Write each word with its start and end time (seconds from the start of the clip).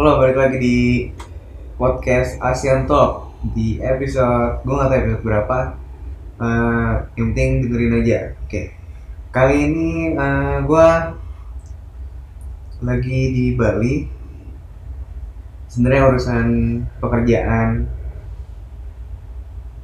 Halo, 0.00 0.16
balik 0.16 0.40
lagi 0.40 0.56
di 0.56 0.78
podcast 1.76 2.40
ASEAN 2.40 2.88
Talk 2.88 3.36
di 3.52 3.84
episode 3.84 4.64
gue 4.64 4.72
nggak 4.72 4.88
tahu 4.88 4.96
episode 4.96 5.24
berapa. 5.28 5.58
Eh, 6.40 6.92
yang 7.20 7.36
penting 7.36 7.68
dengerin 7.68 8.00
aja. 8.00 8.18
Oke. 8.40 8.72
Kali 9.28 9.56
ini 9.60 10.16
eh, 10.16 10.56
gue 10.64 10.88
lagi 12.80 13.20
di 13.28 13.44
Bali. 13.60 14.08
Sebenarnya 15.68 16.16
urusan 16.16 16.48
pekerjaan, 16.96 17.84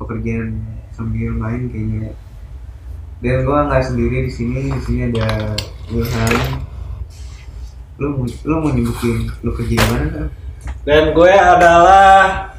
pekerjaan 0.01 0.65
sambil 0.97 1.37
main 1.37 1.69
kayaknya. 1.69 2.17
Dan 3.21 3.45
gue 3.45 3.59
nggak 3.69 3.85
sendiri 3.85 4.25
di 4.25 4.33
sini. 4.33 4.73
Di 4.73 4.81
sini 4.81 5.13
ada 5.13 5.53
Wilhan. 5.93 6.66
Lu 7.97 8.13
mau- 8.13 8.29
lu 8.45 8.55
mau 8.61 8.71
nyebutin 8.71 9.17
lu 9.41 9.51
kerja 9.51 9.73
di 9.73 9.87
mana 9.89 10.07
kan? 10.11 10.27
Dan 10.85 11.03
gue 11.11 11.33
adalah 11.33 12.53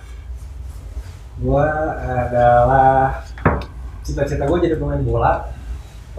gue 1.38 1.68
adalah 2.02 3.22
cita-cita 4.02 4.44
gue 4.44 4.58
jadi 4.59 4.76
pemain 4.76 4.98
bola, 5.00 5.45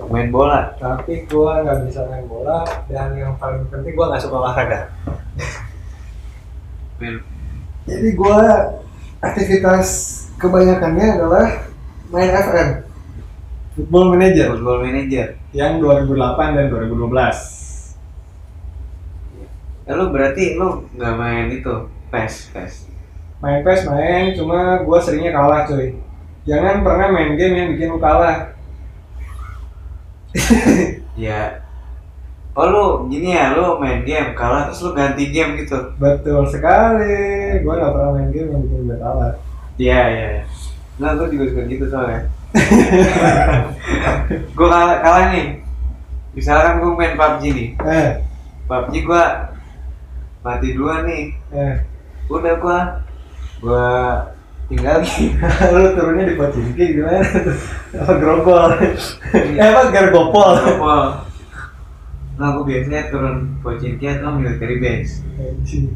Main 0.07 0.31
bola. 0.31 0.71
tapi 0.79 1.27
gue 1.27 1.51
nggak 1.59 1.79
bisa 1.85 2.07
main 2.07 2.23
bola 2.25 2.63
dan 2.87 3.11
yang 3.13 3.35
paling 3.35 3.67
penting 3.67 3.93
gue 3.93 4.07
nggak 4.07 4.23
suka 4.23 4.37
olahraga. 4.39 4.81
Jadi 7.89 8.09
gue 8.13 8.39
aktivitas 9.19 9.87
kebanyakannya 10.37 11.07
adalah 11.19 11.47
main 12.09 12.31
FM, 12.31 12.69
Football 13.75 14.15
Manager 14.15 14.47
football 14.55 14.79
manager. 14.81 15.27
yang 15.51 15.83
2008 15.83 16.55
dan 16.55 16.67
2012. 16.71 17.58
Ya, 19.89 19.97
lu 19.97 20.13
berarti 20.13 20.61
lu 20.61 20.85
nggak 21.01 21.15
main 21.17 21.49
itu 21.49 21.73
PES 22.13 22.53
PES. 22.53 22.93
Main 23.41 23.65
PES 23.65 23.89
main, 23.89 24.37
cuma 24.37 24.85
gue 24.85 24.99
seringnya 25.01 25.33
kalah 25.33 25.65
cuy. 25.65 25.97
Jangan 26.45 26.85
pernah 26.85 27.09
main 27.09 27.41
game 27.41 27.57
yang 27.57 27.69
bikin 27.73 27.97
lu 27.97 27.99
kalah. 27.99 28.53
Ya. 31.19 31.67
Oh 32.55 32.71
lu 32.71 33.11
gini 33.11 33.35
ya, 33.35 33.59
lu 33.59 33.83
main 33.83 34.07
game 34.07 34.39
kalah 34.39 34.71
terus 34.71 34.87
lu 34.87 34.95
ganti 34.95 35.35
game 35.35 35.59
gitu. 35.59 35.75
Betul 35.97 36.47
sekali. 36.47 37.59
Gue 37.59 37.75
gak 37.75 37.91
pernah 37.91 38.15
main 38.15 38.31
game 38.31 38.55
yang 38.55 38.63
bikin 38.63 38.87
gue 38.87 38.99
kalah. 39.03 39.35
Iya 39.81 40.01
iya. 40.15 40.27
iya. 40.37 40.45
Nah, 40.99 41.17
gue 41.17 41.27
juga 41.33 41.45
suka 41.51 41.63
gitu 41.65 41.85
soalnya. 41.91 42.29
gue 44.59 44.69
kalah, 44.69 45.01
kalah 45.01 45.25
nih. 45.33 45.65
Misalkan 46.37 46.85
gue 46.85 46.93
main 46.93 47.19
PUBG 47.19 47.43
nih. 47.51 47.69
Eh, 47.83 48.09
PUBG 48.71 48.95
gue 49.07 49.25
mati 50.41 50.69
dua 50.73 51.03
nih. 51.05 51.25
eh. 51.53 51.77
Udah 52.29 52.55
gue 52.57 52.79
gue 53.59 53.89
tinggal 54.69 55.01
Lu 55.75 55.89
turunnya 55.97 56.25
di 56.29 56.35
Pocinki 56.37 56.85
gimana? 56.95 57.25
apa 57.97 58.13
grogol? 58.21 58.71
eh 59.33 59.65
apa 59.65 59.89
gargopol? 59.89 60.53
Gopol. 60.55 61.03
Nah, 62.39 62.55
aku 62.55 62.71
biasanya 62.71 63.11
turun 63.11 63.59
Pochinki 63.59 64.07
atau 64.07 64.31
military 64.31 64.79
base. 64.79 65.27
Anjing. 65.35 65.91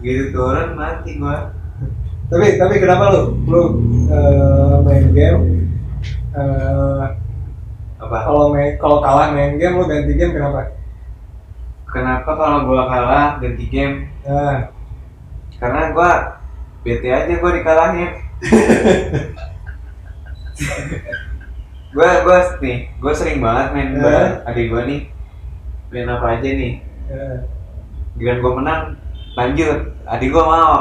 Gitu 0.00 0.30
turun 0.30 0.78
mati 0.78 1.18
gua. 1.18 1.50
tapi 2.30 2.54
tapi 2.54 2.78
kenapa 2.78 3.10
lu 3.10 3.42
lu 3.42 3.62
eh, 4.06 4.76
main 4.86 5.10
game 5.10 5.66
eh, 6.30 7.04
Apa? 7.98 8.16
kalau 8.22 8.54
main 8.54 8.78
kalau 8.78 9.02
kalah 9.02 9.34
main 9.34 9.58
game 9.58 9.74
lu 9.74 9.84
ganti 9.84 10.14
game 10.14 10.30
kenapa? 10.30 10.70
Kenapa 11.90 12.30
kalau 12.38 12.70
gua 12.70 12.86
kalah 12.86 13.28
ganti 13.42 13.66
game? 13.66 14.06
Nah, 14.22 14.70
Karena 15.58 15.90
gua 15.90 16.40
bete 16.86 17.10
aja 17.10 17.34
gua 17.36 17.50
dikalahin. 17.52 18.10
gua 21.94 22.08
gua 22.22 22.38
nih, 22.62 22.78
gua 23.02 23.12
sering 23.12 23.42
banget 23.42 23.66
main 23.74 23.88
Eh. 23.90 23.98
bareng 23.98 24.34
adik 24.46 24.66
gua 24.70 24.82
nih. 24.86 25.00
Main 25.90 26.06
apa 26.08 26.26
aja 26.38 26.48
nih. 26.48 26.72
Dengan 28.14 28.36
gua 28.38 28.52
menang, 28.62 28.82
lanjut. 29.34 29.78
Adik 30.06 30.30
gua 30.30 30.44
mau. 30.46 30.74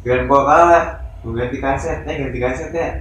Dengan 0.00 0.24
gua 0.26 0.40
kalah, 0.48 0.84
gua 1.20 1.32
ganti 1.44 1.58
kaset. 1.60 2.08
Eh 2.08 2.16
ganti 2.24 2.38
kaset 2.40 2.70
ya. 2.72 2.88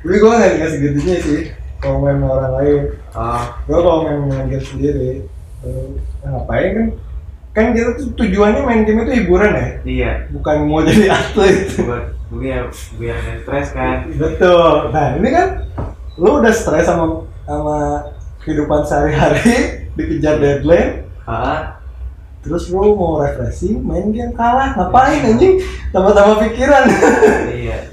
Tapi 0.00 0.16
gue 0.16 0.32
gak 0.32 0.52
dikasih 0.56 0.78
gitunya 0.80 1.16
sih 1.20 1.40
kalau 1.80 2.04
main 2.04 2.20
sama 2.20 2.28
orang 2.36 2.52
lain. 2.60 2.82
Oh, 3.16 3.44
gue 3.64 3.78
kalau 3.80 3.98
main 4.04 4.18
main 4.28 4.46
game 4.52 4.64
sendiri 4.64 5.24
eh, 5.64 5.88
ngapain 6.22 6.70
kan? 6.76 6.88
Kan 7.50 7.64
kita 7.74 7.98
tuh 7.98 8.14
tujuannya 8.14 8.62
main 8.62 8.84
game 8.86 9.02
itu 9.02 9.12
hiburan 9.24 9.52
ya? 9.56 9.68
Iya. 9.82 10.12
bukan 10.30 10.56
mau 10.68 10.84
jadi 10.84 11.10
atlet. 11.10 11.56
Buat 11.82 12.04
biar 12.30 12.70
biar 13.00 13.16
stres 13.42 13.68
kan? 13.74 14.06
Betul. 14.12 14.94
Nah 14.94 15.18
ini 15.18 15.28
kan 15.32 15.48
lu 16.20 16.38
udah 16.38 16.52
stres 16.52 16.86
sama 16.86 17.26
sama 17.48 18.06
kehidupan 18.44 18.86
sehari-hari 18.86 19.50
dikejar 19.98 20.38
deadline. 20.38 21.08
Ah 21.24 21.80
terus 22.40 22.72
lu 22.72 22.96
mau 22.96 23.20
refreshing 23.24 23.80
main 23.80 24.12
game 24.12 24.36
kalah. 24.36 24.76
Ngapain 24.76 25.24
anjing? 25.24 25.64
Tambah-tambah 25.90 26.44
pikiran. 26.44 26.84
Iya. 27.60 27.92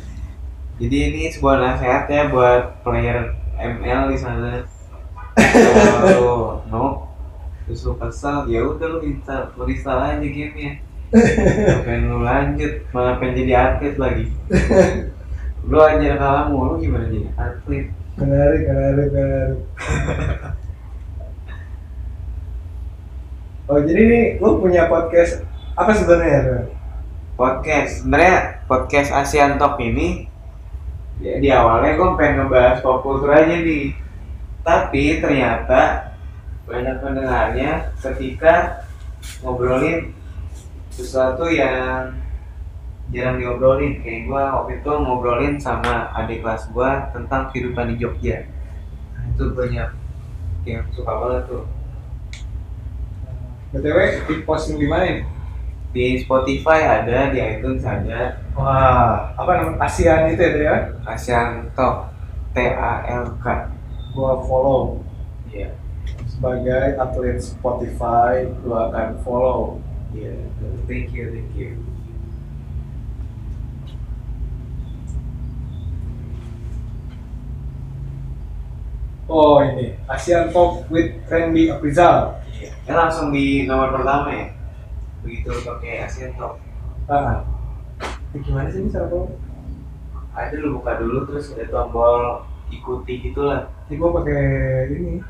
Jadi 0.78 0.98
ini 1.10 1.22
sebuah 1.34 1.58
nasihat 1.58 2.06
ya 2.06 2.30
buat 2.30 2.86
player 2.86 3.37
ML 3.58 4.02
di 4.14 4.18
sana. 4.18 4.62
Kalau 5.38 6.66
no 6.70 7.10
terus 7.68 7.84
lu 7.84 8.00
kesel 8.00 8.48
ya 8.48 8.64
udah 8.64 8.88
lu 8.96 9.00
install 9.04 9.52
lu 9.60 9.68
install 9.68 10.00
aja 10.00 10.24
gamenya. 10.24 10.80
Pengen 11.86 12.10
lu 12.12 12.20
lanjut? 12.24 12.84
Malah 12.92 13.16
pengen 13.20 13.40
jadi 13.44 13.54
atlet 13.56 13.96
lagi. 13.96 14.26
Lu 15.68 15.80
aja 15.80 16.20
kalah 16.20 16.48
mulu 16.52 16.80
gimana 16.80 17.08
jadi 17.08 17.28
atlet? 17.36 17.92
Menarik 18.20 18.62
menarik 18.68 19.08
menarik. 19.12 19.60
Oh 23.68 23.80
jadi 23.84 24.02
nih 24.08 24.26
lu 24.40 24.64
punya 24.64 24.88
podcast 24.88 25.44
apa 25.76 25.92
sebenarnya 25.92 26.72
podcast. 27.36 28.04
Sebenarnya 28.04 28.64
podcast 28.68 29.10
ASEAN 29.12 29.60
Talk 29.60 29.80
ini 29.84 30.27
ya 31.18 31.34
di 31.42 31.50
awalnya 31.50 31.98
gue 31.98 32.10
pengen 32.14 32.46
ngebahas 32.46 32.78
pop 32.86 33.02
culture 33.02 33.34
aja 33.34 33.56
nih. 33.62 33.94
Tapi 34.62 35.24
ternyata 35.24 36.12
banyak 36.68 37.00
pendengarnya 37.00 37.96
ketika 38.04 38.84
ngobrolin 39.40 40.12
sesuatu 40.92 41.48
yang 41.48 42.12
jarang 43.16 43.40
diobrolin. 43.40 44.04
Kayak 44.04 44.28
gue 44.28 44.42
waktu 44.42 44.72
itu 44.84 44.92
ngobrolin 44.92 45.56
sama 45.58 46.12
adik 46.14 46.44
kelas 46.44 46.68
gue 46.70 46.92
tentang 47.16 47.50
kehidupan 47.54 47.96
di 47.96 47.96
Jogja. 48.04 48.44
Nah, 49.16 49.24
itu 49.32 49.44
banyak 49.56 49.90
yang 50.68 50.84
suka 50.92 51.12
banget 51.16 51.44
tuh. 51.48 51.64
Btw 53.72 54.00
di 54.28 54.36
posting 54.44 54.80
di 54.80 54.88
mana? 54.88 55.37
Di 55.98 56.22
Spotify 56.22 57.02
ada 57.02 57.34
di 57.34 57.42
iTunes 57.42 57.82
ada 57.82 58.38
wah 58.54 59.34
apa 59.34 59.50
namanya 59.58 59.82
ASEAN 59.82 60.30
itu 60.30 60.46
ya 60.46 60.54
ya 60.62 60.76
ASEAN 61.10 61.74
Talk 61.74 62.14
T 62.54 62.62
A 62.62 63.02
L 63.26 63.26
K 63.42 63.46
gua 64.14 64.38
follow 64.46 65.02
Iya. 65.50 65.74
sebagai 66.30 67.02
atlet 67.02 67.42
Spotify 67.42 68.46
gua 68.62 68.94
akan 68.94 69.10
follow 69.26 69.82
Iya. 70.14 70.38
Thank 70.86 71.18
you, 71.18 71.34
thank 71.34 71.52
you. 71.58 71.82
oh 79.28 79.60
ini 79.66 79.98
ASEAN 80.08 80.54
Talk 80.54 80.88
with 80.94 81.12
Randy 81.28 81.74
Aprizal. 81.74 82.40
Ya 82.88 82.94
langsung 82.96 83.36
di 83.36 83.68
nomor 83.68 83.92
pertama 83.92 84.32
ya. 84.32 84.57
Begitu 85.20 85.50
pakai 85.62 86.04
ASEAN 86.04 86.34
Talk. 86.34 86.60
ah 87.08 87.40
ini 88.30 88.44
gimana 88.44 88.68
sih 88.68 88.82
ini 88.82 88.90
cara 88.90 89.08
Ada 90.34 90.54
lu 90.56 90.78
buka 90.78 90.98
dulu 90.98 91.26
terus 91.26 91.56
ada 91.56 91.66
tombol 91.68 92.44
ikuti 92.68 93.24
gitulah. 93.24 93.72
ini 93.88 93.96
gua 93.96 94.12
pakai 94.14 94.42
ini 94.92 95.24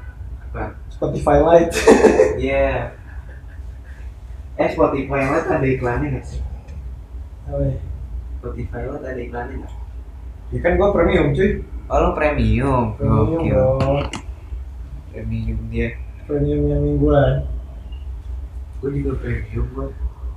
Apa? 0.44 0.74
Spotify 0.89 1.38
Lite 1.39 1.78
Iya. 2.44 2.92
Eh 4.56 4.69
Spotify 4.69 5.22
Lite 5.24 5.48
ada 5.48 5.68
iklannya 5.68 6.07
nggak 6.12 6.25
sih? 6.25 6.42
Ya? 7.45 7.78
Spotify 8.38 8.81
Lite 8.83 9.06
ada 9.06 9.22
iklannya 9.22 9.56
nggak? 9.60 9.74
ya 10.48 10.60
kan 10.60 10.74
gua 10.75 10.90
premium 10.92 11.31
cuy 11.31 11.62
Oh 11.88 11.98
lu 11.98 12.10
premium. 12.12 12.95
premium 12.95 13.44
dong 13.45 14.04
Premium 15.07 15.60
dia. 15.69 15.95
premium 16.24 16.62
yang 16.66 16.81
mingguan 16.81 17.48
Gue 18.77 18.89
juga 18.94 19.12
premium 19.18 19.65
gue. 19.74 19.88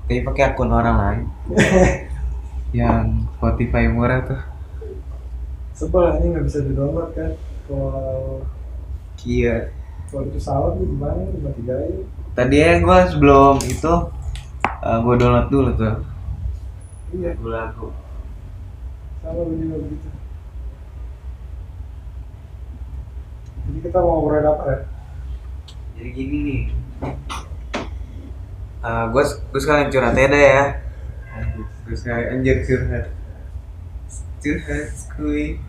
Tapi 0.08 0.20
pakai 0.25 0.42
akun 0.48 0.70
orang 0.70 0.96
lain. 0.96 1.22
yang 2.70 3.26
Spotify 3.34 3.90
murah 3.90 4.22
tuh. 4.22 4.40
sebel 5.72 6.12
ini 6.20 6.37
nggak 6.37 6.44
bisa 6.44 6.60
di 6.60 6.76
download 6.76 7.10
kan 7.16 7.32
kalau 7.64 8.44
Kia. 9.16 9.72
kalau 10.06 10.28
di 10.28 10.37
pesawat 10.37 10.76
tuh 10.76 10.84
gimana 10.84 11.25
lima 11.25 11.50
tiga 11.56 11.72
aja 11.72 12.04
tadi 12.31 12.56
ya 12.60 12.72
gue 12.78 12.98
sebelum 13.08 13.56
itu 13.64 13.92
gue 14.76 15.14
download 15.16 15.48
dulu 15.48 15.70
tuh 15.75 15.96
Iya, 17.10 17.32
lagu 17.43 17.90
sama 19.19 19.40
gue 19.40 19.56
juga 19.56 19.76
begitu. 19.82 20.08
Jadi 23.66 23.78
kita 23.82 23.98
mau 23.98 24.12
ngobrolin 24.20 24.46
apa 24.46 24.64
ya? 24.69 24.78
jadi 25.96 26.10
gini 26.12 26.36
nih 26.44 26.62
gue 28.82 29.23
gue 29.23 29.61
sekalian 29.61 29.88
curhat 29.88 30.15
aja 30.15 30.27
deh 30.27 30.43
ya 30.43 30.65
gue 31.85 31.97
sekalian 31.97 32.27
anjir 32.35 32.56
curhat 32.65 33.06
curhat 34.41 34.88
kuy 35.15 35.61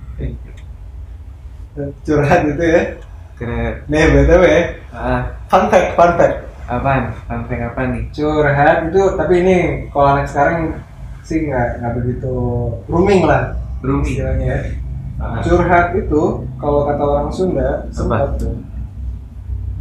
Curhat 2.04 2.40
gitu 2.52 2.63
ya. 2.68 2.81
curhat 3.40 3.75
Nih, 3.88 4.04
BTW 4.12 4.44
ya. 4.44 4.62
ah 4.92 5.22
Fun 5.48 5.72
fact, 5.72 5.96
fun 5.96 6.12
fact. 6.19 6.36
apaan 6.68 7.16
fun 7.25 7.42
fact 7.48 7.63
apa 7.63 7.81
nih 7.90 8.04
Curhat 8.12 8.92
itu, 8.92 9.04
tapi 9.16 9.34
ini 9.40 9.58
kalau 9.88 10.08
anak 10.16 10.28
sekarang 10.28 10.84
sih 11.24 11.48
nggak 11.48 11.80
nggak 11.80 11.94
begitu 11.96 12.34
rooming 12.88 13.24
lah 13.24 13.56
Rooming. 13.80 14.04
istilahnya 14.08 14.46
ya. 14.46 14.60
Ah. 15.16 15.40
Curhat 15.40 15.96
itu 15.96 16.22
kalau 16.60 16.84
kata 16.86 17.04
orang 17.04 17.30
Sunda 17.31 17.88
sempat 17.90 18.36
tuh 18.36 18.56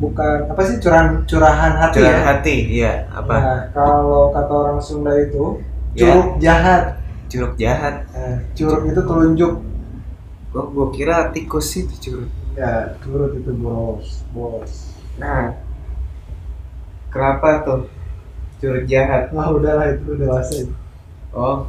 bukan 0.01 0.49
apa 0.49 0.61
sih 0.65 0.81
curahan 0.81 1.23
curahan 1.25 1.73
hati 1.77 2.01
curhat 2.01 2.17
ya. 2.17 2.23
hati 2.25 2.57
iya 2.73 2.93
apa 3.13 3.35
Nah, 3.37 3.61
kalau 3.71 4.33
kata 4.33 4.53
orang 4.53 4.81
Sunda 4.81 5.13
itu 5.15 5.61
Ya. 5.93 6.07
curug 6.09 6.39
jahat. 6.39 6.83
curug 7.27 7.55
jahat 7.55 7.95
Nah, 8.11 8.39
curug 8.55 8.83
itu 8.87 9.01
telunjuk. 9.03 9.53
gue 10.51 10.65
gue 10.67 10.87
kira 10.91 11.31
tikus 11.31 11.67
sih 11.69 11.85
itu 11.85 11.95
curug 12.01 12.31
Ya, 12.53 12.97
curug 12.99 13.37
itu 13.37 13.53
bos, 13.55 14.25
bos. 14.31 14.91
nah 15.15 15.55
kenapa 17.09 17.63
tuh 17.63 17.81
curug 18.59 18.85
jahat 18.85 19.29
Wah 19.31 19.51
udahlah 19.51 19.93
itu 19.93 20.03
udah 20.09 20.19
dewasa 20.19 20.55
itu. 20.59 20.75
oh 21.31 21.69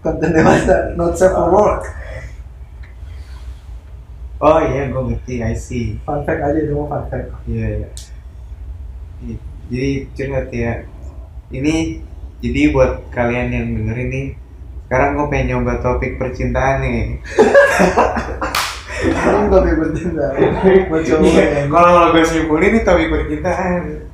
Konten 0.00 0.32
dewasa, 0.32 0.96
not 0.96 1.12
safe 1.12 1.28
for 1.28 1.52
work. 1.52 1.84
Oh 4.40 4.58
iya 4.64 4.88
gue 4.88 5.02
ngerti 5.12 5.34
I 5.44 5.52
see 5.52 6.00
Fun 6.02 6.24
fact 6.24 6.40
aja 6.40 6.58
itu 6.58 6.72
mau 6.72 6.88
fun 6.88 7.04
fact. 7.12 7.28
Iya, 7.44 7.66
iya. 7.84 7.88
Ih, 9.28 9.38
Jadi 9.68 9.90
curhat 10.16 10.48
ya. 10.50 10.72
Ini 11.52 12.00
jadi 12.40 12.72
buat 12.72 13.12
kalian 13.12 13.52
yang 13.52 13.66
dengerin 13.76 14.08
nih, 14.08 14.26
sekarang 14.88 15.20
gue 15.20 15.26
pengen 15.28 15.46
nyoba 15.60 15.84
topik 15.84 16.16
percintaan 16.16 16.80
nih. 16.80 17.20
Ini 19.00 19.48
tapi 19.48 19.72
bercinta. 19.76 20.24
Buat 20.88 21.02
cowok 21.04 21.24
Iya, 21.24 21.44
ya. 21.44 21.62
Kalau 21.68 21.90
kalau 21.92 22.08
gue 22.16 22.24
simpulin 22.24 22.68
ini 22.72 22.80
topik 22.80 23.08
percintaan. 23.12 24.08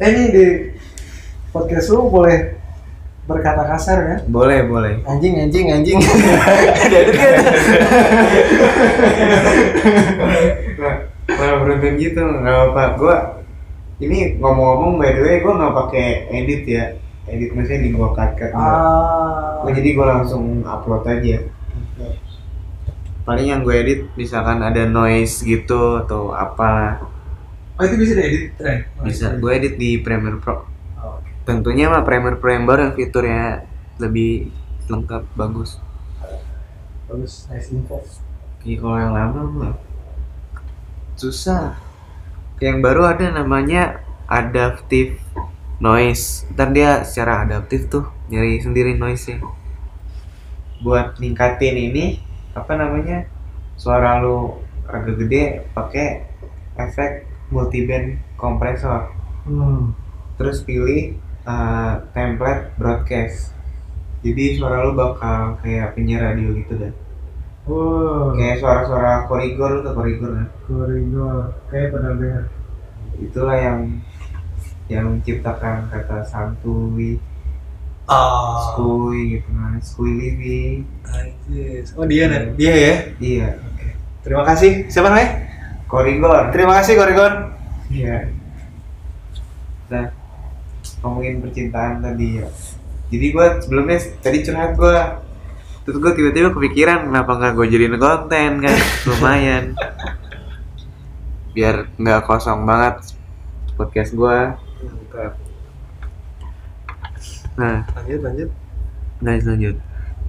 Eh 0.00 0.08
ini 0.12 0.22
di 0.32 0.46
podcast 1.52 1.88
lu 1.92 2.08
boleh 2.12 2.59
berkata 3.30 3.62
kasar 3.64 3.98
ya? 4.02 4.16
Boleh, 4.26 4.66
boleh. 4.66 4.98
Anjing, 5.06 5.38
anjing, 5.38 5.66
anjing. 5.70 5.98
Nah, 10.80 10.94
Malah 11.30 11.56
beruntung 11.62 11.94
gitu, 11.96 12.18
nggak 12.20 12.58
apa. 12.72 12.82
Gue 12.98 13.16
ini 14.00 14.34
ngomong-ngomong 14.40 14.98
by 14.98 15.10
the 15.14 15.22
way, 15.22 15.36
gue 15.38 15.52
nggak 15.52 15.74
pakai 15.76 16.06
edit 16.28 16.62
ya. 16.66 16.84
Edit 17.30 17.54
maksudnya 17.54 17.86
di 17.86 17.90
gue 17.94 18.08
cut 18.10 18.30
cut. 18.34 18.50
ah. 18.50 19.62
Oh, 19.62 19.70
jadi 19.70 19.94
gue 19.94 20.06
langsung 20.06 20.66
upload 20.66 21.06
aja. 21.06 21.38
Paling 23.22 23.46
yang 23.46 23.60
gue 23.62 23.74
edit 23.76 24.00
misalkan 24.16 24.58
ada 24.58 24.88
noise 24.88 25.44
gitu 25.44 26.00
atau 26.02 26.34
apa 26.34 26.98
Oh 27.78 27.84
itu 27.86 27.96
bisa 27.96 28.12
diedit, 28.12 28.52
Tren? 28.60 28.84
bisa 29.00 29.32
gue 29.38 29.50
edit 29.54 29.74
di 29.78 29.96
Premiere 29.96 30.36
Pro. 30.36 30.68
Oke. 31.40 31.48
Tentunya 31.48 31.88
mah 31.88 32.04
yang 32.04 32.64
baru 32.68 32.80
yang 32.90 32.94
fiturnya 32.96 33.64
lebih 33.96 34.52
lengkap 34.90 35.24
bagus. 35.36 35.80
Bagus, 37.08 37.48
nice 37.48 37.72
info. 37.72 38.04
Iya 38.60 38.76
kalau 38.76 38.98
yang 39.00 39.14
lama 39.16 39.40
mah 39.48 39.74
susah. 41.16 41.80
Yang 42.60 42.78
baru 42.84 43.02
ada 43.08 43.32
namanya 43.32 44.04
adaptive 44.28 45.16
noise. 45.80 46.44
Ntar 46.52 46.76
dia 46.76 46.90
secara 47.08 47.48
adaptif 47.48 47.88
tuh 47.88 48.04
nyari 48.28 48.60
sendiri 48.60 48.92
noise-nya. 48.96 49.40
Buat 50.84 51.16
ningkatin 51.20 51.76
ini 51.76 52.20
apa 52.52 52.76
namanya 52.76 53.24
suara 53.80 54.20
lu 54.20 54.60
agak 54.84 55.16
gede 55.24 55.64
pakai 55.72 56.24
efek 56.76 57.24
multiband 57.48 58.20
kompresor. 58.36 59.08
Hmm. 59.48 59.96
Terus 60.36 60.64
pilih 60.64 61.16
uh, 61.44 62.04
template 62.12 62.72
broadcast. 62.76 63.52
Jadi 64.20 64.60
suara 64.60 64.84
lu 64.84 64.92
bakal 64.92 65.56
kayak 65.64 65.96
penyiar 65.96 66.32
radio 66.32 66.52
gitu 66.52 66.76
dah. 66.76 66.92
Wow. 67.64 68.36
Kayak 68.36 68.60
suara-suara 68.60 69.24
korigor 69.28 69.70
lu 69.78 69.80
tuh 69.84 69.94
korigor 69.96 70.30
kan. 70.36 70.48
Koridor. 70.66 71.42
Kayak 71.72 71.88
pernah 71.94 72.12
dengar. 72.16 72.44
itulah 73.20 73.52
yang 73.52 74.00
yang 74.88 75.04
menciptakan 75.12 75.92
kata 75.92 76.24
santuy, 76.24 77.20
Ah. 78.08 78.72
skuy 78.74 79.38
gitu 79.38 79.48
kan. 79.54 79.76
Anjis. 81.04 81.94
Oh 81.94 82.08
dia 82.08 82.26
nih, 82.26 82.42
dia 82.56 82.72
ya. 82.74 82.94
Iya, 83.20 83.48
Terima 84.20 84.42
kasih. 84.44 84.88
Siapa 84.88 85.08
namanya? 85.12 85.48
korigor. 85.90 86.54
Terima 86.54 86.78
kasih 86.80 86.94
Korigon. 86.96 87.34
Iya. 87.90 88.30
Nah, 89.90 90.06
ngomongin 91.00 91.40
percintaan 91.40 92.04
tadi 92.04 92.40
ya. 92.40 92.48
Jadi 93.10 93.26
gua 93.34 93.58
sebelumnya 93.58 93.98
tadi 94.22 94.38
curhat 94.46 94.72
gua 94.78 95.24
terus 95.80 95.96
gua 95.96 96.12
tiba-tiba 96.12 96.52
kepikiran 96.52 97.08
kenapa 97.08 97.40
nggak 97.40 97.52
gue 97.56 97.66
jadiin 97.72 97.96
konten 97.96 98.60
kan 98.60 98.76
lumayan 99.08 99.64
biar 101.56 101.88
nggak 101.96 102.20
kosong 102.28 102.62
banget 102.68 103.16
podcast 103.74 104.12
gua 104.14 104.60
nah 107.58 107.82
Lanjut, 107.96 108.20
lanjut. 108.24 108.50
Guys 109.20 109.44
lanjut. 109.44 109.76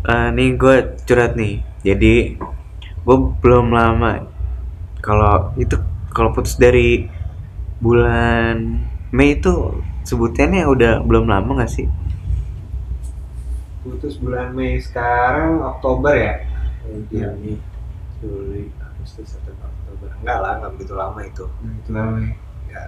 Eh, 0.03 0.29
nih 0.35 0.49
gue 0.59 0.75
curhat 1.07 1.39
nih. 1.39 1.63
Jadi 1.85 2.35
gue 3.07 3.17
belum 3.39 3.71
lama. 3.71 4.27
Kalau 4.99 5.55
itu 5.55 5.79
kalau 6.11 6.35
putus 6.35 6.59
dari 6.59 7.07
bulan 7.79 8.83
Mei 9.15 9.39
itu 9.39 9.79
sebutannya 10.11 10.67
udah 10.67 10.99
belum 11.07 11.31
lama 11.31 11.63
gak 11.63 11.71
sih? 11.71 11.87
Putus 13.81 14.19
bulan 14.19 14.51
Mei 14.51 14.77
sekarang 14.77 15.63
Oktober 15.63 16.11
ya? 16.13 16.35
Iya. 17.09 17.31
Juni, 17.33 17.55
Juli, 18.19 18.67
Agustus, 18.77 19.39
September, 19.39 19.71
Oktober. 19.71 20.11
Enggak 20.19 20.37
lah, 20.43 20.51
enggak 20.59 20.71
begitu 20.75 20.93
lama 20.93 21.19
itu. 21.23 21.45
Itu 21.81 21.89
lama. 21.95 22.19
ya. 22.19 22.33
Ya. 22.69 22.83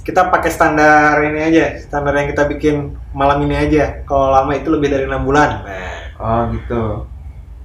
Kita 0.00 0.32
pakai 0.32 0.48
standar 0.48 1.20
ini 1.20 1.40
aja, 1.42 1.76
standar 1.82 2.16
yang 2.16 2.30
kita 2.32 2.48
bikin 2.48 2.96
malam 3.12 3.44
ini 3.44 3.58
aja. 3.58 4.00
Kalau 4.08 4.32
lama 4.32 4.54
itu 4.56 4.70
lebih 4.72 4.88
dari 4.88 5.04
enam 5.04 5.26
bulan. 5.26 5.66
Nah, 5.66 5.96
Oh 6.18 6.40
gitu. 6.50 7.04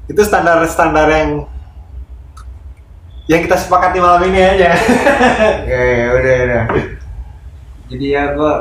itu 0.03 0.19
standar-standar 0.19 1.07
yang 1.09 1.47
yang 3.25 3.39
kita 3.39 3.55
sepakati 3.55 4.03
malam 4.03 4.27
ini 4.27 4.41
aja. 4.43 4.75
ya 5.71 5.81
udah 6.11 6.35
udah. 6.43 6.63
Jadi 7.87 8.05
ya 8.11 8.35
gue 8.35 8.53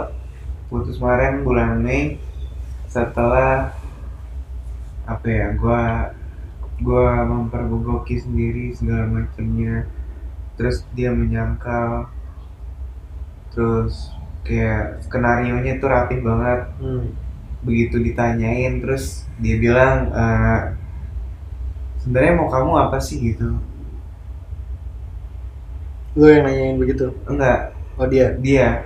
putus 0.72 0.96
kemarin 0.96 1.44
bulan 1.44 1.76
Mei. 1.84 2.16
Setelah 2.88 3.76
apa 5.04 5.26
ya 5.28 5.52
gue 5.52 5.82
gue 6.80 7.06
mempergoki 7.28 8.16
sendiri 8.16 8.72
segala 8.72 9.04
macamnya. 9.04 9.84
Terus 10.56 10.88
dia 10.96 11.12
menyangkal. 11.12 12.08
Terus 13.52 14.16
kayak 14.48 15.04
skenario 15.04 15.60
nya 15.60 15.76
tuh 15.76 15.92
rapih 15.92 16.24
banget. 16.24 16.60
Hmm. 16.80 17.06
begitu 17.62 18.02
ditanyain 18.02 18.82
terus 18.82 19.22
dia 19.38 19.54
bilang 19.54 20.10
"Eh, 20.10 20.60
sebenarnya 22.02 22.34
mau 22.34 22.50
kamu 22.50 22.72
apa 22.74 22.98
sih? 22.98 23.22
gitu. 23.22 23.54
Lu 26.18 26.26
yang 26.26 26.42
nanyain 26.42 26.74
begitu. 26.74 27.14
enggak. 27.30 27.70
Oh 27.94 28.10
dia. 28.10 28.34
dia 28.42 28.82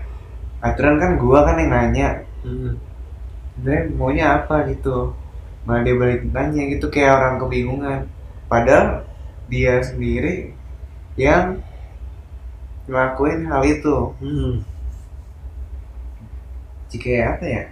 aturan 0.67 0.97
kan 0.99 1.11
gua 1.17 1.47
kan 1.47 1.57
yang 1.59 1.71
nanya 1.71 2.09
Hmm. 2.47 2.79
sebenarnya 3.59 3.83
maunya 3.99 4.27
apa 4.39 4.71
gitu 4.71 5.11
malah 5.67 5.83
dia 5.83 5.99
balik 5.99 6.31
tanya 6.31 6.63
gitu 6.71 6.87
kayak 6.87 7.19
orang 7.19 7.35
kebingungan 7.43 8.01
padahal 8.47 9.03
dia 9.51 9.83
sendiri 9.83 10.55
yang 11.19 11.59
ngelakuin 12.87 13.51
hal 13.51 13.63
itu 13.67 13.97
Hmm. 14.23 14.63
jika 16.87 17.35
apa 17.35 17.45
ya 17.45 17.65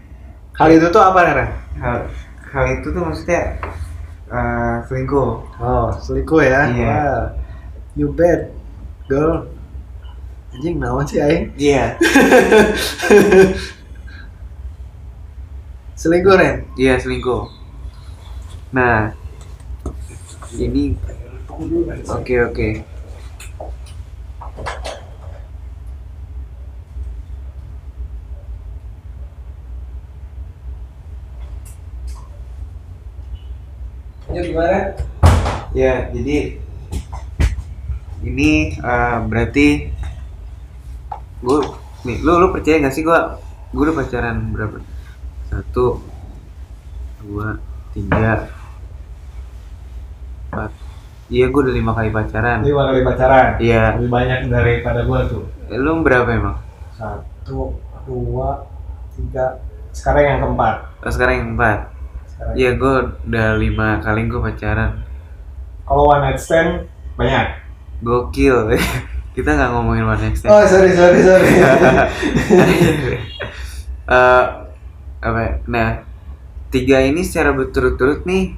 Hal 0.55 0.71
itu 0.71 0.87
tuh 0.87 1.03
apa, 1.03 1.19
Nera? 1.27 1.47
hal 1.83 2.07
hal 2.55 2.65
itu 2.79 2.87
tuh 2.91 3.03
maksudnya 3.03 3.59
eh, 4.31 4.75
selingkuh 4.87 5.31
Oh, 5.59 5.87
selingkuh 5.99 6.41
ya? 6.43 6.61
Iya. 6.71 6.87
Wah, 6.91 7.23
You 7.95 8.11
bet, 8.11 8.51
girl. 9.07 9.47
Anjing 10.55 10.77
naon 10.83 11.05
sih 11.11 11.19
aing? 11.27 11.45
Iya, 11.59 11.85
Selingkuh 16.01 16.35
Ren. 16.41 16.57
iya 16.83 16.95
selingkuh. 17.03 17.43
Nah, 18.77 19.15
ini 20.65 20.85
oke 22.11 22.35
oke. 22.51 22.69
Lanjut 34.29 34.45
gimana? 34.51 34.79
Ya, 35.75 36.09
jadi 36.15 36.59
ini 38.25 38.53
eh, 38.79 39.17
berarti 39.29 39.69
gue 41.41 41.59
nih, 42.05 42.21
lu 42.21 42.33
lu 42.39 42.49
percaya 42.53 42.85
gak 42.85 42.95
sih 42.95 43.03
gua 43.03 43.41
gue 43.75 43.83
udah 43.91 43.97
pacaran 43.97 44.55
berapa? 44.55 44.79
Satu, 45.51 45.99
dua, 47.25 47.59
tiga, 47.91 48.47
empat. 50.55 50.71
Iya, 51.27 51.51
gue 51.51 51.61
udah 51.67 51.75
lima 51.75 51.93
kali 51.97 52.11
pacaran. 52.15 52.63
Lima 52.63 52.83
kali 52.87 53.01
pacaran. 53.03 53.49
Iya, 53.59 53.99
Lebih 53.99 54.11
banyak 54.13 54.41
daripada 54.47 55.01
gua 55.03 55.27
tuh. 55.27 55.49
Eh, 55.67 55.79
lu 55.81 56.05
berapa 56.07 56.29
emang? 56.31 56.59
Satu, 56.95 57.75
dua, 58.07 58.63
tiga. 59.19 59.59
Sekarang 59.91 60.23
yang 60.23 60.39
keempat. 60.43 60.75
Oh, 61.03 61.11
sekarang 61.11 61.35
yang 61.35 61.49
empat. 61.59 61.79
Sekarang. 62.31 62.55
Iya, 62.55 62.71
gue 62.79 62.95
udah 63.27 63.49
lima 63.59 63.89
kali 64.03 64.21
gue 64.31 64.41
pacaran. 64.43 64.91
Kalau 65.87 66.05
one 66.11 66.23
night 66.31 66.39
stand 66.39 66.87
banyak. 67.19 67.47
Gokil. 68.03 68.75
Kita 69.35 69.51
nggak 69.51 69.71
ngomongin 69.75 70.07
one 70.07 70.21
next 70.23 70.47
Oh 70.47 70.63
sorry 70.65 70.95
sorry 70.95 71.21
sorry. 71.21 71.51
Eh, 74.05 74.45
apa 75.25 75.39
ya? 75.41 75.53
Nah, 75.65 75.89
tiga 76.69 77.01
ini 77.01 77.25
secara 77.25 77.57
berturut-turut 77.57 78.29
nih, 78.29 78.53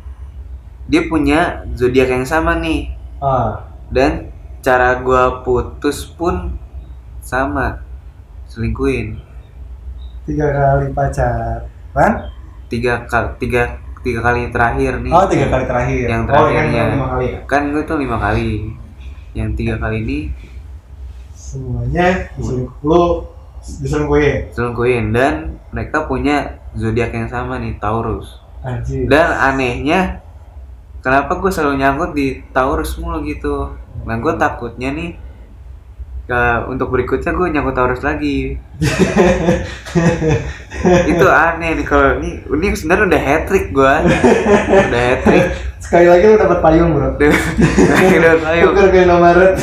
dia 0.90 1.06
punya 1.06 1.62
zodiak 1.78 2.10
yang 2.10 2.26
sama 2.26 2.58
nih, 2.58 2.90
ah 3.22 3.62
dan 3.86 4.34
cara 4.58 4.98
gua 4.98 5.46
putus 5.46 6.02
pun 6.02 6.58
sama, 7.22 7.78
selingkuhin. 8.50 9.22
tiga 10.26 10.50
kali 10.50 10.90
pacaran. 10.90 12.12
Tiga 12.66 13.06
kali 13.06 13.28
tiga 13.38 13.78
tiga 14.02 14.18
kali 14.18 14.50
terakhir 14.50 14.98
nih. 14.98 15.14
Oh 15.14 15.30
tiga 15.30 15.46
kali 15.46 15.64
terakhir. 15.70 16.04
Yang 16.10 16.22
Oh 16.26 16.50
yang 16.50 16.66
terakhirnya. 16.66 16.84
lima 16.90 17.06
kali 17.14 17.26
ya. 17.30 17.38
Kan 17.46 17.62
gue 17.70 17.82
tuh 17.86 17.98
lima 18.02 18.18
kali. 18.18 18.74
Yang 19.38 19.48
tiga 19.54 19.74
kali 19.78 19.96
ini 20.02 20.18
Semuanya 21.46 22.26
diselingkuh. 22.34 22.82
Lu 22.82 23.22
diselingkuhin. 23.62 24.50
selingkuhin 24.50 25.14
dan 25.14 25.62
mereka 25.70 26.10
punya 26.10 26.58
zodiak 26.74 27.14
yang 27.14 27.30
sama 27.30 27.62
nih, 27.62 27.78
Taurus. 27.78 28.42
Anjir. 28.66 29.06
Dan 29.06 29.30
anehnya, 29.30 30.26
kenapa 31.06 31.38
gue 31.38 31.50
selalu 31.54 31.78
nyangkut 31.78 32.10
di 32.18 32.42
Taurus 32.50 32.98
mulu 32.98 33.22
gitu? 33.22 33.78
Nah, 34.02 34.18
gue 34.18 34.34
takutnya 34.34 34.90
nih, 34.90 35.14
ke, 36.26 36.40
untuk 36.66 36.90
berikutnya 36.90 37.30
gue 37.30 37.46
nyangkut 37.54 37.78
Taurus 37.78 38.02
lagi. 38.02 38.54
itu 41.10 41.26
aneh 41.30 41.78
nih 41.78 41.86
kalau 41.86 42.18
ini, 42.18 42.42
ini 42.42 42.66
sebenarnya 42.74 43.06
udah 43.06 43.22
hat 43.22 43.42
trick 43.46 43.70
gue, 43.70 43.94
udah 44.90 45.02
hat 45.14 45.20
trick. 45.22 45.46
Sekali 45.86 46.10
lagi 46.10 46.24
lu 46.26 46.34
dapat 46.34 46.58
payung 46.66 46.98
bro. 46.98 47.14
udah 47.14 48.34
ayo. 48.50 48.74
Bukan 48.74 48.86
kayak 48.90 49.06
Maret. 49.06 49.54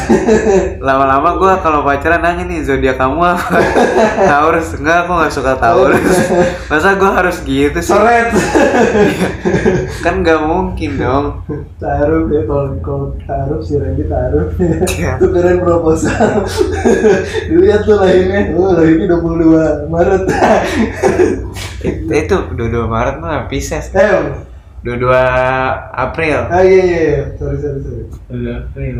Lama-lama 0.79 1.35
gue 1.35 1.53
kalau 1.59 1.83
pacaran 1.83 2.23
nanya 2.23 2.47
nih 2.47 2.63
zodiak 2.63 2.95
kamu 2.95 3.35
apa? 3.35 3.59
Taurus 4.31 4.71
enggak, 4.79 5.03
aku 5.03 5.19
nggak 5.19 5.33
suka 5.35 5.59
Taurus. 5.59 5.99
Masa 6.71 6.95
gue 6.95 7.11
harus 7.11 7.43
gitu 7.43 7.75
sih? 7.75 7.91
Soret. 7.91 8.31
Kan 10.07 10.23
nggak 10.23 10.47
mungkin 10.47 10.95
dong. 10.95 11.43
taruh 11.75 12.31
ya 12.31 12.47
kalau 12.47 12.71
kalau 12.79 13.07
taruh 13.27 13.59
si 13.59 13.75
Randy 13.75 14.07
taruh. 14.07 14.47
Itu 14.87 15.27
keren 15.27 15.59
proposal. 15.59 16.47
Dilihat 17.51 17.83
tuh 17.83 17.99
lahirnya. 17.99 18.55
Oh 18.55 18.71
lahirnya 18.71 19.11
22 19.11 19.91
Maret. 19.91 20.23
Itu, 21.83 22.11
itu 22.15 22.37
22 22.55 22.87
Maret 22.87 23.19
mah 23.19 23.51
Pisces. 23.51 23.91
eh 23.91 24.52
22 24.83 25.07
April. 25.95 26.39
ah 26.51 26.59
iya 26.59 26.81
iya 26.83 26.99
iya. 26.99 27.23
sorry 27.39 27.57
sorry 27.57 27.79
sorry. 27.79 28.03
22 28.27 28.51
April. 28.51 28.95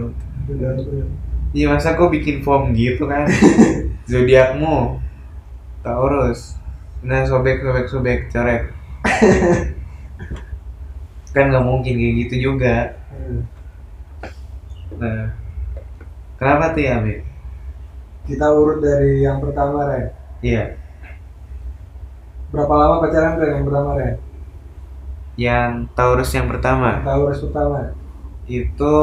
Udah 0.48 0.70
April. 0.80 1.06
Iya 1.54 1.66
masa 1.70 1.94
kok 1.94 2.10
bikin 2.10 2.42
form 2.42 2.74
gitu 2.74 3.06
kan? 3.06 3.28
Zodiakmu 4.12 4.98
Taurus. 5.84 6.56
Nah 7.04 7.28
sobek 7.28 7.60
sobek 7.62 7.88
sobek 7.92 8.20
coret. 8.32 8.72
kan 11.36 11.50
nggak 11.50 11.66
mungkin 11.66 11.94
kayak 12.00 12.16
gitu 12.26 12.36
juga. 12.52 12.96
Hmm. 13.12 13.42
Nah, 15.02 15.34
kenapa 16.38 16.78
tuh 16.78 16.84
ya, 16.86 17.02
Bi? 17.02 17.26
Kita 18.30 18.54
urut 18.54 18.80
dari 18.80 19.26
yang 19.26 19.42
pertama 19.42 19.90
Ren. 19.90 20.14
Iya, 20.46 20.78
Berapa 22.54 22.74
lama 22.78 22.96
pacaran 23.02 23.42
Ren 23.42 23.52
yang 23.58 23.66
pertama 23.66 23.90
Ren? 23.98 24.16
Yang 25.34 25.90
Taurus 25.94 26.30
yang 26.32 26.46
pertama 26.46 27.02
Taurus 27.02 27.42
pertama. 27.42 27.92
itu 28.46 28.96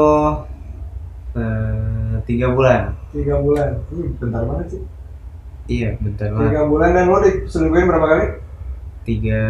eh, 1.33 2.13
tiga 2.23 2.47
bulan. 2.51 2.93
Tiga 3.11 3.35
bulan. 3.39 3.69
Hmm, 3.89 4.09
bentar 4.15 4.41
banget 4.45 4.67
sih. 4.69 4.81
Iya, 5.67 5.89
bentar 5.97 6.27
banget. 6.29 6.51
Tiga 6.51 6.61
bulan 6.65 6.89
dan 6.91 7.05
lo 7.07 7.17
diselingkuhin 7.19 7.87
berapa 7.87 8.07
kali? 8.07 8.25
Tiga 9.03 9.43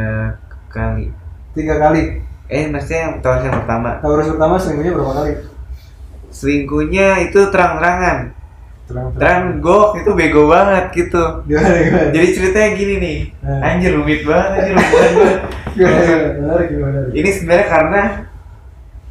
kali. 0.70 1.06
Tiga 1.52 1.76
kali. 1.78 2.02
Eh, 2.48 2.66
maksudnya 2.68 3.00
yang 3.02 3.14
Taurus 3.20 3.44
yang 3.44 3.58
pertama. 3.64 3.90
Taurus 4.00 4.28
pertama 4.28 4.56
selingkuhnya 4.56 4.94
berapa 4.94 5.14
kali? 5.14 5.32
Selingkuhnya 6.32 7.08
itu 7.22 7.40
terang-terangan. 7.50 8.18
Terang 8.88 9.08
Terang 9.16 9.44
gok 9.60 10.00
itu 10.00 10.12
bego 10.12 10.48
banget 10.48 10.92
gitu. 10.92 11.24
Gimana 11.48 11.76
gimana? 11.80 12.08
Jadi 12.12 12.28
ceritanya 12.32 12.70
gini 12.76 12.96
nih. 13.00 13.18
Nah. 13.40 13.60
Anjir 13.64 13.92
rumit 13.96 14.22
banget 14.24 14.50
anjir 14.52 14.76
hubungan 14.76 15.12
gue. 15.18 15.34
Gimana? 15.76 16.16
Menarik 16.40 16.68
gimana? 16.72 17.00
Ini 17.12 17.30
sebenarnya 17.32 17.68
karena 17.68 18.02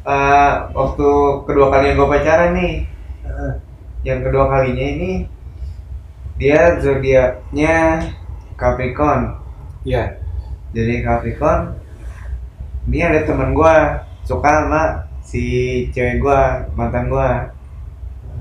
eh, 0.05 0.53
waktu 0.73 1.09
kedua 1.45 1.67
kali 1.69 1.85
yang 1.91 1.97
gue 1.97 2.09
pacaran 2.09 2.51
nih, 2.57 2.73
Ah, 3.21 3.53
yang 4.03 4.19
kedua 4.25 4.49
kalinya 4.49 4.85
ini 4.97 5.11
dia 6.35 6.81
zodiaknya 6.81 8.01
Capricorn. 8.57 9.39
Iya. 9.87 10.19
Jadi 10.73 11.05
Capricorn 11.05 11.77
ini 12.89 12.99
ada 13.05 13.21
temen 13.23 13.53
gua 13.53 14.03
suka 14.25 14.65
sama 14.65 14.83
si 15.21 15.43
cewek 15.93 16.17
gua 16.17 16.65
mantan 16.73 17.07
gua 17.07 17.53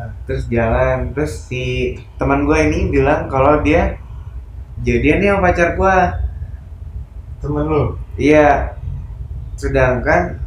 Nah, 0.01 0.17
terus 0.25 0.49
jalan 0.49 1.13
terus 1.13 1.45
si 1.45 1.93
teman 2.17 2.49
gua 2.49 2.65
ini 2.65 2.89
bilang 2.89 3.29
kalau 3.29 3.61
dia 3.61 4.01
jadian 4.81 5.21
nih 5.21 5.29
sama 5.29 5.45
pacar 5.53 5.77
gua 5.77 5.97
Temen 7.41 7.65
lu. 7.69 8.00
Iya. 8.17 8.79
Sedangkan 9.61 10.41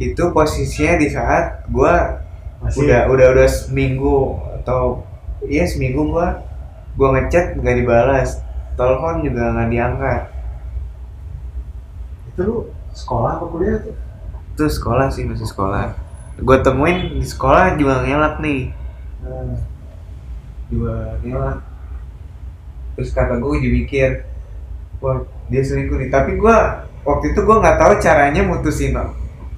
itu 0.00 0.22
posisinya 0.34 0.98
di 0.98 1.08
saat 1.12 1.68
gua 1.70 2.24
Masih. 2.58 2.88
udah 2.88 3.00
udah 3.12 3.26
udah 3.38 3.48
seminggu 3.48 4.40
atau 4.60 5.06
iya 5.46 5.68
seminggu 5.68 6.10
gua 6.10 6.42
gua 6.98 7.16
ngechat 7.20 7.56
nggak 7.56 7.76
dibalas. 7.80 8.42
Telepon 8.74 9.22
juga 9.22 9.52
nggak 9.52 9.68
diangkat. 9.70 10.22
Itu 12.32 12.40
lu 12.42 12.56
sekolah 12.92 13.40
apa 13.40 13.44
kuliah 13.48 13.78
tuh? 13.80 13.96
itu 14.52 14.64
sekolah 14.68 15.08
sih 15.08 15.24
masih 15.24 15.48
sekolah. 15.48 15.96
Gue 16.36 16.58
temuin 16.60 17.16
di 17.16 17.24
sekolah 17.24 17.80
juga 17.80 18.04
ngelak 18.04 18.36
nih. 18.44 18.68
Nah, 19.24 19.56
juga 20.68 21.16
ngelak. 21.24 21.58
Terus 22.94 23.10
kata 23.16 23.40
gue 23.40 23.52
jadi 23.56 23.70
mikir 23.72 24.10
wah 25.00 25.24
dia 25.52 25.62
selingkuh 25.62 26.00
nih 26.00 26.08
tapi 26.08 26.40
gue 26.40 26.56
waktu 27.04 27.24
itu 27.36 27.40
gue 27.44 27.56
nggak 27.60 27.76
tahu 27.76 27.92
caranya 28.00 28.42
mutusin 28.42 28.96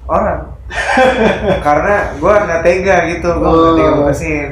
orang 0.05 0.51
karena 1.65 1.95
gue 2.19 2.33
nggak 2.35 2.61
tega 2.61 2.95
gitu 3.09 3.29
gue 3.31 3.47
nggak 3.47 3.73
tega 3.79 3.89
Oh. 3.89 3.97
mutusin 4.03 4.49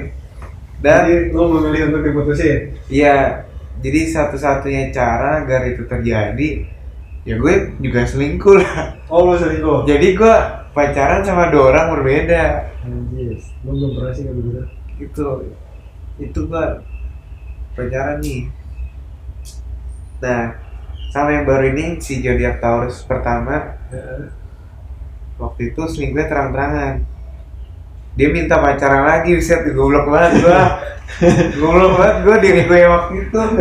dan 0.83 1.07
Jadi 1.07 1.31
lu 1.31 1.47
memilih 1.47 1.95
untuk 1.95 2.03
diputusin. 2.03 2.75
Iya, 2.91 3.47
jadi 3.79 4.03
satu-satunya 4.03 4.91
cara 4.91 5.39
agar 5.39 5.63
itu 5.71 5.87
terjadi, 5.87 6.67
ya 7.23 7.39
gue 7.39 7.79
juga 7.79 8.03
selingkuh 8.03 8.59
lah. 8.59 8.99
Oh 9.07 9.31
lu 9.31 9.39
selingkuh. 9.39 9.87
Jadi 9.87 10.11
gue 10.11 10.35
pacaran 10.75 11.23
sama 11.23 11.47
dua 11.55 11.71
orang 11.71 11.87
berbeda. 11.95 12.67
Anjir, 12.83 13.39
lu 13.63 13.71
belum 13.79 13.91
pernah 13.95 14.11
sih 14.11 14.27
kayak 14.27 14.35
begitu. 14.35 14.61
Itu, 14.99 15.27
itu 16.19 16.39
gue 16.51 16.65
pacaran 17.79 18.19
nih. 18.19 18.51
Nah, 20.19 20.43
sama 21.13 21.29
yang 21.31 21.45
baru 21.45 21.69
ini 21.69 22.01
si 22.01 22.19
zodiak 22.19 22.57
Taurus 22.57 23.05
pertama 23.05 23.77
Ya. 23.93 24.01
waktu 25.37 25.69
itu 25.69 25.81
selingkuhnya 25.85 26.25
terang-terangan. 26.25 27.05
dia 28.13 28.29
minta 28.29 28.57
pacaran 28.57 29.05
lagi 29.05 29.37
bisa 29.37 29.61
goblok 29.63 30.05
banget 30.07 30.41
gua 30.41 30.61
goblok 31.61 31.93
banget 31.95 32.17
gua 32.21 32.35
diri 32.39 32.61
gue 32.63 32.77
yang 32.79 32.91
waktu 32.91 33.13
itu 33.21 33.39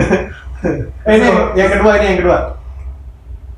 Eh, 1.03 1.19
ini 1.19 1.27
yang 1.53 1.69
kedua 1.69 1.99
ini 1.99 2.07
yang 2.07 2.19
kedua. 2.23 2.39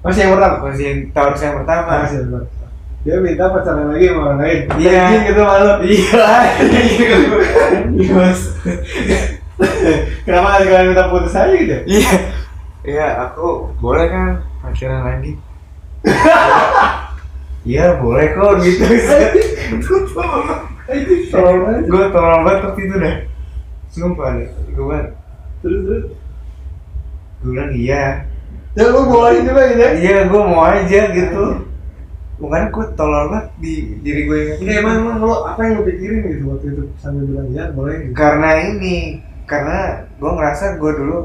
Masih 0.00 0.24
yang 0.24 0.32
pertama. 0.32 0.56
masih 0.64 0.84
yang 0.88 0.98
taurus 1.12 1.36
yang 1.38 1.54
pertama 1.54 1.92
Masih 2.00 2.16
yang 2.16 2.30
pertama. 2.32 2.66
Dia 3.04 3.16
minta 3.20 3.44
pacaran 3.52 3.86
lagi 3.92 4.06
sama 4.08 4.20
orang 4.24 4.38
lain. 4.40 4.60
Iya. 4.80 5.02
Anjing 5.04 5.22
gitu 5.28 5.42
malu. 5.44 5.72
iya 5.84 6.20
Mas. 8.16 8.40
Kenapa 10.24 10.48
kalian 10.58 10.86
minta 10.90 11.04
putus 11.06 11.36
aja 11.36 11.52
gitu? 11.52 11.76
iya 11.84 12.12
iya 12.84 13.08
aku 13.28 13.72
boleh 13.80 14.06
kan 14.12 14.30
pacaran 14.60 15.02
lagi 15.08 15.32
iya 17.64 17.96
boleh 17.96 18.26
kok 18.36 18.60
gitu 18.60 18.84
tolong 21.32 21.58
banget. 21.64 21.82
gue 21.88 22.04
tolong 22.12 22.42
banget 22.44 22.60
waktu 22.68 22.80
itu 22.84 22.94
dah 23.00 23.16
sumpah 23.88 24.28
deh 24.36 24.48
gue 24.68 24.84
bilang 24.84 25.08
Terus 25.64 25.80
terus. 25.88 26.06
gue 27.40 27.48
bilang 27.56 27.72
iya 27.72 28.28
Ya 28.74 28.90
lu 28.90 29.06
bolehin 29.06 29.46
juga 29.46 29.70
gitu 29.70 29.80
ya? 29.80 29.90
iya 29.96 30.18
gue 30.26 30.42
mau 30.44 30.66
aja 30.66 31.00
gitu 31.14 31.44
bukan 32.36 32.62
gue 32.74 32.84
tolol 32.98 33.30
banget 33.30 33.46
di 33.62 33.74
diri 34.02 34.26
gue 34.26 34.38
yang 34.42 34.58
Ini 34.60 34.72
emang, 34.82 34.96
emang 35.00 35.16
lo 35.22 35.46
apa 35.46 35.60
yang 35.62 35.78
lo 35.78 35.82
pikirin 35.86 36.20
gitu 36.26 36.42
waktu 36.50 36.66
itu 36.74 36.82
sambil 36.98 37.22
bilang 37.30 37.48
ya 37.54 37.70
boleh 37.70 38.10
gitu. 38.10 38.12
karena 38.18 38.50
ini 38.60 39.22
karena 39.46 40.04
gue 40.18 40.30
ngerasa 40.34 40.76
gue 40.76 40.92
dulu 40.98 41.18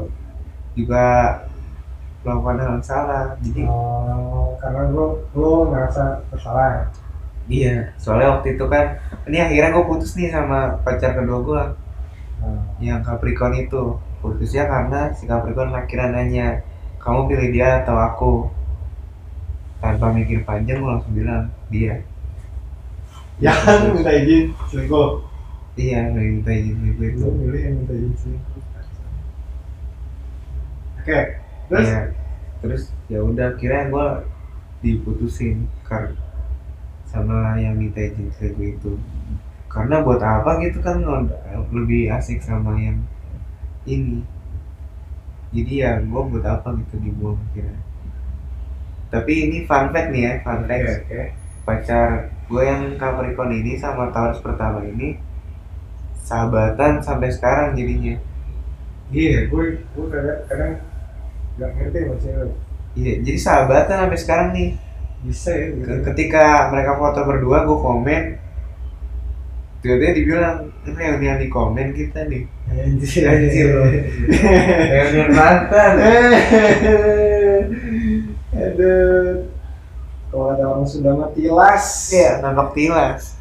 juga 0.78 1.04
melakukan 2.20 2.56
hal 2.58 2.70
yang 2.74 2.84
salah 2.84 3.24
jadi 3.40 3.62
Oh, 3.64 4.52
karena 4.60 4.92
lo 4.92 5.06
lo 5.32 5.68
ngerasa 5.68 6.20
bersalah. 6.28 6.68
ya? 6.70 6.84
iya 7.50 7.74
soalnya 7.96 8.38
waktu 8.38 8.54
itu 8.54 8.64
kan 8.66 9.00
ini 9.26 9.38
akhirnya 9.40 9.72
gue 9.72 9.84
putus 9.84 10.14
nih 10.14 10.30
sama 10.30 10.78
pacar 10.82 11.14
kedua 11.14 11.40
gue 11.42 11.62
Nah, 12.40 12.56
yang 12.80 13.04
Capricorn 13.04 13.52
itu 13.54 14.00
putusnya 14.24 14.64
karena 14.64 15.12
si 15.12 15.28
Capricorn 15.28 15.76
akhirnya 15.76 16.08
nanya 16.10 16.46
kamu 16.96 17.28
pilih 17.28 17.48
dia 17.52 17.84
atau 17.84 17.96
aku 17.96 18.32
tanpa 19.76 20.08
mikir 20.10 20.40
panjang 20.42 20.80
gue 20.80 20.88
langsung 20.88 21.12
bilang 21.12 21.52
dia 21.68 22.00
Yang 23.40 23.56
minta 23.92 24.12
izin 24.14 24.44
selingkuh. 24.68 25.10
iya 25.76 26.08
minta 26.08 26.48
izin 26.48 26.76
itu 26.86 27.02
itu 27.08 27.24
milih 27.28 27.60
yang 27.60 27.74
minta 27.76 27.92
izin 27.92 28.12
selingkuh. 28.16 28.60
Oke, 31.00 31.20
terus? 31.70 31.86
Iya. 31.86 32.02
terus 32.60 32.82
ya 33.08 33.24
udah 33.24 33.56
akhirnya 33.56 33.88
gue 33.88 34.06
diputusin 34.84 35.64
karena 35.88 36.12
sama 37.08 37.56
yang 37.56 37.74
minta 37.80 38.04
izin 38.04 38.28
selingkuh 38.36 38.68
itu. 38.76 38.92
Karena 39.70 40.02
buat 40.02 40.20
apa 40.20 40.58
gitu 40.60 40.82
kan 40.82 41.00
lebih 41.72 42.10
asik 42.10 42.42
sama 42.42 42.76
yang 42.76 43.00
ini. 43.86 44.22
Jadi 45.50 45.72
ya 45.82 45.98
gue 46.04 46.22
buat 46.30 46.44
apa 46.44 46.76
gitu 46.84 47.00
dibuang 47.00 47.38
akhirnya. 47.50 47.80
Tapi 49.10 49.32
ini 49.50 49.56
fun 49.66 49.90
fact 49.90 50.14
nih 50.14 50.22
ya 50.22 50.32
fun 50.42 50.66
fact. 50.66 51.06
Oke. 51.06 51.24
pacar 51.60 52.32
gue 52.50 52.62
yang 52.66 52.98
Capricorn 52.98 53.52
ini 53.54 53.78
sama 53.78 54.10
Taurus 54.10 54.42
pertama 54.42 54.82
ini 54.82 55.14
sahabatan 56.18 56.98
sampai 57.02 57.30
sekarang 57.30 57.78
jadinya. 57.78 58.16
Iya, 59.10 59.50
gue 59.50 59.82
gue 59.82 60.06
kadang 60.10 60.40
kadang 60.46 60.74
nggak 61.60 61.70
ngerti 61.70 61.98
sama 62.00 62.16
cewek. 62.18 62.50
iya 62.96 63.12
jadi 63.20 63.38
sahabatan 63.38 63.96
sampai 64.00 64.16
sekarang 64.18 64.48
nih 64.50 64.68
Bisa 65.20 65.52
ya 65.52 65.66
gitu. 65.70 65.84
Ke- 65.84 66.00
ketika 66.08 66.44
mereka 66.72 66.96
foto 66.96 67.20
berdua 67.22 67.62
gue 67.62 67.76
komen 67.78 68.22
tiba-tiba 69.80 70.12
dibilang 70.12 70.56
ini 70.82 70.96
yang 70.98 71.16
yang 71.20 71.38
di 71.38 71.48
komen 71.48 71.92
kita 71.92 72.24
nih 72.24 72.48
Anjir. 72.70 73.24
Anjir, 73.26 73.68
reunian 74.90 75.30
mantan 75.30 75.92
Aduh. 78.52 79.46
Kalau 80.26 80.46
ada 80.48 80.64
orang 80.64 80.86
sudah 80.86 81.12
mati 81.12 81.44
las. 81.44 82.08
iya 82.08 82.38
nampak 82.38 82.70
tilas 82.72 83.34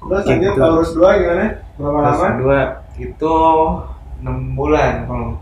Terus 0.00 0.22
Gitu. 0.22 0.30
lanjut 0.30 0.52
Taurus 0.54 0.90
2 0.92 1.00
gimana? 1.18 1.46
Berapa 1.74 1.98
lama? 2.02 2.26
kedua 2.30 2.60
itu 2.96 3.34
enam 4.20 4.36
bulan 4.52 5.04
kalau 5.04 5.40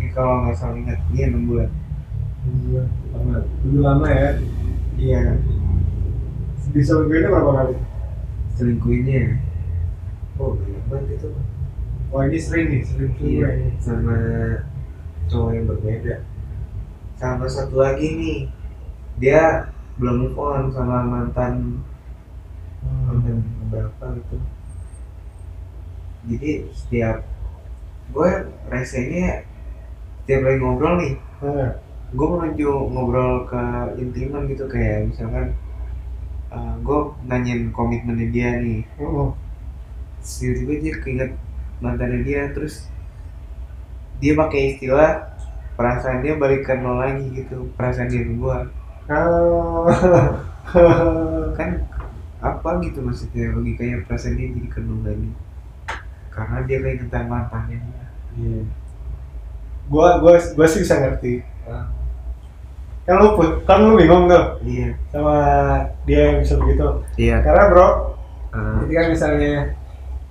ini 0.00 0.08
kalau 0.16 0.48
nggak 0.48 0.56
salah 0.56 0.80
ingat 0.80 0.96
iya 1.12 1.28
enam 1.28 1.44
bulan. 1.44 1.70
Iya, 2.40 2.82
lama. 3.12 3.36
Dulu 3.60 3.78
lama 3.84 4.08
ya. 4.08 4.30
iya. 4.96 5.20
Bisa 6.72 6.96
begini 7.04 7.28
berapa 7.28 7.52
kali? 7.52 7.76
selingkuhinnya. 8.56 9.40
Oh 10.40 10.56
banyak 10.56 10.84
banget 10.88 11.20
itu. 11.20 11.28
Wah 12.08 12.24
ini 12.28 12.38
sering 12.40 12.66
nih, 12.72 12.82
sering 12.84 13.12
iya. 13.20 13.48
ini. 13.60 13.68
sama 13.76 14.16
cowok 15.28 15.50
yang 15.52 15.66
berbeda. 15.68 16.16
Sama 17.20 17.44
satu 17.44 17.76
lagi 17.76 18.08
nih. 18.16 18.40
Dia 19.20 19.68
belum 20.00 20.32
move 20.32 20.36
on 20.40 20.72
sama 20.72 21.04
mantan 21.04 21.84
mantan 22.80 23.44
berapa 23.68 24.04
gitu. 24.16 24.36
Jadi 26.24 26.50
setiap 26.72 27.24
gue 28.10 28.30
resenya 28.68 29.44
setiap 30.30 30.46
lagi 30.46 30.62
ngobrol 30.62 30.94
nih 31.02 31.14
Nah, 31.42 31.74
gue 32.14 32.26
menuju 32.30 32.70
ngobrol 32.94 33.50
ke 33.50 33.62
intiman 33.98 34.46
gitu 34.46 34.70
kayak 34.70 35.10
misalkan 35.10 35.58
gue 36.86 37.00
nanyain 37.26 37.74
komitmennya 37.74 38.30
dia 38.30 38.50
nih. 38.62 38.86
Oh, 39.02 39.34
tiba-tiba 40.22 40.74
dia 40.78 40.94
keinget 41.02 41.30
mantannya 41.82 42.22
dia 42.22 42.46
terus 42.54 42.86
dia 44.22 44.38
pakai 44.38 44.78
istilah 44.78 45.34
perasaan 45.74 46.22
dia 46.22 46.38
balik 46.38 46.62
ke 46.62 46.78
nol 46.78 47.02
lagi 47.02 47.26
gitu 47.34 47.66
perasaan 47.74 48.06
dia 48.06 48.22
ke 48.22 48.34
gua. 48.38 48.70
Ah. 49.10 49.90
kan 51.58 51.70
apa 52.38 52.70
gitu 52.86 53.02
maksudnya 53.02 53.50
logikanya 53.50 54.06
perasaan 54.06 54.38
dia 54.38 54.46
jadi 54.54 54.68
ke 54.70 54.78
nol 54.78 55.02
lagi? 55.02 55.34
Karena 56.30 56.62
dia 56.68 56.78
keingetan 56.78 57.26
mantannya 57.26 57.82
dia. 57.82 58.04
Iya. 58.38 58.62
Gua 59.90 60.22
gua 60.22 60.38
gua 60.38 60.66
sih 60.66 60.80
bisa 60.80 60.94
ngerti. 60.96 61.42
Kan 63.02 63.16
lu 63.18 63.34
put- 63.34 63.66
kan 63.66 63.82
lu 63.82 63.98
bingung 63.98 64.30
tuh 64.30 64.62
iya 64.62 64.94
sama 65.10 65.34
dia 66.06 66.30
yang 66.30 66.38
bisa 66.40 66.54
begitu. 66.56 66.86
iya 67.18 67.36
Karena 67.42 67.66
bro, 67.66 67.88
Ah, 68.50 68.82
ketika 68.82 69.06
misalnya 69.08 69.74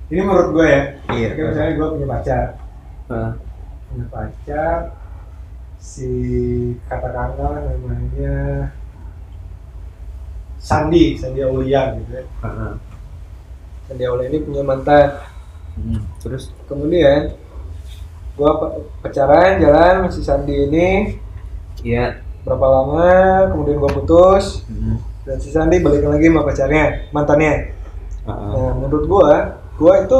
ini 0.08 0.19
menurut 0.19 0.52
gue 0.52 0.65
ya, 0.65 0.82
iya 1.12 1.28
ketika 1.32 1.48
misalnya 1.50 1.74
gue 1.74 1.88
punya 1.89 2.08
pacar, 2.10 2.45
Ah, 3.08 3.32
punya 3.86 4.06
pacar, 4.08 4.78
si 5.78 6.08
katakanlah 6.86 7.63
namanya 7.63 8.36
Sandi, 10.58 11.15
Sandi 11.15 11.39
Aulia 11.39 11.95
gitu 11.95 12.12
ya. 12.13 12.24
ah. 12.43 12.76
Sandi 13.88 14.04
Aulia 14.04 14.28
ini 14.28 14.39
punya 14.39 14.62
mantan. 14.62 15.08
Hmm, 15.76 16.04
terus 16.19 16.52
Kemudian 16.67 17.32
gua 18.39 18.52
pa- 18.56 18.73
pacaran 19.04 19.60
jalan 19.60 19.93
sama 19.99 20.10
si 20.10 20.21
Sandi 20.23 20.56
ini. 20.56 20.88
Iya. 21.84 22.23
Berapa 22.47 22.65
lama, 22.65 23.12
kemudian 23.52 23.78
gua 23.78 23.91
putus. 23.91 24.63
Hmm, 24.71 24.95
dan 25.28 25.38
si 25.38 25.52
Sandi 25.52 25.84
balik 25.84 26.08
lagi 26.08 26.32
sama 26.32 26.47
pacarnya, 26.47 26.86
mantannya. 27.12 27.75
ah. 28.23 28.56
Nah, 28.56 28.71
menurut 28.80 29.06
gua, 29.06 29.60
gua 29.75 29.93
itu 30.02 30.19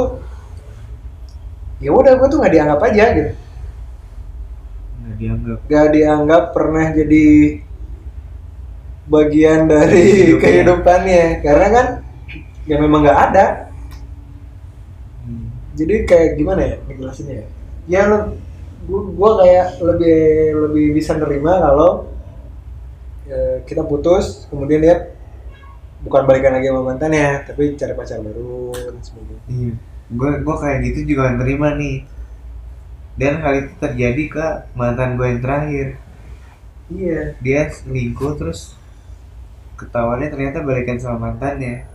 ya 1.80 1.90
udah 1.90 2.12
gua 2.20 2.28
tuh 2.28 2.38
nggak 2.44 2.52
dianggap 2.52 2.80
aja 2.84 3.04
gitu. 3.16 3.32
nggak 5.00 5.16
dianggap. 5.16 5.58
Gak 5.66 5.86
dianggap 5.90 6.42
pernah 6.52 6.86
jadi 6.92 7.26
bagian 9.10 9.60
dari 9.66 10.04
Hidupnya. 10.28 10.38
kehidupannya. 10.44 11.24
Karena 11.42 11.66
kan 11.72 11.86
ya 12.68 12.76
memang 12.78 13.00
nggak 13.02 13.20
ada. 13.32 13.46
Hmm, 15.24 15.50
jadi 15.74 15.94
kayak 16.04 16.28
gimana 16.36 16.60
ya 16.62 16.76
ngejelasinnya 16.86 17.34
ya 17.42 17.46
ya 17.90 18.02
gua 19.18 19.30
kayak 19.40 19.66
lebih 19.88 20.18
lebih 20.66 20.86
bisa 20.96 21.12
nerima 21.20 21.52
kalau 21.60 21.90
eh, 23.28 23.56
kita 23.68 23.82
putus 23.86 24.46
kemudian 24.50 24.80
dia 24.82 24.96
bukan 26.04 26.22
balikan 26.28 26.56
lagi 26.56 26.68
sama 26.72 26.82
mantannya 26.92 27.44
tapi 27.44 27.76
cari 27.76 27.92
pacar 27.98 28.18
baru 28.24 28.72
dan 28.72 28.96
sebagainya 29.04 29.42
Iya, 29.50 29.72
gue 30.18 30.30
gue 30.46 30.56
kayak 30.62 30.78
gitu 30.86 30.98
juga 31.10 31.22
nggak 31.34 31.40
terima 31.42 31.68
nih. 31.74 31.96
Dan 33.20 33.34
hal 33.42 33.52
itu 33.60 33.72
terjadi 33.78 34.24
ke 34.34 34.46
mantan 34.78 35.14
gue 35.18 35.26
yang 35.30 35.42
terakhir. 35.44 35.86
iya 36.90 37.34
Dia 37.44 37.60
selingkuh 37.72 38.32
terus 38.38 38.60
ketahuannya 39.80 40.28
ternyata 40.32 40.58
balikan 40.62 40.98
sama 41.00 41.30
mantannya. 41.32 41.88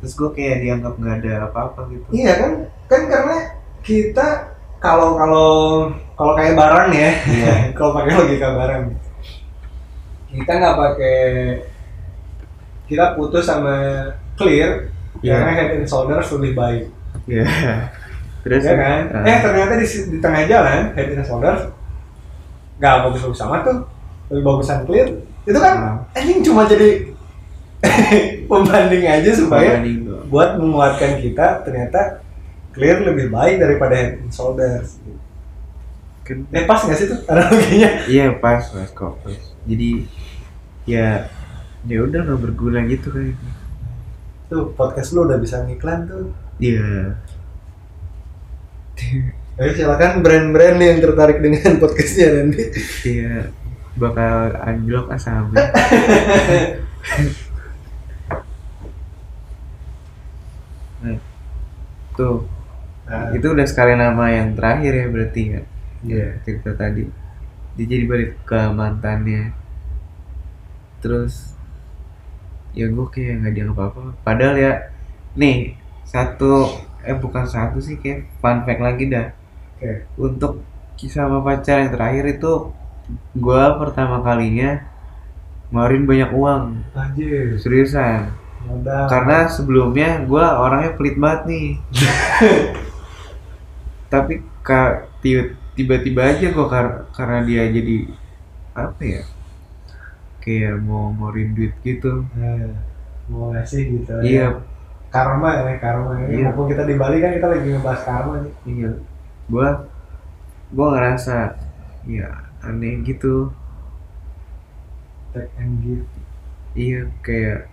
Terus 0.00 0.12
gue 0.14 0.30
kayak 0.36 0.56
dianggap 0.62 0.94
nggak 0.98 1.16
ada 1.24 1.32
apa-apa 1.50 1.80
gitu. 1.90 2.06
iya 2.14 2.32
kan 2.38 2.52
kan 2.88 3.02
karena 3.10 3.36
kita 3.82 4.47
kalau 4.78 5.18
kalau 5.18 5.50
kalau 6.14 6.32
kayak 6.34 6.54
barang 6.58 6.90
ya. 6.94 7.10
Iya. 7.26 7.54
kalau 7.76 7.94
pakai 7.94 8.12
logika 8.14 8.48
barang. 8.54 8.82
Kita 10.28 10.52
nggak 10.60 10.76
pakai 10.76 11.18
kita 12.88 13.04
putus 13.16 13.44
sama 13.44 14.08
clear 14.38 14.88
Iya. 15.18 15.34
karena 15.34 15.50
head 15.50 15.70
and 15.82 15.86
shoulders 15.88 16.30
lebih 16.38 16.52
baik. 16.54 16.84
Iya. 17.26 17.44
Terus? 18.46 18.62
Ya 18.62 18.74
kan? 18.78 19.00
Ah, 19.12 19.26
eh 19.26 19.38
ternyata 19.42 19.72
di, 19.74 19.86
di 19.86 20.18
tengah 20.22 20.42
jalan 20.46 20.94
head 20.94 21.10
and 21.10 21.26
shoulders 21.26 21.62
nggak 22.78 22.94
bagus-bagus 23.10 23.38
sama 23.38 23.66
tuh. 23.66 23.82
Lebih 24.30 24.42
bagusan 24.46 24.86
clear. 24.86 25.08
Itu 25.42 25.58
kan 25.58 26.06
anjing 26.14 26.40
cuma 26.46 26.70
jadi 26.70 27.10
pembanding 28.50 29.04
aja 29.06 29.30
supaya 29.34 29.78
pembanding 29.78 30.06
buat 30.28 30.58
menguatkan 30.60 31.22
kita 31.22 31.62
ternyata 31.64 32.20
clear 32.78 33.02
lebih 33.02 33.26
baik 33.34 33.58
daripada 33.58 33.94
head 33.98 34.22
and 34.22 34.30
shoulders. 34.30 35.02
Kan 36.22 36.46
eh 36.54 36.62
pas 36.62 36.78
nggak 36.86 36.94
sih 36.94 37.06
tuh 37.10 37.18
analoginya? 37.26 37.90
Iya 38.06 38.26
pas 38.38 38.62
pas 38.70 38.88
kok 38.94 39.18
pas. 39.26 39.34
jadi 39.66 40.06
ya 40.86 41.26
ya 41.84 41.98
udah 42.06 42.22
nggak 42.22 42.40
berguna 42.40 42.86
gitu 42.86 43.10
kan. 43.10 43.34
Tuh 44.46 44.70
podcast 44.78 45.10
lu 45.10 45.26
udah 45.26 45.42
bisa 45.42 45.66
ngiklan 45.66 46.06
tuh. 46.06 46.30
Iya. 46.62 47.18
Ayo 49.58 49.74
silakan 49.74 50.22
brand-brand 50.22 50.78
yang 50.78 51.02
tertarik 51.02 51.42
dengan 51.42 51.82
podcastnya 51.82 52.30
nanti. 52.30 52.62
iya 53.02 53.50
bakal 53.98 54.54
anjlok 54.62 55.10
ah 55.10 55.18
sampai 55.18 55.58
Nah, 60.98 61.14
tuh 62.18 62.42
Nah, 63.08 63.32
itu 63.32 63.46
udah 63.48 63.64
sekali 63.64 63.96
nama 63.96 64.28
yang 64.28 64.52
terakhir 64.52 64.92
ya 64.92 65.06
berarti 65.08 65.42
ya 65.48 65.60
Iya. 65.98 66.26
cerita 66.44 66.70
tadi 66.72 67.08
dia 67.74 67.86
jadi 67.86 68.04
balik 68.04 68.30
ke 68.44 68.60
mantannya 68.70 69.50
terus 70.98 71.54
ya 72.70 72.86
gue 72.86 73.06
kayak 73.08 73.42
nggak 73.42 73.54
dianggap 73.54 73.78
apa 73.88 74.02
padahal 74.20 74.54
ya 74.54 74.72
nih 75.34 75.74
satu 76.04 76.68
eh 77.00 77.14
bukan 77.14 77.46
satu 77.46 77.78
sih 77.78 77.96
kayak 77.96 78.28
fun 78.38 78.62
fact 78.62 78.78
lagi 78.78 79.08
dah 79.08 79.32
Oke. 79.78 80.04
untuk 80.18 80.62
kisah 80.94 81.26
sama 81.26 81.40
pacar 81.40 81.80
yang 81.80 81.90
terakhir 81.90 82.24
itu 82.28 82.52
gue 83.32 83.64
pertama 83.78 84.20
kalinya 84.20 84.82
ngeluarin 85.70 86.04
banyak 86.04 86.30
uang 86.30 86.62
Anjir. 86.92 87.56
seriusan 87.56 88.30
Modal. 88.66 89.06
karena 89.06 89.38
sebelumnya 89.46 90.22
gue 90.22 90.44
orangnya 90.44 90.92
pelit 90.92 91.16
banget 91.16 91.42
nih 91.46 91.66
tapi 94.08 94.40
tiba-tiba 95.76 96.22
aja 96.26 96.46
gue 96.50 96.66
karena 97.14 97.38
dia 97.44 97.62
jadi 97.70 97.96
apa 98.74 99.02
ya 99.04 99.22
kayak 100.42 100.80
mau 100.82 101.12
ngorin 101.12 101.52
duit 101.54 101.74
gitu 101.84 102.24
Nah, 102.34 102.72
mau 103.28 103.52
ngasih 103.52 103.82
gitu. 104.00 104.12
iya 104.24 104.48
ya. 104.48 104.60
Karma 105.08 105.56
ya, 105.56 105.76
karma. 105.80 106.20
Iya. 106.28 106.52
Mumpung 106.52 106.68
kita 106.68 106.84
di 106.84 106.94
Bali 107.00 107.16
kan 107.24 107.32
kita 107.32 107.46
lagi 107.48 107.66
ngebahas 107.72 108.02
karma 108.04 108.34
nih. 108.44 108.52
iya 108.68 108.90
gue 109.48 109.68
gue 110.68 110.86
ngerasa 110.92 111.36
ya 112.04 112.28
aneh 112.64 113.00
gitu 113.04 113.52
Take 115.32 115.52
and 115.60 115.80
give. 115.84 116.04
iya 116.76 117.04
kayak 117.24 117.68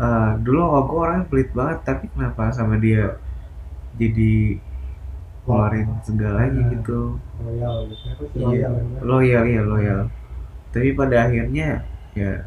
ah, 0.00 0.36
dulu 0.40 0.60
gue 0.88 0.98
orangnya 1.00 1.28
pelit 1.28 1.50
banget 1.52 1.78
tapi 1.84 2.04
kenapa 2.12 2.52
sama 2.52 2.76
dia 2.80 3.16
jadi 3.96 4.60
ngeluarin 5.48 5.88
segalanya 6.04 6.60
Nah. 6.60 6.70
gitu 6.76 7.00
Loyal 7.40 7.76
gitu. 7.88 8.04
Iya, 8.36 8.68
loyal? 8.68 8.72
ya? 8.76 9.00
loyal 9.00 9.44
ya 9.48 9.62
loyal. 9.64 10.00
Tapi 10.76 10.92
pada 10.92 11.16
akhirnya 11.24 11.68
ya 12.12 12.44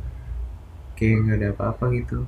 kayak 0.93 1.15
nggak 1.25 1.37
ada 1.41 1.47
apa-apa 1.57 1.85
gitu. 1.97 2.19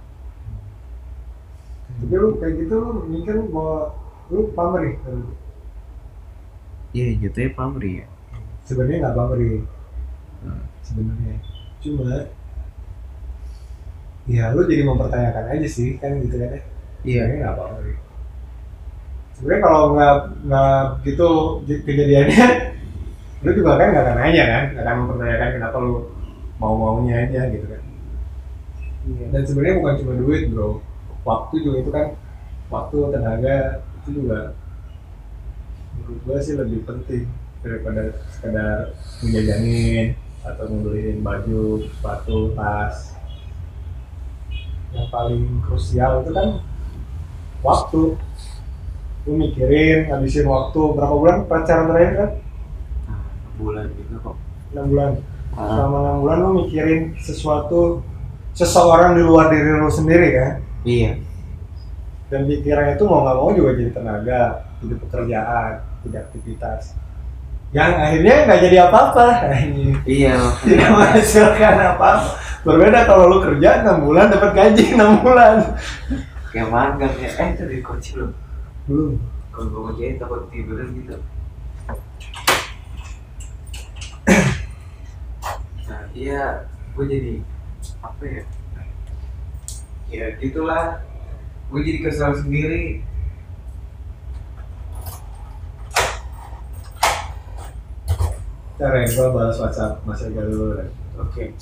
Tapi 1.93 2.13
lu 2.17 2.29
kayak 2.41 2.53
gitu 2.65 2.73
lu 2.73 2.91
mikir 3.05 3.38
bahwa 3.53 3.93
lu 4.33 4.49
pamrih. 4.57 4.97
Iya 6.93 7.05
jatuhnya 7.21 7.49
pamri 7.53 7.91
ya. 8.01 8.07
Sebenarnya 8.65 8.97
nggak 9.05 9.15
pamrih. 9.17 9.62
Hmm. 10.41 10.63
Sebenarnya. 10.81 11.38
Cuma 11.83 12.09
ya 14.25 14.55
lu 14.55 14.63
jadi 14.65 14.83
mempertanyakan 14.88 15.45
aja 15.53 15.67
sih 15.69 15.99
kan 16.01 16.17
gitu 16.17 16.36
kan 16.41 16.49
ya. 16.57 16.62
Iya. 17.05 17.21
Nggak 17.45 17.57
pamrih. 17.62 17.97
Sebenarnya 19.34 19.62
kalau 19.65 19.82
nggak 19.98 20.15
nggak 20.46 20.84
gitu 21.10 21.30
kejadiannya, 21.65 22.46
lu 23.43 23.50
juga 23.58 23.82
kan 23.82 23.88
nggak 23.91 24.04
akan 24.06 24.17
nanya 24.22 24.43
kan, 24.46 24.63
nggak 24.72 24.84
akan 24.86 24.98
mempertanyakan 25.04 25.50
kenapa 25.58 25.78
lu 25.82 25.93
mau 26.62 26.74
maunya 26.78 27.28
aja 27.28 27.50
gitu 27.50 27.65
kan. 27.65 27.82
Iya. 29.04 29.26
Dan 29.36 29.41
sebenarnya 29.43 29.76
bukan 29.82 29.96
cuma 30.00 30.13
duit 30.15 30.41
bro, 30.54 30.80
waktu 31.28 31.56
juga 31.65 31.78
itu 31.82 31.91
kan, 31.91 32.08
waktu 32.72 32.98
tenaga 33.12 33.58
itu 34.04 34.10
juga 34.24 34.39
menurut 35.98 36.19
gua 36.24 36.38
sih 36.39 36.56
lebih 36.56 36.80
penting 36.88 37.28
daripada 37.65 38.15
sekedar 38.32 38.96
menjajanin 39.19 40.15
atau 40.43 40.65
membeliin 40.72 41.19
baju, 41.24 41.84
sepatu, 41.89 42.52
tas. 42.56 43.17
Yang 44.93 45.08
paling 45.10 45.43
krusial 45.65 46.22
itu 46.22 46.32
kan 46.32 46.50
waktu. 47.65 48.15
Lu 49.23 49.39
mikirin, 49.39 50.12
ngabisin 50.12 50.43
waktu 50.45 50.79
berapa 50.93 51.15
bulan 51.15 51.38
pacaran 51.47 51.88
terakhir 51.88 52.12
kan? 52.13 52.29
Nah, 53.07 53.23
bulan 53.55 53.86
gitu 53.95 54.15
kok. 54.19 54.36
6 54.75 54.91
bulan. 54.91 55.12
Ah, 55.53 55.67
Selama 55.79 55.97
6 56.17 56.21
bulan 56.25 56.38
lu 56.41 56.49
mikirin 56.65 57.01
sesuatu 57.15 58.01
seseorang 58.51 59.15
di 59.15 59.23
luar 59.23 59.49
diri 59.49 59.69
lu 59.73 59.89
sendiri 59.89 60.29
kan? 60.33 60.51
iya. 60.83 61.17
dan 62.27 62.49
pikirannya 62.49 62.97
itu 62.97 63.05
mau 63.05 63.21
nggak 63.21 63.38
mau 63.38 63.49
juga 63.53 63.77
jadi 63.77 63.91
tenaga 63.93 64.41
jadi 64.81 64.95
pekerjaan 64.97 65.71
jadi 66.01 66.17
aktivitas 66.17 66.97
yang 67.69 67.93
akhirnya 67.93 68.36
nggak 68.45 68.59
jadi 68.62 68.77
apa-apa. 68.89 69.27
Iya. 70.09 70.33
tidak 70.65 70.89
menghasilkan 70.91 71.75
apa 71.93 72.09
berbeda 72.62 73.05
kalau 73.05 73.29
lu 73.29 73.38
kerja 73.41 73.86
enam 73.86 74.05
bulan 74.05 74.33
dapat 74.33 74.51
gaji 74.53 74.97
enam 74.97 75.21
bulan 75.21 75.77
Kayak 76.49 76.69
magang 76.69 77.13
ya. 77.17 77.29
Eh 77.38 77.47
itu 77.53 77.63
di 77.65 77.77
kunci. 77.81 78.13
Belum 78.84 79.15
Kalau 79.54 79.69
gue 79.69 79.82
kerjain 79.93 80.17
takut 80.17 80.50
tiduran 80.50 80.89
gitu. 80.98 81.15
Nah 85.84 86.08
iya, 86.15 86.65
gue 86.96 87.06
jadi 87.06 87.34
apa 88.00 88.24
ya? 88.24 88.43
Ya 90.10 90.26
gitulah. 90.39 91.04
Gue 91.69 91.86
jadi 91.86 92.00
kesal 92.02 92.34
sendiri. 92.39 93.04
cara 98.84 99.00
yang 99.00 99.15
gua 99.15 99.28
balas 99.32 99.58
WhatsApp 99.63 100.04
Mas 100.04 100.19
Ega 100.28 100.43
dulu. 100.43 100.76
Oke. 101.15 101.56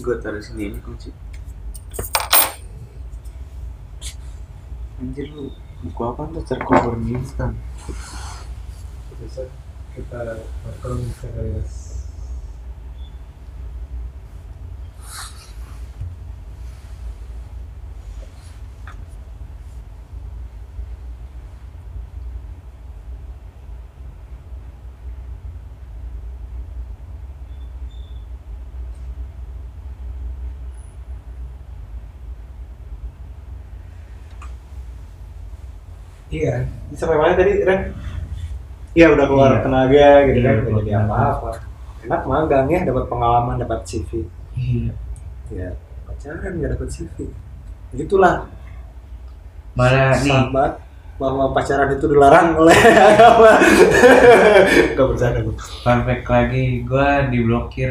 Gue 0.00 0.16
taruh 0.24 0.40
sini 0.40 0.72
ini 0.72 0.80
kunci. 0.80 1.12
Anjir 5.00 5.32
lu, 5.32 5.48
buku 5.80 6.02
apa 6.04 6.28
tuh 6.28 6.44
tercover 6.44 7.00
di 7.00 7.16
Iya, 36.40 36.54
sampai 36.92 37.16
mana 37.20 37.36
tadi 37.36 37.52
Ren? 37.60 37.80
Iya 38.90 39.06
udah 39.12 39.26
keluar 39.28 39.50
Iya. 39.52 39.62
tenaga 39.62 40.08
gitu 40.24 40.38
Iya, 40.38 40.46
kan, 40.46 40.56
udah 40.58 40.74
jadi 40.80 40.92
apa-apa. 40.98 41.50
Enak 42.00 42.22
magang 42.24 42.66
ya, 42.66 42.80
dapat 42.82 43.04
pengalaman, 43.06 43.56
dapat 43.60 43.80
CV. 43.84 44.10
Iya. 44.56 44.92
Ya, 45.52 45.68
pacaran 46.02 46.52
nggak 46.56 46.70
dapat 46.74 46.88
CV. 46.88 47.16
Itulah 47.92 48.48
Mana 49.76 50.16
nih? 50.16 50.32
sahabat 50.32 50.72
bahwa 51.16 51.52
pacaran 51.52 51.92
itu 51.92 52.06
dilarang 52.08 52.56
oleh 52.56 52.72
agama. 53.12 53.52
Gak 54.96 55.06
bercanda 55.06 55.38
gue. 55.38 55.54
Fun 55.84 55.98
fact 56.02 56.26
lagi, 56.26 56.64
gue 56.80 57.08
diblokir 57.28 57.90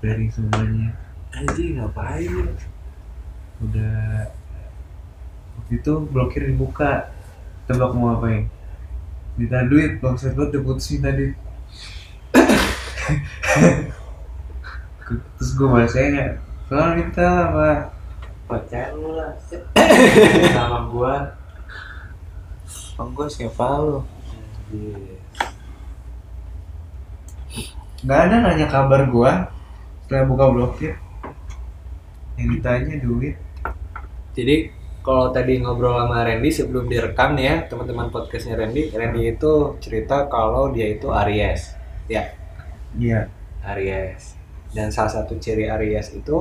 dari 0.00 0.26
semuanya. 0.28 0.90
Anjing 1.30 1.78
ngapain? 1.78 2.58
Udah 3.58 4.26
waktu 5.56 5.72
itu 5.76 5.92
blokir 6.08 6.42
dibuka. 6.44 7.14
Tebak 7.68 7.92
mau 7.92 8.16
ngapain? 8.16 8.48
Minta 9.36 9.60
duit, 9.68 10.00
maksud 10.00 10.32
gue 10.34 10.46
diputusin 10.56 11.04
tadi. 11.04 11.36
Terus 15.08 15.56
gue 15.56 15.68
balasnya 15.68 16.36
Kalau 16.68 16.92
kita 17.00 17.24
apa? 17.48 17.98
pacar 18.48 18.96
lu 18.96 19.12
lah 19.12 19.36
Sama 20.56 20.88
gua. 20.88 21.36
Sama 22.64 23.12
gua 23.12 23.26
siapa 23.28 23.64
lu? 23.84 24.00
Gak 28.08 28.20
ada 28.28 28.36
nanya 28.40 28.66
kabar 28.72 29.04
gua 29.12 29.52
setelah 30.04 30.24
buka 30.24 30.44
blokir. 30.48 30.94
Yang 32.40 32.48
ditanya 32.56 32.94
duit. 33.04 33.36
jadi 34.32 34.72
kalau 35.08 35.26
tadi 35.36 35.52
ngobrol 35.62 35.96
sama 36.00 36.18
Randy 36.28 36.50
sebelum 36.58 36.84
direkam 36.92 37.30
nih 37.36 37.44
ya 37.50 37.56
teman-teman 37.70 38.08
podcastnya 38.14 38.54
Randy 38.60 38.82
Randy 39.00 39.22
itu 39.34 39.52
cerita 39.84 40.16
kalau 40.34 40.64
dia 40.74 40.86
itu 40.96 41.08
Aries 41.20 41.62
ya 42.14 42.22
Iya. 42.98 43.20
Aries 43.72 44.36
dan 44.76 44.88
salah 44.92 45.12
satu 45.16 45.34
ciri 45.44 45.64
Aries 45.74 46.08
itu 46.20 46.36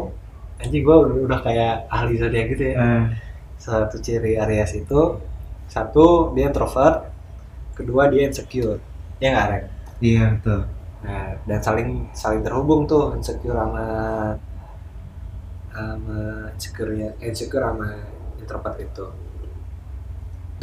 anjing 0.62 0.84
gue 0.88 0.96
udah, 1.04 1.16
udah 1.28 1.40
kayak 1.48 1.74
ahli 1.96 2.14
zodiak 2.22 2.46
gitu 2.54 2.64
ya 2.74 2.76
Eh, 2.78 3.04
salah 3.64 3.80
satu 3.88 3.98
ciri 4.06 4.34
Aries 4.44 4.72
itu 4.82 5.02
satu 5.76 6.06
dia 6.36 6.46
introvert 6.52 6.96
kedua 7.78 8.04
dia 8.12 8.24
insecure 8.30 8.80
ya 9.24 9.28
nggak 9.34 9.48
Ren? 9.52 9.64
iya 10.04 10.24
betul. 10.38 10.62
Nah, 11.06 11.28
dan 11.50 11.60
saling 11.62 11.90
saling 12.14 12.42
terhubung 12.46 12.82
tuh 12.90 13.14
insecure 13.18 13.56
sama 13.58 13.86
sama 15.74 16.20
insecure 16.56 16.92
insecure 17.22 17.64
sama 17.64 17.90
introvert 18.48 18.80
itu. 18.80 19.06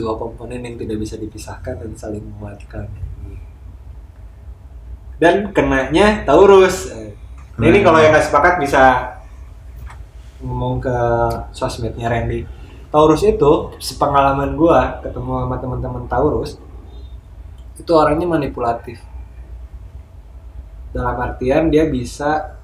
Dua 0.01 0.16
komponen 0.16 0.64
yang 0.64 0.81
tidak 0.81 0.97
bisa 1.05 1.20
dipisahkan 1.20 1.85
dan 1.85 1.92
saling 1.92 2.25
menguatkan. 2.25 2.88
Dan 5.20 5.53
kenanya 5.53 6.25
Taurus. 6.25 6.90
Nah, 7.61 7.68
ini 7.68 7.85
kalau 7.85 8.01
yang 8.01 8.11
nggak 8.11 8.27
sepakat 8.27 8.57
bisa 8.59 9.14
ngomong 10.40 10.81
ke 10.81 10.97
sosmednya 11.53 12.09
Randy. 12.09 12.49
Taurus 12.88 13.20
itu 13.23 13.77
sepengalaman 13.77 14.57
gua 14.57 15.05
ketemu 15.05 15.44
sama 15.44 15.57
teman-teman 15.61 16.05
Taurus 16.09 16.57
itu 17.75 17.90
orangnya 17.90 18.27
manipulatif 18.31 19.03
dalam 20.94 21.18
artian 21.18 21.75
dia 21.75 21.90
bisa 21.90 22.55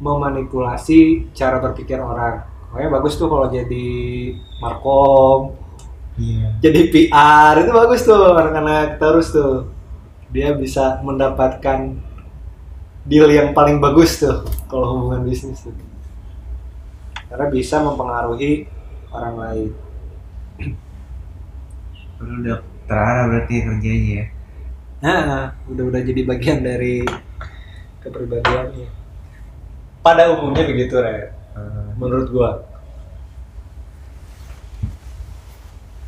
memanipulasi 0.00 1.28
cara 1.36 1.60
berpikir 1.60 2.00
orang. 2.00 2.49
Makanya 2.70 2.90
bagus 3.02 3.18
tuh 3.18 3.26
kalau 3.26 3.50
jadi 3.50 3.86
markom, 4.62 5.58
Iya. 6.20 6.52
jadi 6.60 6.80
PR 6.92 7.54
itu 7.64 7.72
bagus 7.72 8.04
tuh 8.04 8.36
anak-anak 8.36 9.00
terus 9.00 9.32
tuh. 9.32 9.72
Dia 10.30 10.54
bisa 10.54 11.02
mendapatkan 11.02 11.98
deal 13.08 13.26
yang 13.32 13.50
paling 13.50 13.82
bagus 13.82 14.20
tuh 14.22 14.46
kalau 14.70 14.94
hubungan 14.94 15.26
bisnis 15.26 15.64
tuh. 15.64 15.74
Karena 17.26 17.46
bisa 17.50 17.82
mempengaruhi 17.82 18.68
orang 19.10 19.34
lain. 19.38 19.70
Lu 22.22 22.34
udah 22.44 22.58
terarah 22.86 23.24
berarti 23.32 23.54
kerjanya 23.64 24.12
ya. 24.12 24.24
Nah, 25.00 25.56
udah 25.64 25.84
udah 25.88 26.00
jadi 26.04 26.22
bagian 26.28 26.60
dari 26.60 27.00
kepribadiannya. 28.04 28.88
Pada 30.04 30.36
umumnya 30.36 30.68
begitu, 30.68 31.00
Re. 31.00 31.32
Menurut 31.98 32.28
gua. 32.30 32.50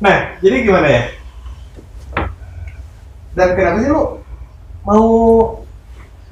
Nah, 0.03 0.35
jadi 0.43 0.67
gimana 0.67 0.87
ya? 0.91 1.03
Dan 3.33 3.49
kenapa 3.55 3.77
sih 3.81 3.89
lu 3.89 4.19
mau 4.83 5.07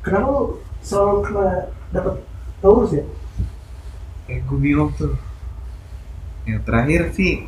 kenapa 0.04 0.28
lu 0.28 0.44
selalu 0.84 1.16
kena 1.24 1.48
dapat 1.96 2.16
Taurus 2.60 2.92
ya? 2.94 3.08
Kayak 4.28 4.44
gue 4.44 4.58
bingung 4.60 4.92
tuh. 5.00 5.16
Yang 6.44 6.62
terakhir 6.68 7.02
sih 7.16 7.48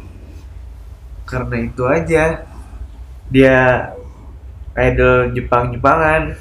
karena 1.28 1.56
itu 1.60 1.84
aja 1.88 2.23
dia 3.28 3.60
idol 4.73 5.36
Jepang-Jepangan. 5.38 6.39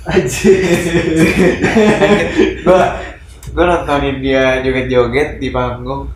gua 2.64 2.82
gua 3.50 3.64
nontonin 3.66 4.22
dia 4.22 4.62
joget-joget 4.62 5.42
di 5.42 5.50
panggung. 5.50 6.06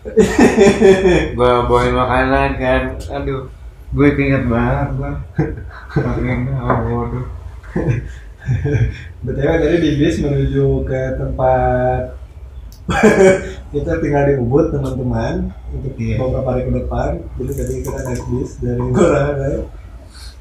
gua 1.34 1.66
bawain 1.66 1.94
makanan 1.94 2.50
kan. 2.56 2.82
Aduh, 3.18 3.50
gue 3.90 4.08
keinget 4.14 4.46
banget. 4.46 5.18
Pengen 5.90 6.54
oh, 6.54 6.78
bodoh. 6.86 7.26
BTW 9.26 9.50
tadi 9.58 9.76
di 9.82 9.90
bis 9.98 10.22
menuju 10.22 10.86
ke 10.86 11.18
tempat 11.18 12.14
kita 13.74 13.98
tinggal 13.98 14.30
di 14.30 14.38
Ubud 14.38 14.70
teman-teman 14.70 15.50
untuk 15.74 15.98
Iya. 15.98 16.22
beberapa 16.22 16.54
hari 16.54 16.70
ke 16.70 16.72
depan. 16.78 17.10
Jadi 17.34 17.52
tadi 17.58 17.72
kita 17.82 17.98
naik 18.06 18.22
bis 18.30 18.50
dari 18.62 18.78
Ngurah 18.78 19.26
Rai. 19.34 19.58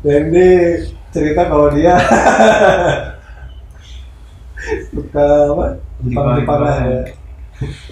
Dan 0.06 0.30
dia 0.30 0.86
cerita 1.10 1.50
kalau 1.50 1.74
dia 1.74 1.98
suka 4.93 5.26
apa? 5.50 5.67
Jepang-Jepangan 6.05 6.77
ya. 6.85 7.01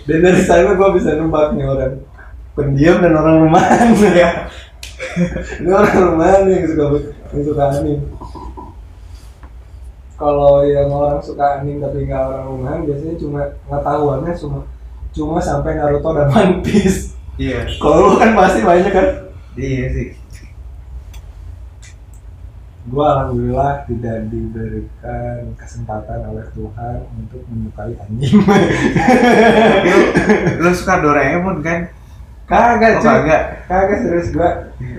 Dan 0.06 0.17
dari 0.21 0.41
sana 0.43 0.76
gua 0.76 0.91
bisa 0.93 1.15
nebak 1.15 1.56
nih 1.56 1.65
orang 1.65 1.95
pendiam 2.54 2.97
dan 3.02 3.13
orang 3.17 3.36
rumahan 3.47 3.89
ya. 4.21 4.30
Ini 5.62 5.69
orang 5.69 5.95
rumahan 6.13 6.41
yang 6.47 6.65
suka 6.69 6.86
yang 7.34 7.43
suka 7.43 7.63
anime 7.73 8.06
kalau 10.13 10.63
yang 10.63 10.88
orang 10.88 11.19
suka 11.19 11.60
anime 11.60 11.84
tapi 11.84 12.08
nggak 12.08 12.23
orang 12.32 12.45
rumahan 12.47 12.80
biasanya 12.88 13.15
cuma 13.19 13.41
pengetahuannya 13.67 14.34
cuma 14.39 14.60
cuma 15.13 15.38
sampai 15.43 15.76
Naruto 15.78 16.10
dan 16.15 16.28
One 16.32 16.56
Piece. 16.63 17.17
Iya. 17.36 17.65
Kalau 17.82 18.13
lu 18.13 18.15
kan 18.21 18.32
pasti 18.38 18.62
banyak 18.63 18.93
kan. 18.93 19.08
Iya 19.58 19.86
sih. 19.91 20.08
Gua 22.84 23.06
alhamdulillah 23.15 23.88
tidak 23.88 24.28
diberikan 24.28 25.56
kesempatan 25.56 26.19
oleh 26.28 26.43
Tuhan 26.52 26.98
untuk 27.15 27.39
menyukai 27.48 27.96
anime. 27.96 28.60
Lu 30.60 30.69
suka 30.76 31.00
Doraemon 31.00 31.63
kan? 31.63 31.88
kagak 32.43 33.00
Oh, 33.00 33.02
cuy. 33.02 33.08
kagak. 33.08 33.43
Kagak 33.72 33.98
serius 34.04 34.30
gua. 34.36 34.50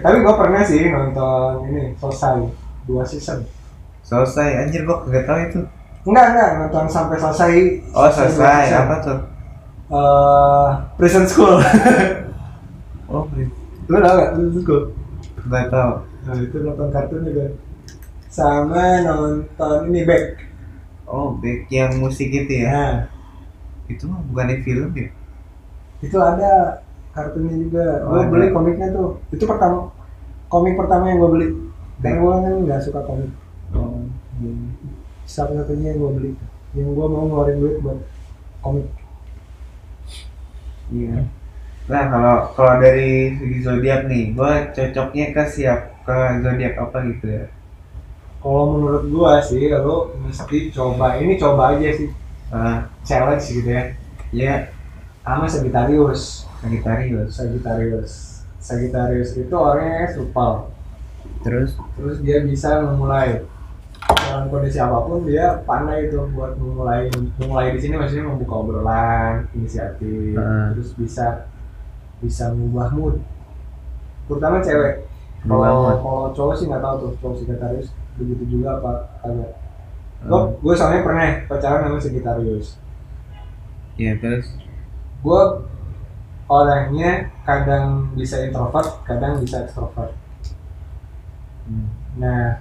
Tapi 0.01 0.17
gua 0.25 0.35
pernah 0.35 0.65
sih 0.65 0.89
nonton 0.89 1.69
ini 1.69 1.93
selesai 2.01 2.41
dua 2.89 3.05
season. 3.05 3.45
Selesai 4.01 4.65
anjir 4.65 4.89
gua 4.89 5.05
kagak 5.05 5.29
tahu 5.29 5.39
itu. 5.45 5.61
Enggak 6.05 6.27
enggak 6.33 6.51
nonton 6.65 6.85
sampai 6.89 7.17
selesai. 7.21 7.53
Oh, 7.93 8.09
selesai. 8.09 8.65
Apa 8.81 8.95
tuh? 9.01 9.19
Eh, 9.85 10.69
Prison 10.97 11.29
School. 11.29 11.61
Oh, 13.05 13.29
Lu 13.85 14.01
tau 14.01 14.17
gak 14.17 14.33
Prison 14.33 14.57
School? 14.65 14.83
enggak 15.45 15.69
tahu. 15.69 15.93
Nah 16.25 16.35
itu 16.41 16.57
nonton 16.65 16.89
kartun 16.89 17.21
juga 17.21 17.45
Sama 18.37 18.85
nonton 19.07 19.79
ini 19.89 20.03
back 20.09 20.25
Oh, 21.09 21.29
back 21.41 21.61
yang 21.73 21.93
musik 22.03 22.29
itu 22.41 22.53
ya. 22.65 22.69
Nah 22.73 22.97
Itu 23.93 24.05
mah 24.11 24.21
bukan 24.29 24.61
film 24.65 24.91
ya? 24.97 25.09
itu 26.05 26.17
ada 26.21 26.53
kartunnya 27.15 27.57
juga. 27.65 27.85
Oh, 28.05 28.21
Gue 28.21 28.25
beli 28.33 28.47
komiknya 28.53 28.89
tuh. 28.93 29.09
Itu 29.35 29.45
pertama 29.49 29.89
Komik 30.53 30.75
pertama 30.79 31.11
yang 31.11 31.19
gue 31.23 31.31
beli. 31.35 31.49
Karena 32.03 32.19
gue 32.23 32.33
kan 32.45 32.55
gak 32.69 32.81
suka 32.87 33.01
komik. 33.09 33.31
Oh. 33.75 34.05
Satu-satunya 35.27 35.95
yang 35.95 35.99
gue 36.03 36.11
beli. 36.17 36.31
Yang 36.77 36.89
gue 36.97 37.07
mau 37.09 37.25
ngeluarin 37.29 37.59
duit 37.63 37.77
buat 37.83 37.99
komik. 38.65 38.89
Iya. 40.93 41.17
Nah, 41.91 42.05
kalau 42.13 42.37
kalau 42.57 42.75
dari 42.85 43.37
segi 43.39 43.59
zodiak 43.67 44.01
nih, 44.11 44.25
gua 44.37 44.53
cocoknya 44.77 45.27
ke 45.37 45.45
siap 45.55 45.81
ke 46.07 46.17
zodiak 46.45 46.75
apa 46.85 46.99
gitu 47.11 47.27
ya? 47.37 47.45
Kalau 48.45 48.77
menurut 48.77 49.09
gue 49.09 49.33
sih 49.41 49.73
Lo 49.73 50.13
mesti 50.21 50.69
coba 50.69 51.17
Ini 51.17 51.41
coba 51.41 51.73
aja 51.73 51.89
sih. 51.97 52.13
Ah, 52.53 52.85
Challenge 53.01 53.41
gitu 53.41 53.65
ya. 53.73 53.97
Ya 54.37 54.69
Sama 55.25 55.49
Sagittarius. 55.49 56.45
Sagittarius. 56.61 57.33
Sagittarius. 57.33 58.13
Sagittarius 58.61 59.31
itu 59.41 59.55
orangnya 59.57 60.13
supal. 60.13 60.69
Terus? 61.41 61.73
Terus 61.97 62.21
dia 62.21 62.45
bisa 62.45 62.85
memulai. 62.85 63.41
Dalam 64.05 64.53
kondisi 64.53 64.77
apa 64.77 65.01
pun 65.09 65.25
dia 65.25 65.65
pandai 65.65 66.13
itu 66.13 66.21
buat 66.37 66.61
memulai 66.61 67.09
memulai 67.41 67.73
di 67.73 67.81
sini 67.81 67.97
maksudnya 67.97 68.29
membuka 68.29 68.61
obrolan 68.61 69.49
inisiatif 69.57 70.37
Heeh. 70.37 70.77
terus 70.77 70.93
bisa 70.93 71.49
bisa 72.21 72.53
mengubah 72.53 72.93
mood. 72.93 73.17
Terutama 74.29 74.61
cewek. 74.61 75.09
Kalau 75.49 75.97
kalau 76.05 76.25
cowok 76.37 76.55
sih 76.57 76.69
nggak 76.69 76.85
tahu 76.85 76.95
tuh 77.01 77.13
cowok 77.21 77.37
sekretarius 77.41 77.89
begitu 78.19 78.45
juga 78.59 78.79
apa 78.81 78.93
kagak 79.23 79.53
Hmm. 80.25 80.33
gue 80.33 80.41
gue 80.65 80.75
soalnya 80.75 81.05
pernah 81.05 81.27
pacaran 81.45 81.85
sama 81.85 82.01
sekretarius 82.01 82.81
ya 83.97 84.17
terus? 84.17 84.57
Gue 85.21 85.43
orangnya 86.49 87.29
kadang 87.45 88.13
bisa 88.17 88.41
introvert 88.45 89.05
kadang 89.05 89.41
bisa 89.41 89.65
extrovert. 89.65 90.13
Hmm, 91.65 91.89
Nah, 92.15 92.61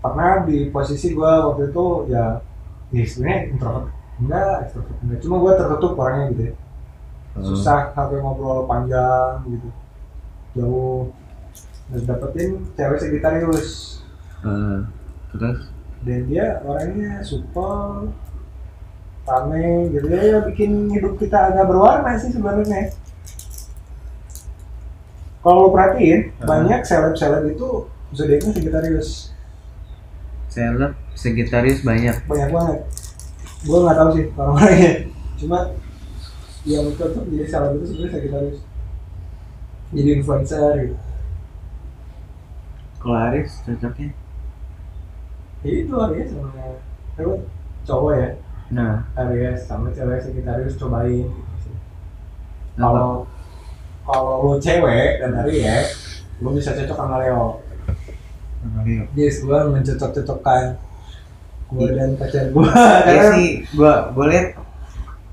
pernah 0.00 0.46
di 0.46 0.70
posisi 0.70 1.12
gue 1.12 1.32
waktu 1.46 1.70
itu 1.74 1.86
ya, 2.08 2.40
ya 2.94 3.02
sebenarnya 3.04 3.40
introvert 3.52 3.86
enggak, 4.18 4.54
extrovert 4.66 4.98
enggak. 5.02 5.18
Cuma 5.22 5.36
gue 5.42 5.52
tertutup 5.58 5.92
orangnya 5.98 6.24
gitu 6.34 6.42
ya. 6.50 6.54
susah 7.36 7.92
sampai 7.92 8.16
ngobrol 8.24 8.64
panjang 8.64 9.44
gitu. 9.44 9.68
Jauh. 10.56 11.12
Dan 11.92 12.02
dapetin 12.08 12.50
cewek 12.74 12.98
Sagittarius 12.98 13.95
Eh, 14.46 14.78
terus? 15.34 15.58
Dan 16.06 16.20
dia 16.30 16.62
orangnya 16.62 17.18
supel 17.26 18.14
rame 19.26 19.90
gitu. 19.90 20.06
Ya, 20.06 20.20
ya 20.22 20.38
bikin 20.46 20.86
hidup 20.94 21.18
kita 21.18 21.50
agak 21.50 21.66
berwarna 21.66 22.14
sih 22.14 22.30
sebenarnya. 22.30 22.94
Kalau 25.42 25.66
lo 25.66 25.70
perhatiin 25.70 26.30
Hmm. 26.38 26.46
banyak 26.46 26.80
seleb-seleb 26.82 27.54
itu 27.54 27.90
zodiaknya 28.14 28.50
Sagittarius. 28.54 29.10
Seleb 30.50 30.94
Sagittarius 31.14 31.80
banyak. 31.82 32.16
Banyak 32.26 32.50
banget. 32.54 32.78
Gue 33.66 33.78
nggak 33.82 33.96
tahu 33.98 34.08
sih 34.14 34.24
orang-orangnya. 34.34 34.92
Cuma 35.38 35.58
yang 36.62 36.86
cocok 36.94 37.24
jadi 37.30 37.46
seleb 37.46 37.72
itu 37.78 37.84
sebenarnya 37.90 38.12
Sagittarius. 38.14 38.58
Jadi 39.94 40.08
influencer 40.18 40.70
gitu. 40.82 40.96
Kalau 42.98 43.16
Aris 43.30 43.50
cocoknya? 43.62 44.10
ya 44.10 44.25
itu 45.66 45.94
Aries 45.94 46.30
sama 46.30 46.50
apa 47.16 47.32
cowok 47.86 48.12
ya. 48.14 48.28
Nah. 48.74 48.94
Aries 49.14 49.66
sama 49.66 49.90
cewek 49.90 50.22
Sagittarius 50.22 50.78
cobain 50.78 51.26
gitu. 51.26 51.68
apa? 52.76 52.82
kalau 52.82 53.10
kalau 54.06 54.34
lo 54.46 54.52
cewek 54.62 55.22
dan 55.22 55.32
Aries 55.42 56.22
lo 56.38 56.52
bisa 56.54 56.76
cocok 56.76 56.96
sama 56.96 57.16
Leo. 57.22 57.62
Leo. 58.84 59.04
Yes 59.18 59.42
gue 59.42 59.58
mencocok-cocokkan 59.72 60.64
gue 61.66 61.88
dan 61.98 62.14
pacar 62.14 62.54
gue 62.54 62.70
ya 63.10 63.22
karena 63.26 63.34
sih 63.34 63.66
gua 63.74 64.14
gua 64.14 64.30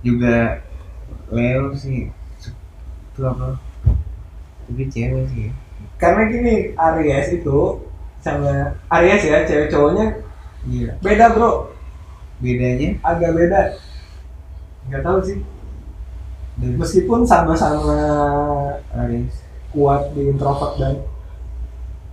juga 0.01 0.65
Leo 1.29 1.77
sih 1.77 2.09
itu 3.13 3.21
apa 3.21 3.61
tapi 4.63 4.83
cewek 4.89 5.23
sih. 5.29 5.47
Karena 6.01 6.27
gini 6.27 6.73
Aries 6.73 7.29
itu 7.35 7.59
sama 8.23 8.79
Aries 8.87 9.23
ya 9.27 9.43
cewek 9.43 9.67
cowoknya. 9.67 10.05
Iya. 10.63 10.95
Beda 11.03 11.35
bro. 11.35 11.75
Bedanya? 12.39 12.95
Agak 13.03 13.35
beda. 13.35 13.61
Nggak 14.87 15.03
tahu 15.03 15.17
sih. 15.27 15.37
Dari 16.53 16.75
meskipun 16.79 17.27
sama-sama 17.27 17.99
Aris 18.95 19.43
kuat 19.75 20.13
di 20.15 20.29
introvert 20.29 20.77
dan 20.79 20.95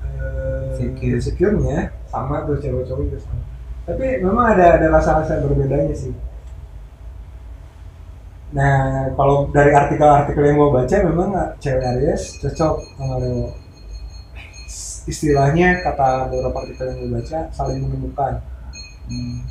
eh, 0.02 0.74
Secure. 0.74 1.20
secure-nya 1.20 1.92
sama 2.08 2.42
tuh 2.48 2.58
cewek-cewek 2.58 3.06
juga 3.06 3.18
sama. 3.22 3.42
Tapi 3.86 4.06
memang 4.24 4.56
ada 4.56 4.80
ada 4.80 4.86
rasa-rasa 4.90 5.38
berbedanya 5.44 5.94
sih. 5.94 6.10
Nah 8.50 9.06
kalau 9.14 9.46
dari 9.54 9.70
artikel-artikel 9.70 10.42
yang 10.42 10.58
gue 10.58 10.70
baca 10.74 10.96
memang 11.06 11.28
cewek 11.62 11.84
Aries 11.86 12.40
cocok 12.42 12.74
sama 12.98 13.14
Leo 13.22 13.59
istilahnya 15.10 15.82
kata 15.82 16.30
beberapa 16.30 16.62
artikel 16.62 16.86
yang 16.86 16.98
gue 17.02 17.10
baca 17.18 17.38
saling 17.50 17.82
menemukan. 17.82 18.38
Hmm. 19.10 19.42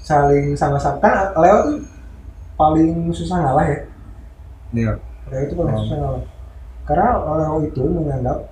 saling 0.00 0.58
sama-sama. 0.58 0.98
Kan 0.98 1.30
Leo 1.38 1.58
tuh 1.70 1.78
paling 2.58 3.14
susah 3.14 3.46
ngalah 3.46 3.66
ya? 3.68 3.78
Leo 4.74 4.94
Leo 5.30 5.40
itu 5.46 5.54
paling 5.54 5.70
Oh. 5.76 5.80
susah 5.86 5.96
ngalah. 6.02 6.24
Karena 6.88 7.08
Leo 7.38 7.54
itu 7.62 7.84
menganggap 7.86 8.50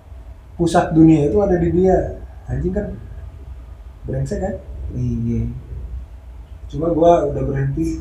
pusat 0.55 0.95
dunia 0.95 1.27
itu 1.27 1.35
ada 1.43 1.57
di 1.59 1.69
dia. 1.75 2.23
Anjing 2.47 2.71
kan 2.71 2.95
brengsek 4.07 4.39
kan? 4.39 4.55
Iya. 4.95 5.51
Cuma 6.71 6.95
gua 6.95 7.27
udah 7.27 7.43
berhenti 7.43 7.99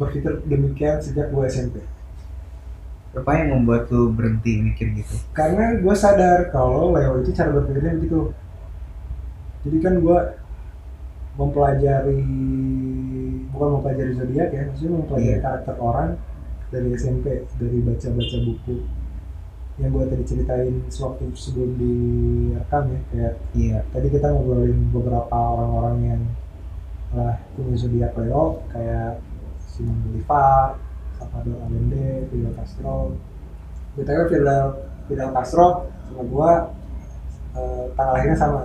berpikir 0.00 0.42
demikian 0.48 0.98
sejak 0.98 1.30
gua 1.30 1.46
SMP 1.46 1.80
apa 3.16 3.32
yang 3.40 3.48
membuat 3.56 3.88
lu 3.88 4.12
berhenti 4.12 4.60
mikir 4.60 4.92
gitu? 4.92 5.16
Karena 5.32 5.80
gua 5.80 5.96
sadar 5.96 6.52
kalau 6.52 6.92
Leo 6.92 7.24
itu 7.24 7.32
cara 7.32 7.48
berpikirnya 7.56 7.96
begitu. 7.96 8.36
Jadi 9.64 9.76
kan 9.80 9.94
gua 10.04 10.36
mempelajari 11.36 12.22
bukan 13.52 13.68
mempelajari 13.80 14.12
zodiak 14.16 14.48
ya 14.52 14.62
maksudnya 14.68 14.92
mempelajari 15.00 15.32
Iya. 15.36 15.44
karakter 15.44 15.74
orang 15.80 16.10
dari 16.72 16.88
SMP 16.96 17.26
dari 17.56 17.78
baca-baca 17.80 18.36
buku. 18.44 18.76
Yang 19.76 19.90
gua 19.92 20.04
tadi 20.08 20.24
ceritain 20.24 20.76
sewaktu 20.88 21.24
sebelum 21.36 21.70
direkam 21.80 22.84
ya 22.92 23.00
kayak 23.12 23.34
iya. 23.56 23.78
tadi 23.92 24.08
kita 24.12 24.32
ngobrolin 24.32 24.92
beberapa 24.92 25.36
orang-orang 25.36 25.96
yang 26.04 26.22
lah 27.16 27.38
punya 27.56 27.76
zodiak 27.80 28.12
Leo 28.18 28.60
kayak 28.72 29.20
Simon 29.62 30.00
Bolivar, 30.04 30.80
Salvador 31.18 31.58
Allende, 31.66 32.28
Fidel 32.30 32.52
Castro. 32.56 32.94
BTW 33.96 34.20
Fidel, 34.30 34.66
Fidel 35.08 35.30
Castro 35.34 35.66
sama 36.06 36.22
gua 36.32 36.50
eh, 37.56 37.84
tanggal 37.96 38.14
lahirnya 38.16 38.38
sama. 38.38 38.62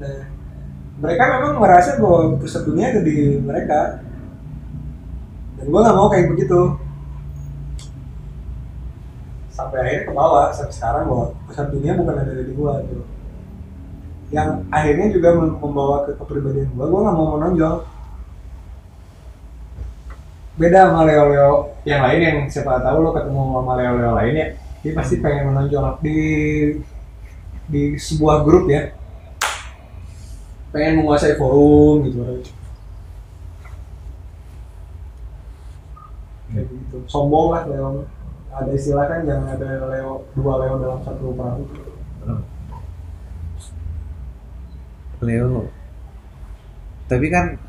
Nah, 0.00 0.20
mereka 1.02 1.24
memang 1.38 1.54
merasa 1.62 1.98
bahwa 2.00 2.38
pusat 2.40 2.62
dunia 2.66 2.92
ada 2.94 3.02
di 3.04 3.38
mereka. 3.42 4.02
Dan 5.58 5.66
gua 5.70 5.80
nggak 5.84 5.96
mau 5.96 6.08
kayak 6.10 6.28
begitu. 6.32 6.60
Sampai 9.52 9.78
akhirnya 9.84 10.08
ke 10.08 10.12
bawah 10.16 10.48
sampai 10.56 10.74
sekarang 10.74 11.04
bahwa 11.12 11.26
pusat 11.46 11.66
dunia 11.70 11.92
bukan 11.94 12.16
ada 12.16 12.32
di 12.40 12.52
gua 12.56 12.80
gitu 12.88 13.04
yang 14.32 14.64
akhirnya 14.72 15.12
juga 15.12 15.36
mem- 15.36 15.60
membawa 15.60 16.08
ke 16.08 16.16
kepribadian 16.16 16.72
gua, 16.72 16.88
gua 16.88 17.00
nggak 17.04 17.16
mau 17.16 17.28
menonjol. 17.36 17.74
Beda 20.52 20.92
sama 20.92 21.08
Leo-Leo 21.08 21.72
yang 21.88 22.04
lain 22.04 22.20
yang 22.20 22.38
siapa 22.46 22.82
tahu 22.84 23.00
lo 23.00 23.10
ketemu 23.16 23.40
sama 23.56 23.72
Leo-Leo 23.80 24.12
lainnya, 24.12 24.46
dia 24.84 24.92
pasti 24.92 25.18
pengen 25.24 25.48
menonjol 25.52 25.96
di 26.04 26.18
di 27.72 27.82
sebuah 27.96 28.44
grup 28.44 28.68
ya, 28.68 28.92
pengen 30.70 31.00
menguasai 31.00 31.40
forum 31.40 32.04
gitu. 32.04 32.20
Kayak 36.52 36.66
gitu. 36.68 36.96
Sombong 37.08 37.56
lah 37.56 37.64
Leo. 37.64 38.04
Ada 38.52 38.70
istilah 38.76 39.08
kan 39.08 39.24
jangan 39.24 39.56
ada 39.56 39.88
Leo 39.88 40.28
dua 40.36 40.60
Leo 40.60 40.74
dalam 40.76 41.00
satu 41.00 41.32
perahu. 41.32 41.64
Leo 45.22 45.70
tapi 47.06 47.28
kan 47.28 47.60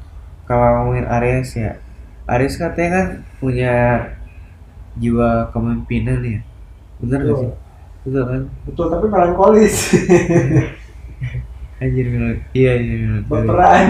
kalau 0.49 0.87
ngomongin 0.87 1.03
Aries 1.03 1.51
ya 1.53 1.82
Aries 2.23 2.55
katanya 2.55 2.89
kan 2.93 3.07
punya 3.37 3.73
jiwa 4.95 5.49
kepemimpinan 5.49 6.19
ya 6.21 6.39
bener 7.01 7.19
gak 7.19 7.27
Betul. 7.27 7.41
sih 7.41 7.51
betul 8.03 8.23
kan 8.23 8.41
Betul, 8.63 8.85
tapi 8.89 9.05
melankolis. 9.07 9.75
anjir 11.81 12.05
bilang 12.07 12.39
iya 12.51 12.71
iya 12.75 12.95
bilang 12.95 13.23
Baperan. 13.27 13.85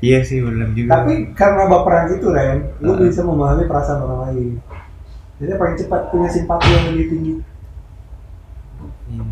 iya 0.00 0.18
sih 0.20 0.40
bener 0.40 0.72
juga 0.72 0.88
tapi 0.94 1.32
karena 1.32 1.62
baperan 1.66 2.12
itu 2.12 2.26
Ren, 2.28 2.58
lu 2.80 2.92
Heeh. 2.94 3.08
bisa 3.08 3.20
memahami 3.20 3.64
perasaan 3.64 4.00
orang 4.00 4.20
lain. 4.30 4.48
Jadi 5.34 5.50
paling 5.58 5.76
cepat 5.76 6.00
punya 6.08 6.28
simpati 6.30 6.68
yang 6.70 6.84
lebih 6.92 7.06
tinggi. 7.10 7.32
iya. 9.10 9.24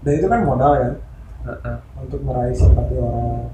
Dan 0.00 0.12
itu 0.14 0.26
kan 0.26 0.40
modal 0.42 0.72
kan 0.74 0.94
Heeh. 1.44 1.76
untuk 2.00 2.20
meraih 2.22 2.54
simpati 2.54 2.94
orang. 2.96 3.50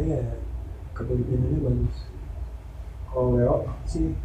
Makanya 0.00 0.32
ya, 0.32 0.36
kepemimpinannya 0.96 1.60
bagus. 1.60 1.96
Kalau 3.04 3.36
Leo 3.36 3.68
sih 3.84 4.16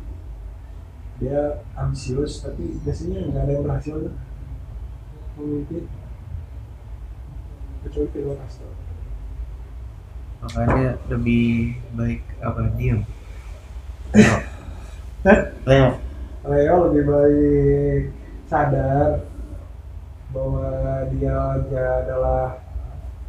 dia 1.20 1.60
ambisius 1.76 2.40
tapi 2.40 2.80
biasanya 2.80 3.28
nggak 3.28 3.44
ada 3.44 3.52
yang 3.60 3.64
berhasil 3.68 3.96
tuh 4.08 4.16
memimpin 5.36 5.84
kecuali 7.84 8.08
Fidel 8.16 8.40
Castro. 8.40 8.72
makanya 10.48 10.96
lebih 11.12 11.76
baik 11.92 12.24
apa 12.40 12.72
diam? 12.80 13.04
Leo 15.68 16.00
Leo 16.48 16.76
lebih 16.88 17.04
baik 17.04 18.02
sadar 18.48 19.28
bahwa 20.32 20.72
dia 21.12 21.36
dia 21.68 21.88
adalah 22.00 22.64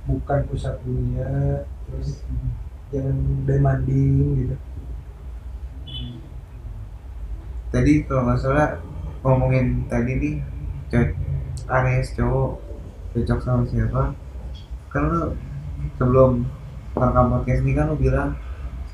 bukan 0.07 0.47
pusat 0.47 0.79
dunia 0.87 1.67
terus 1.87 2.23
jangan 2.91 3.17
demanding 3.47 4.47
gitu. 4.47 4.57
Tadi 7.75 7.93
kalau 8.07 8.23
nggak 8.31 8.39
salah 8.41 8.79
ngomongin 9.27 9.85
tadi 9.91 10.13
nih 10.17 10.35
cowok 10.87 11.11
Aries 11.67 12.15
cowok 12.15 12.53
cocok 13.11 13.39
sama 13.43 13.63
siapa? 13.67 14.15
Kan 14.95 15.03
lu 15.11 15.23
sebelum 15.99 16.47
rekam 16.95 17.27
podcast 17.33 17.61
ini 17.67 17.73
kan 17.75 17.91
lu 17.91 17.97
bilang 17.99 18.39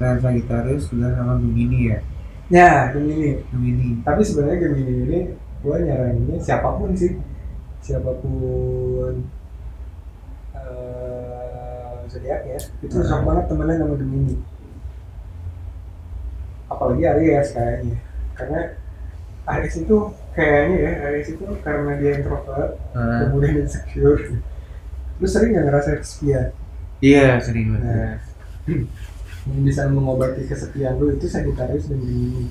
saya 0.00 0.18
Sagittarius 0.18 0.88
sudah 0.88 1.12
sama 1.14 1.36
Gemini 1.38 1.92
ya? 1.92 1.98
Ya 2.48 2.70
Gemini. 2.90 3.44
Gemini. 3.52 3.88
Tapi 4.02 4.20
sebenarnya 4.24 4.58
Gemini 4.66 4.94
ini 5.04 5.20
gue 5.62 5.76
nyaraninnya 5.78 6.40
siapa 6.42 6.74
pun 6.74 6.96
sih. 6.96 7.20
Siapa 7.84 8.08
pun 8.18 9.26
eh, 12.12 12.18
zodiaknya 12.18 12.56
itu 12.84 12.92
Hmm. 12.92 13.02
susah 13.02 13.18
banget 13.24 13.44
temenan 13.48 13.76
sama 13.80 13.94
Gemini 13.96 14.36
apalagi 16.68 17.02
Aries 17.04 17.48
kayaknya. 17.52 17.96
Karena 18.32 18.60
Aries 19.44 19.76
itu 19.76 19.96
kayaknya 20.32 20.76
ya 20.76 20.92
Aries 21.08 21.28
itu 21.32 21.44
karena 21.60 21.92
dia 22.00 22.12
introvert 22.16 22.80
Nah, 22.92 23.28
kemudian 23.28 23.64
insecure. 23.64 24.40
Lu 25.20 25.26
sering 25.28 25.52
nggak 25.52 25.66
ngerasa 25.68 25.90
kesepian? 26.00 26.48
Iya 27.00 27.40
sering 27.40 27.76
banget. 27.76 27.88
Nah 27.88 28.14
yang 29.42 29.62
bisa 29.66 29.90
mengobati 29.90 30.46
kesepian 30.46 30.96
lu 30.96 31.12
itu 31.12 31.26
Sagittarius 31.26 31.90
dan 31.90 31.98
Gemini. 31.98 32.46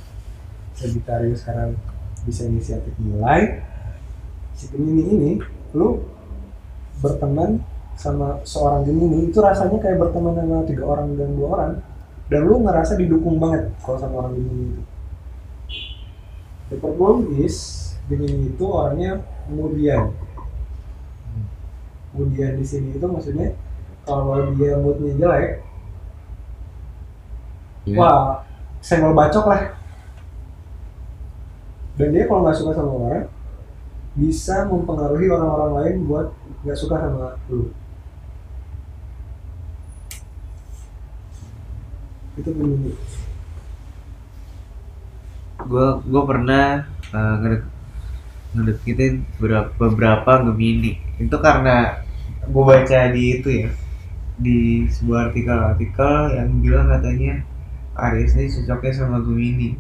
Sagittarius 0.76 1.40
sekarang 1.42 1.80
bisa 2.22 2.46
inisiatif 2.46 2.94
mulai 3.02 3.64
si 4.54 4.70
Gemini 4.70 5.04
ini 5.10 5.32
lu 5.74 6.04
berteman 7.02 7.64
sama 8.02 8.42
seorang 8.42 8.82
Gemini 8.82 9.30
itu 9.30 9.38
rasanya 9.38 9.78
kayak 9.78 10.02
berteman 10.02 10.34
sama 10.34 10.66
tiga 10.66 10.90
orang 10.90 11.14
dan 11.14 11.38
dua 11.38 11.48
orang. 11.54 11.72
Dan 12.32 12.48
lu 12.50 12.66
ngerasa 12.66 12.98
didukung 12.98 13.38
banget 13.38 13.70
kalau 13.86 14.02
sama 14.02 14.26
orang 14.26 14.34
Gemini 14.34 14.74
itu 14.74 14.82
the 16.72 16.80
problem 16.80 17.28
is 17.44 17.92
Gemini 18.08 18.50
itu 18.50 18.66
orangnya 18.66 19.22
kemudian. 19.46 20.16
Kemudian 22.12 22.58
di 22.58 22.66
sini 22.66 22.96
itu 22.96 23.06
maksudnya 23.06 23.56
kalau 24.08 24.50
dia 24.58 24.80
moodnya 24.80 25.14
jelek 25.16 25.64
Iya. 27.82 27.98
wah 27.98 28.46
senggol 28.78 29.18
bacok 29.18 29.46
lah. 29.50 29.74
Dan 31.98 32.14
dia 32.14 32.30
kalau 32.30 32.46
nggak 32.46 32.58
suka 32.58 32.78
sama 32.78 32.94
orang 32.94 33.26
bisa 34.14 34.70
mempengaruhi 34.70 35.28
orang-orang 35.32 35.72
lain 35.82 35.96
buat 36.06 36.28
nggak 36.62 36.78
suka 36.78 36.96
sama 37.00 37.42
lu 37.50 37.72
itu 42.40 42.50
begini 42.52 42.94
gue 45.62 45.88
gue 46.04 46.24
pernah 46.26 46.90
uh, 47.14 47.36
ngedek 47.42 47.64
ngedeketin 48.52 49.24
beberapa 49.40 49.72
beberapa 49.80 50.32
Gemini. 50.52 51.00
Itu 51.16 51.40
karena 51.40 52.04
gue 52.44 52.64
baca 52.66 53.00
di 53.14 53.40
itu 53.40 53.50
ya 53.50 53.70
di 54.42 54.90
sebuah 54.90 55.32
artikel-artikel 55.32 56.36
yang 56.36 56.50
bilang 56.60 56.90
katanya 56.90 57.46
Aries 57.96 58.36
ini 58.36 58.52
cocoknya 58.52 58.92
sama 58.92 59.24
Gemini. 59.24 59.78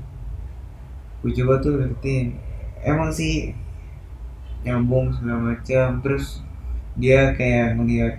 Gue 1.19 1.31
coba 1.35 1.59
tuh 1.59 1.83
deketin 1.83 2.39
emang 2.85 3.11
sih 3.11 3.51
nyambung 4.63 5.11
segala 5.17 5.51
macam. 5.51 5.99
Terus 5.99 6.39
dia 6.95 7.33
kayak 7.35 7.75
ngeliat 7.75 8.15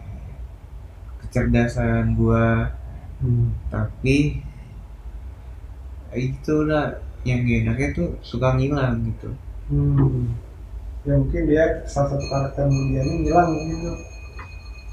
kecerdasan 1.24 2.18
gua 2.18 2.74
hmm. 3.22 3.48
tapi 3.70 4.42
itu 6.12 6.56
lah 6.68 7.00
yang 7.22 7.46
enaknya 7.46 7.88
tuh 7.94 8.08
suka 8.20 8.58
ngilang 8.58 9.06
gitu. 9.08 9.30
Hmm. 9.70 10.34
ya 11.02 11.18
mungkin 11.18 11.50
dia 11.50 11.82
salah 11.88 12.14
satu 12.14 12.26
karakter 12.30 12.66
kemudiannya 12.66 13.14
ngilang 13.24 13.50
gitu 13.70 13.92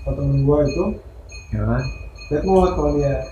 kalau 0.05 0.15
temen 0.15 0.47
gua 0.47 0.59
itu. 0.65 0.85
Ya 1.49 1.65
bad 2.29 2.43
mood 2.45 2.71
kalau 2.77 2.91
dia. 2.97 3.25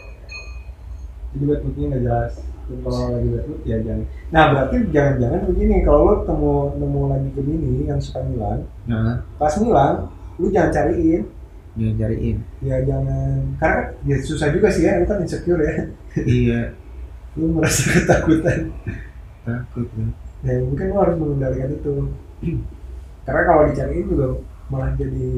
Jadi 1.34 1.44
bad 1.46 1.62
moodnya 1.62 1.86
nggak 1.94 2.04
jelas. 2.04 2.34
Dan 2.68 2.78
kalau 2.84 3.00
lagi 3.14 3.30
bad 3.32 3.46
mood 3.48 3.62
ya 3.64 3.78
jangan. 3.86 4.06
Nah 4.28 4.44
berarti 4.52 4.76
jangan-jangan 4.92 5.42
begini 5.48 5.76
kalau 5.88 6.00
lo 6.04 6.14
temu 6.28 6.54
nemu 6.76 7.02
lagi 7.08 7.30
begini 7.32 7.88
yang 7.88 8.00
suka 8.04 8.20
ngilang 8.28 8.68
nah. 8.84 9.24
pas 9.40 9.54
ngilang 9.56 10.12
lu 10.36 10.52
jangan 10.52 10.72
cariin 10.76 11.24
jangan 11.78 11.96
cariin 12.02 12.38
ya 12.66 12.78
jangan. 12.84 13.40
Karena 13.62 13.82
ya 14.04 14.16
susah 14.26 14.50
juga 14.50 14.68
sih 14.74 14.84
ya 14.90 15.00
lu 15.00 15.06
kan 15.06 15.22
insecure 15.22 15.62
ya. 15.62 15.74
Iya. 16.18 16.62
Lu 17.38 17.54
merasa 17.54 17.86
ketakutan. 17.94 18.74
Takut 19.46 19.88
ya. 19.94 20.06
ya 20.50 20.54
mungkin 20.66 20.86
lu 20.90 20.96
harus 20.98 21.16
mengendalikan 21.22 21.70
itu. 21.78 21.94
Karena 23.24 23.42
kalau 23.46 23.64
dicariin 23.70 24.10
juga 24.10 24.28
malah 24.68 24.92
jadi 25.00 25.30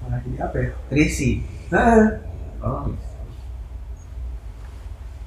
malah 0.00 0.18
jadi 0.24 0.38
apa 0.40 0.56
ya? 0.56 0.70
Risi 0.94 1.30
nah 1.68 2.22
oh. 2.62 2.88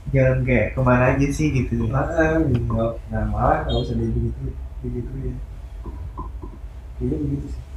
Jangan 0.10 0.42
kayak 0.42 0.74
ke 0.74 0.82
mana 0.82 1.14
aja 1.14 1.28
sih 1.30 1.54
gitu 1.54 1.86
nah, 1.86 2.02
nah, 2.10 2.42
nah 3.14 3.24
malah 3.30 3.62
nggak 3.70 3.78
usah 3.78 3.94
begitu 3.94 4.50
begitu 4.82 5.12
ya 5.22 5.34
iya 7.04 7.16
begitu 7.20 7.46
sih 7.54 7.69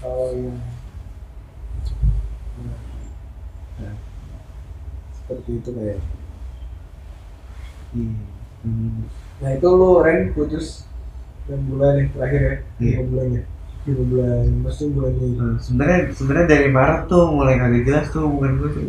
kalau 0.00 0.32
yang 0.32 0.56
nah, 2.60 2.80
nah, 3.80 3.94
seperti 5.14 5.50
itu 5.60 5.70
kayak 5.76 5.98
iya. 7.94 8.16
Hmm. 8.60 9.08
Nah 9.40 9.50
itu 9.56 9.68
lo 9.72 10.04
Ren 10.04 10.36
putus 10.36 10.84
dan 11.48 11.60
bulan 11.68 11.92
ya 11.96 12.04
terakhir 12.12 12.40
ya? 12.44 12.56
Lima 12.80 13.02
bulan 13.08 13.26
ya? 13.40 13.42
Lima 13.88 14.02
bulan 14.10 14.44
maksudnya 14.64 14.90
bulan 14.96 15.12
ini. 15.16 15.28
Nah, 15.40 15.54
sebenarnya 15.56 15.98
sebenarnya 16.12 16.46
dari 16.48 16.68
Maret 16.68 17.00
tuh 17.08 17.24
mulai 17.32 17.56
kagak 17.56 17.82
jelas 17.88 18.06
tuh 18.12 18.20
hubungan 18.28 18.52
gue 18.60 18.70
tuh 18.76 18.84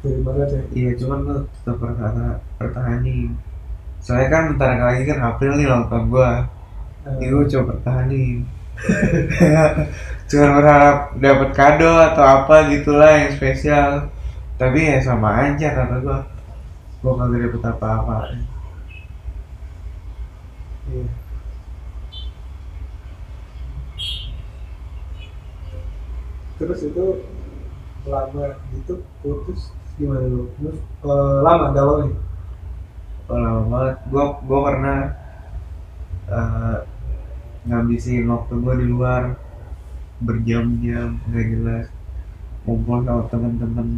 dari 0.00 0.20
Maret 0.24 0.48
ya? 0.52 0.62
Iya 0.72 0.90
cuman 1.04 1.18
gue 1.28 1.38
tetap 1.60 1.76
pertahan 1.80 2.16
pertahanin. 2.56 3.28
Soalnya 4.00 4.28
kan 4.32 4.42
bentar 4.56 4.70
lagi 4.80 5.02
kan 5.04 5.18
April 5.20 5.52
nih 5.60 5.66
ulang 5.68 5.84
tahun 5.92 6.06
gue 6.08 6.30
Eh, 7.00 7.16
Ini 7.16 7.32
gue 7.32 7.44
coba 7.48 7.64
pertahanin 7.76 8.44
Cuma 10.30 10.46
berharap 10.56 10.96
dapat 11.18 11.50
kado 11.52 11.92
atau 11.98 12.24
apa 12.24 12.70
gitulah 12.70 13.10
yang 13.10 13.30
spesial. 13.34 14.08
Tapi 14.60 14.78
ya 14.92 14.98
sama 15.00 15.30
aja 15.48 15.68
kata 15.72 15.96
gue 16.04 16.18
Gue 17.00 17.12
kagak 17.16 17.40
dapet 17.48 17.62
apa-apa. 17.64 18.16
Iya. 20.90 21.20
terus 26.60 26.84
itu 26.84 27.24
lama 28.04 28.60
gitu 28.76 29.00
putus 29.24 29.72
gimana 29.96 30.28
lo 30.28 30.44
terus 30.60 30.76
eh, 30.76 31.36
lama 31.40 31.66
galau 31.72 32.04
nih 32.04 32.16
Oh, 33.30 33.38
lama 33.38 33.62
banget. 33.70 33.96
Gue 34.10 34.24
gue 34.42 34.58
pernah 34.66 34.98
eh, 36.34 36.76
Ngabisin 37.68 38.28
waktu 38.30 38.54
gue 38.56 38.74
di 38.80 38.86
luar. 38.88 39.36
Berjam-jam 40.20 41.20
Gak 41.32 41.46
jelas. 41.50 41.86
Ngumpul 42.64 43.04
sama 43.04 43.24
temen-temen. 43.28 43.88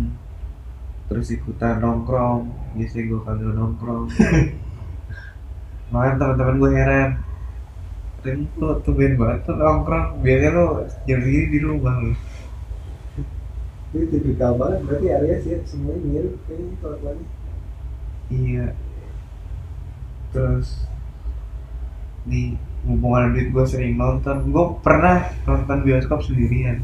Terus 1.11 1.29
ikutan 1.35 1.83
nongkrong. 1.83 2.51
Biasanya 2.79 3.03
gue 3.11 3.21
kagak 3.27 3.53
nongkrong. 3.59 4.05
Makanya 5.93 6.15
teman-teman 6.19 6.57
gue 6.63 6.71
heran. 6.73 7.11
Dan 8.23 8.47
lo 8.59 8.79
tumben 8.87 9.19
banget 9.19 9.39
tuh 9.47 9.57
nongkrong. 9.59 10.23
Biasanya 10.23 10.51
lo 10.55 10.67
jam 11.05 11.19
segini 11.21 11.47
di 11.53 11.59
rumah 11.59 11.97
lo 11.99 12.15
ini 13.93 14.09
tipikal 14.09 14.57
banget 14.57 14.81
berarti 14.89 15.07
Aries 15.13 15.45
ya 15.45 15.59
semuanya 15.69 16.01
mirip 16.01 16.35
kayaknya 16.49 16.77
kalau 16.81 17.13
Iya. 18.33 18.67
Terus 20.33 20.89
Nih 22.27 22.59
Hubungan 22.83 23.31
duit 23.31 23.55
gue 23.55 23.64
sering 23.66 23.95
nonton. 23.95 24.51
Gue 24.51 24.64
pernah 24.83 25.31
nonton 25.47 25.87
bioskop 25.87 26.18
sendirian. 26.27 26.83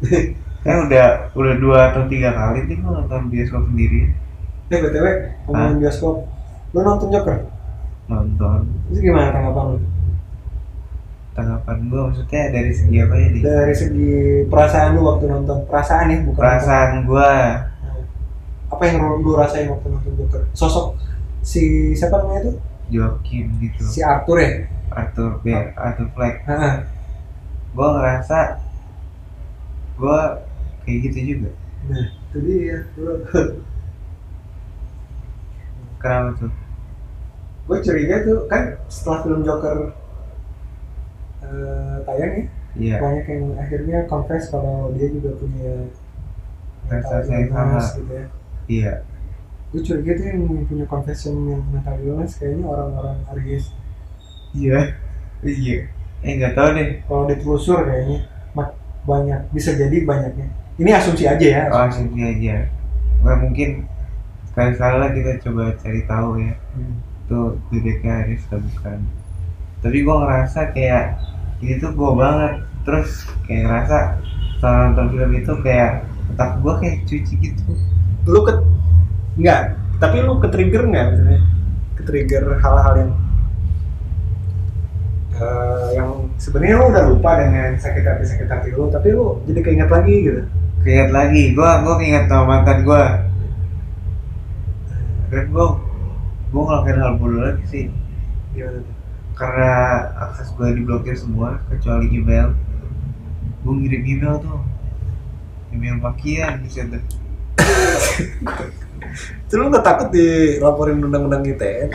Kan 0.64 0.88
udah 0.88 1.28
Udah 1.36 1.54
dua 1.60 1.78
atau 1.92 2.08
tiga 2.08 2.32
kali 2.32 2.64
nih 2.64 2.80
gue 2.80 2.88
nonton 2.88 3.28
bioskop 3.28 3.68
sendirian. 3.68 4.16
Eh 4.72 4.78
btw 4.80 5.06
ngomongin 5.44 5.76
bioskop. 5.84 6.24
Lo 6.72 6.80
nonton 6.80 7.12
Joker? 7.12 7.44
Nonton. 8.08 8.60
Itu 8.88 8.98
gimana 9.04 9.28
tanggapan 9.28 9.64
lo 9.68 9.76
Tanggapan 11.36 11.76
gue 11.86 12.00
maksudnya 12.08 12.42
dari 12.50 12.72
segi 12.72 12.96
apa 12.98 13.14
ya 13.14 13.26
nih 13.30 13.42
dari 13.44 13.74
segi 13.76 14.12
perasaan 14.48 14.96
lu 14.96 15.00
waktu 15.12 15.24
nonton. 15.28 15.58
Perasaan 15.68 16.08
ya 16.08 16.16
bukan 16.24 16.40
Perasaan 16.40 16.90
gue 17.04 17.30
apa 18.68 18.82
yang 18.84 18.96
lu, 19.00 19.24
lu 19.24 19.30
rasain 19.36 19.68
waktu 19.68 19.86
nonton 19.92 20.12
Joker? 20.16 20.42
Sosok 20.56 20.96
si 21.44 21.92
siapa 21.92 22.20
namanya 22.24 22.48
itu 22.48 22.52
Joaquin 22.88 23.46
gitu. 23.60 23.84
Si 23.84 24.00
Arthur 24.00 24.38
ya? 24.40 24.50
Arthur 24.88 25.40
B 25.44 25.52
Arthur 25.76 26.08
Fleck. 26.16 26.36
Gue 27.76 27.88
ngerasa 27.92 28.38
Gue 29.98 30.18
Kayak 30.88 30.98
gitu 31.12 31.18
juga. 31.36 31.50
Nah 31.92 32.06
itu 32.08 32.38
dia 32.44 32.78
Kenapa 36.00 36.30
tuh? 36.40 36.52
Gue 37.68 37.78
curiga 37.84 38.16
tuh 38.24 38.48
kan 38.48 38.80
setelah 38.88 39.18
film 39.28 39.40
Joker 39.44 39.92
eh, 41.44 41.96
tayang 42.08 42.32
ya? 42.32 42.44
Iya. 42.78 42.96
Banyak 43.02 43.24
yang 43.28 43.44
akhirnya 43.60 43.98
confess 44.08 44.48
kalau 44.48 44.94
dia 44.96 45.12
juga 45.12 45.36
punya 45.36 45.92
Rasa 46.88 47.20
yang 47.28 47.52
sama. 47.52 47.80
gitu 47.84 48.12
ya. 48.16 48.24
Iya 48.68 48.92
gue 49.68 49.80
curiga 49.84 50.12
tuh 50.16 50.26
yang 50.32 50.64
punya 50.64 50.86
confession 50.88 51.34
yang 51.44 51.62
mental 51.68 51.96
illness 52.00 52.40
kayaknya 52.40 52.64
orang-orang 52.64 53.18
Aries. 53.36 53.68
Iya. 54.56 54.96
Iya. 55.44 55.78
Eh 56.24 56.32
nggak 56.40 56.54
tahu 56.56 56.68
deh. 56.74 56.90
Kalau 57.04 57.24
ditelusur 57.28 57.78
kayaknya 57.84 58.18
banyak 59.08 59.40
bisa 59.52 59.72
jadi 59.76 60.04
banyaknya. 60.04 60.48
Ini 60.76 60.90
asumsi 60.96 61.24
aja 61.24 61.46
ya. 61.46 61.62
Oh 61.72 61.88
sini 61.88 62.20
aja. 62.24 62.68
Nggak 63.24 63.38
mungkin. 63.44 63.70
Sekali 64.52 64.70
sekali 64.76 64.96
lah 65.00 65.10
kita 65.12 65.32
coba 65.44 65.62
cari 65.80 66.00
tahu 66.08 66.30
ya. 66.40 66.54
Hmm. 66.76 66.96
tuh 67.28 67.60
duduknya 67.68 68.24
Aris 68.24 68.40
atau 68.48 68.56
bukan 68.56 69.04
tapi 69.78 70.02
gua 70.02 70.26
ngerasa 70.26 70.74
kayak 70.74 71.22
ini 71.62 71.78
tuh 71.78 71.94
gua 71.94 72.10
banget. 72.18 72.54
Terus 72.82 73.10
kayak 73.46 73.62
ngerasa 73.68 73.98
setelah 74.58 74.78
nonton 74.90 75.06
film 75.14 75.32
itu 75.38 75.52
kayak 75.62 75.92
otak 76.34 76.50
gua 76.62 76.74
kayak 76.82 77.06
cuci 77.06 77.34
gitu. 77.38 77.70
Lu 78.26 78.42
ke 78.42 78.52
enggak 79.38 79.78
tapi 79.98 80.16
lu 80.22 80.38
ke 80.42 80.48
trigger 80.50 80.82
nggak 80.86 81.06
misalnya 81.14 81.40
ke 81.98 82.02
trigger 82.06 82.44
hal-hal 82.62 82.94
yang 82.94 83.12
eh, 85.34 85.88
yang 85.98 86.08
sebenarnya 86.38 86.74
lu 86.78 86.86
udah 86.94 87.04
lupa 87.10 87.30
dengan 87.42 87.74
sakit 87.74 88.04
hati 88.06 88.24
sakit 88.26 88.48
hati 88.50 88.68
lu 88.74 88.90
tapi 88.90 89.14
lu 89.14 89.42
jadi 89.46 89.60
keinget 89.62 89.90
lagi 89.90 90.14
gitu. 90.22 90.42
Keinget 90.86 91.10
lagi 91.10 91.54
gua 91.54 91.82
gua 91.82 91.98
ingat 91.98 92.30
sama 92.30 92.44
mantan 92.46 92.86
gua. 92.86 93.26
Dan 95.30 95.44
gua 95.50 95.66
gua 96.54 96.62
ngelakuin 96.62 96.98
hal 97.02 97.12
bodoh 97.18 97.40
lagi 97.42 97.64
sih. 97.66 97.84
Gimana 98.54 98.82
tuh? 98.82 98.96
karena 99.38 99.70
akses 100.18 100.50
gue 100.58 100.82
diblokir 100.82 101.14
semua 101.14 101.62
kecuali 101.70 102.10
email. 102.10 102.58
Gue 103.62 103.74
ngirim 103.78 104.02
email 104.02 104.34
tuh. 104.42 104.58
Email 105.70 106.02
makian 106.02 106.66
di 106.66 106.70
situ 106.74 106.98
Terus 109.48 109.60
lu 109.64 109.72
nggak 109.72 109.86
takut 109.86 110.08
dilaporin 110.12 111.00
undang-undang 111.00 111.46
ITE? 111.46 111.88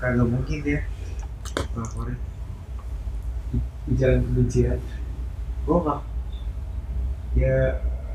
kagak 0.00 0.26
mungkin 0.32 0.58
dia 0.64 0.80
laporin. 1.76 2.16
Ujaran 3.90 4.24
kebencian. 4.24 4.80
gue 5.60 5.76
nggak 5.76 6.00
ya 7.36 7.56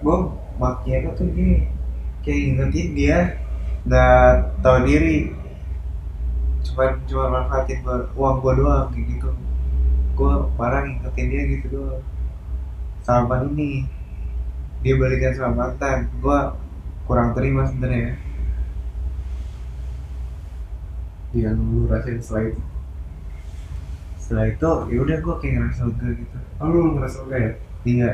gue 0.02 0.18
makian 0.58 1.14
tuh 1.14 1.30
gini 1.30 1.70
kayak 2.26 2.42
ingetin 2.42 2.88
dia 2.98 3.18
nggak 3.86 4.58
tahu 4.66 4.78
diri. 4.90 5.30
Cuma 6.66 6.98
cuma 7.06 7.26
manfaatin 7.30 7.86
uang 8.18 8.36
gue 8.42 8.54
doang 8.58 8.90
kayak 8.90 9.06
gitu. 9.14 9.30
Gue 10.18 10.34
parah 10.58 10.82
ngingetin 10.82 11.28
dia 11.30 11.42
gitu 11.54 11.66
doang. 11.70 12.02
Sama 13.06 13.46
ini 13.46 13.86
dia 14.86 14.94
balikan 15.02 15.34
sama 15.34 15.66
mantan 15.66 16.14
gue 16.22 16.40
kurang 17.10 17.34
terima 17.34 17.66
sebenarnya. 17.66 18.22
Yang 21.34 21.58
lu 21.58 21.90
rasain 21.90 22.22
setelah 22.22 22.44
itu. 22.54 22.62
setelah 24.22 24.46
itu 24.50 24.72
ya 24.90 24.98
udah 25.06 25.18
gue 25.22 25.36
kayak 25.42 25.54
ngerasa 25.58 25.82
lega 25.90 26.10
gitu. 26.22 26.38
Oh 26.62 26.68
lu 26.70 26.98
ngerasa 26.98 27.18
lega 27.26 27.38
ya? 27.38 27.52
iya. 27.90 28.14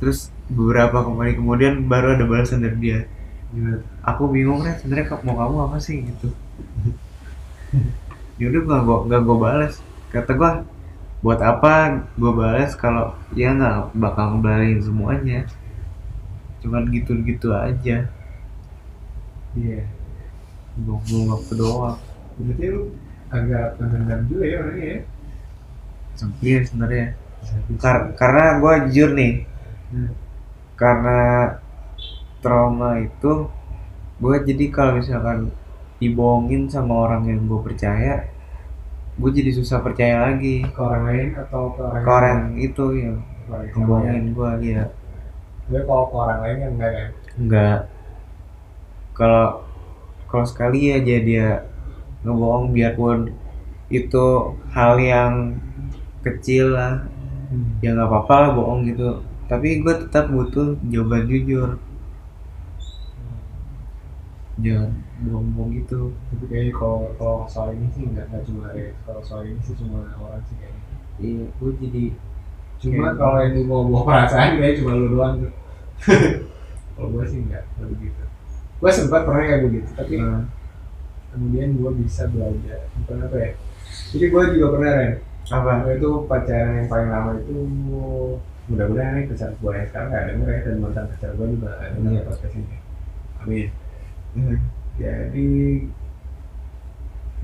Terus 0.00 0.32
beberapa 0.48 1.04
kembali 1.04 1.32
kemudian 1.36 1.84
baru 1.84 2.16
ada 2.16 2.24
balasan 2.24 2.64
dari 2.64 2.76
dia. 2.80 2.98
Gimana? 3.52 3.84
aku 4.08 4.32
bingung 4.32 4.64
kan 4.64 4.74
sebenarnya 4.80 5.20
mau 5.20 5.36
kamu 5.36 5.56
apa 5.68 5.76
sih? 5.84 6.00
Gitu. 6.00 6.28
Ya 8.36 8.52
udah 8.52 8.62
gua 8.68 8.78
gua 8.84 8.96
nggak 9.08 9.20
gua 9.24 9.36
balas. 9.36 9.74
Kata 10.12 10.32
gua 10.36 10.64
buat 11.26 11.40
apa 11.52 11.72
gua 12.20 12.32
balas 12.40 12.72
kalau 12.82 13.06
ya 13.40 13.48
nggak 13.58 13.76
bakal 14.04 14.26
ngebalain 14.38 14.80
semuanya 14.88 15.40
cuman 16.60 16.84
gitu 16.94 17.12
gitu 17.28 17.48
aja 17.68 17.96
Iya. 19.56 19.80
buang-buang 20.84 21.26
waktu 21.34 21.52
doang 21.60 21.98
Berarti 22.36 22.66
lu 22.72 22.82
agak 23.32 23.66
pendendam 23.80 24.20
juga 24.30 24.44
ya 24.52 24.56
orangnya 24.62 24.88
ya? 24.94 25.00
iya 26.44 26.58
sebenarnya 26.66 27.06
Kar- 27.82 28.12
karena 28.20 28.44
gua 28.62 28.74
jujur 28.88 29.10
nih 29.18 29.32
Hmm. 29.92 30.10
karena 30.76 31.18
trauma 32.42 32.90
itu 33.02 33.32
gue 34.22 34.36
jadi 34.48 34.64
kalau 34.76 34.92
misalkan 35.00 35.38
dibohongin 36.00 36.62
sama 36.74 36.94
orang 37.08 37.22
yang 37.30 37.40
gue 37.50 37.60
percaya 37.66 38.14
gue 39.16 39.30
jadi 39.32 39.50
susah 39.56 39.80
percaya 39.80 40.28
lagi 40.28 40.60
Ke 40.60 40.80
orang 40.80 41.02
lain 41.08 41.28
atau 41.40 41.72
ke 41.72 41.80
orang 41.80 42.02
ke 42.04 42.10
orang 42.12 42.40
itu 42.60 42.84
yang 43.00 43.16
Orang 43.48 43.64
yang 43.64 43.72
ngebohongin 43.80 44.24
gue 44.36 44.50
ya 44.76 44.84
Tapi 45.66 45.80
kalau 45.88 46.04
ke 46.12 46.16
orang 46.20 46.38
lain 46.44 46.56
kan 46.60 46.70
enggak 46.76 46.92
kan? 46.92 47.08
enggak. 47.40 47.78
Kalau 49.16 49.46
kalau 50.28 50.46
sekali 50.46 50.92
aja 50.92 51.16
dia 51.22 51.48
ngebohong 52.26 52.74
biarpun 52.76 53.32
itu 53.88 54.26
hal 54.74 54.98
yang 54.98 55.56
kecil 56.26 56.74
lah. 56.74 57.06
Hmm. 57.46 57.78
ya 57.78 57.94
nggak 57.94 58.10
apa-apa 58.10 58.34
lah 58.42 58.50
bohong 58.58 58.80
gitu. 58.90 59.22
Tapi 59.46 59.78
gue 59.80 59.94
tetap 60.02 60.26
butuh 60.34 60.74
jawaban 60.90 61.30
jujur. 61.30 61.78
Jangan 64.58 65.05
bohong-bohong 65.16 65.70
gitu 65.74 66.12
Tapi 66.28 66.44
kayaknya 66.46 66.72
kalau 66.72 67.08
kalau 67.16 67.38
soal 67.46 67.72
ini 67.72 67.88
sih 67.90 68.04
enggak 68.04 68.28
enggak 68.28 68.42
cuma 68.44 68.68
ya. 68.72 68.92
Kalau 69.02 69.20
soal 69.20 69.42
ini 69.44 69.56
sih 69.60 69.74
cuma 69.74 70.04
orang 70.16 70.42
sih 70.44 70.56
kayaknya. 70.56 70.82
iya 71.18 71.44
gue 71.50 71.70
jadi 71.80 72.04
Cuma 72.76 73.08
Kayak- 73.08 73.16
kalau 73.16 73.38
yang 73.40 73.54
mau 73.64 73.82
bawa 73.88 74.00
perasaan 74.04 74.60
kayaknya 74.60 74.78
cuma 74.78 74.90
lu 74.92 75.06
doang 75.10 75.34
tuh. 75.40 75.52
kalau 76.94 77.08
gue 77.10 77.24
sih 77.24 77.40
enggak 77.40 77.64
enggak 77.76 77.88
begitu. 77.96 78.22
Gue 78.76 78.90
sempat 78.92 79.24
pernah 79.24 79.42
kayak 79.42 79.62
begitu, 79.64 79.88
tapi 79.96 80.14
eh, 80.20 80.40
kemudian 81.32 81.68
gue 81.72 81.90
bisa 82.04 82.28
belajar. 82.28 82.80
Bukan 83.00 83.16
apa 83.24 83.36
ya? 83.40 83.50
Jadi 84.12 84.24
gue 84.28 84.42
juga 84.52 84.66
pernah 84.76 84.92
Ren. 84.92 85.12
apa 85.46 85.70
Gue 85.80 85.94
itu 85.96 86.10
pacaran 86.26 86.74
yang 86.76 86.88
paling 86.90 87.08
lama 87.08 87.30
itu 87.38 87.54
mudah-mudahan 88.66 89.12
nih 89.14 89.24
pacar 89.30 89.54
gue 89.54 89.72
yang 89.72 89.86
sekarang 89.86 90.08
gak 90.10 90.24
denger 90.26 90.48
ya 90.50 90.60
dan 90.66 90.76
mantan 90.82 91.04
pacar 91.06 91.30
gue 91.32 91.46
juga 91.54 91.70
gak 91.72 91.90
denger 91.94 92.12
Iya. 92.12 92.22
podcast 92.26 92.54
ini. 92.58 92.76
Amin. 93.40 93.68
Hmm. 94.96 95.02
Jadi 95.02 95.88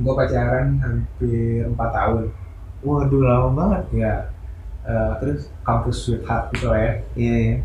gue 0.02 0.14
pacaran 0.16 0.68
hampir 0.82 1.64
4 1.68 1.90
tahun. 1.96 2.24
waduh 2.82 3.22
lama 3.22 3.48
banget 3.54 3.84
Ya, 3.94 4.14
eh, 4.86 5.12
terus 5.22 5.40
kampus 5.62 5.96
sweetheart 6.04 6.50
itu 6.54 6.66
lah 6.66 6.80
ya. 6.80 6.92
iya 7.14 7.36
ya 7.46 7.56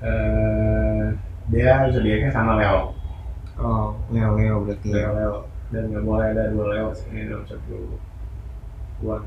Eh, 0.00 1.04
dia 1.52 1.72
zodiaknya 1.92 2.30
sama 2.32 2.56
Leo. 2.56 2.96
oh 3.60 3.92
Leo 4.12 4.30
Leo 4.38 4.56
berarti 4.64 4.88
Leo 4.88 5.02
ya 5.02 5.10
Leo. 5.18 5.36
Dan 5.72 5.82
nggak 5.92 6.04
boleh 6.08 6.26
ada 6.32 6.44
dua 6.52 6.64
Leo 6.72 6.88
sini 6.96 7.28
dalam 7.28 7.44
satu 7.44 7.98
bulan. 9.00 9.22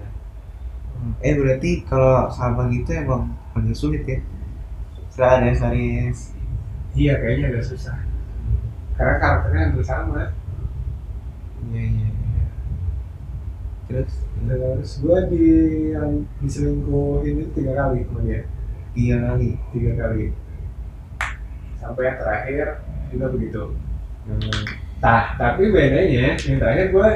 eh 1.23 1.33
berarti 1.35 1.71
kalau 1.89 2.29
sama 2.31 2.69
gitu 2.71 2.89
emang 2.95 3.33
agak 3.57 3.75
sulit 3.75 4.03
ya 4.07 4.17
setelah 5.11 5.31
ada 5.41 5.51
series 5.53 6.19
Iya, 6.93 7.17
kayaknya 7.17 7.45
agak 7.57 7.65
susah. 7.73 7.97
Karena 8.93 9.15
karakternya 9.17 9.61
hampir 9.69 9.85
sama. 9.85 10.23
iya 11.71 11.81
iya 11.81 12.09
iya. 12.11 12.45
terus 13.89 14.13
Terus 14.43 14.91
gue 14.99 15.17
di 15.31 15.45
yang 15.95 16.27
diselingkuhin 16.43 17.39
itu 17.39 17.49
tiga 17.55 17.71
kali 17.79 18.03
sama 18.03 18.19
dia. 18.27 18.41
tiga 18.91 19.17
kali 19.23 19.49
Tiga 19.71 19.91
kali. 19.95 20.25
Sampai 21.79 22.03
yang 22.11 22.17
terakhir 22.19 22.65
juga 23.09 23.25
begitu. 23.31 23.63
Hmm. 24.27 24.63
Nah, 25.03 25.35
tapi 25.39 25.71
bedanya 25.71 26.35
yang 26.35 26.59
terakhir 26.59 26.91
gue 26.91 27.09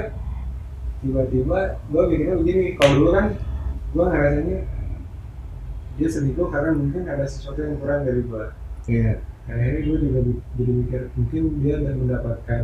tiba-tiba 1.04 1.60
gue 1.88 2.02
mikirnya 2.10 2.36
begini, 2.40 2.66
kalau 2.80 2.94
dulu 2.96 3.10
kan 3.16 3.26
gue 3.94 4.06
ngerasanya 4.08 4.58
dia 5.98 6.08
selingkuh 6.10 6.48
karena 6.50 6.72
mungkin 6.78 7.04
ada 7.06 7.26
sesuatu 7.28 7.60
yang 7.60 7.76
kurang 7.80 8.08
dari 8.08 8.22
gue. 8.24 8.46
iya 8.88 9.20
Nah, 9.20 9.27
akhirnya 9.48 9.82
gue 9.88 9.98
juga 10.04 10.20
jadi 10.60 10.72
mikir 10.76 11.02
mungkin 11.16 11.42
dia 11.64 11.74
akan 11.80 11.96
mendapatkan 12.04 12.62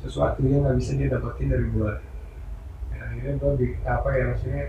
sesuatu 0.00 0.40
yang 0.46 0.62
nggak 0.64 0.78
bisa 0.80 0.92
dia 0.96 1.08
dapetin 1.12 1.50
dari 1.50 1.66
gue. 1.66 1.92
Nah, 2.90 3.04
akhirnya 3.10 3.32
gue 3.36 3.68
apa 3.84 4.08
ya 4.14 4.24
maksudnya 4.32 4.64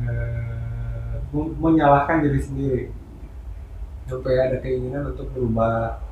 eh, 0.00 1.14
menyalahkan 1.34 2.24
diri 2.24 2.40
sendiri 2.40 2.82
sampai 4.10 4.34
ada 4.42 4.56
keinginan 4.58 5.14
untuk 5.14 5.30
berubah 5.30 6.02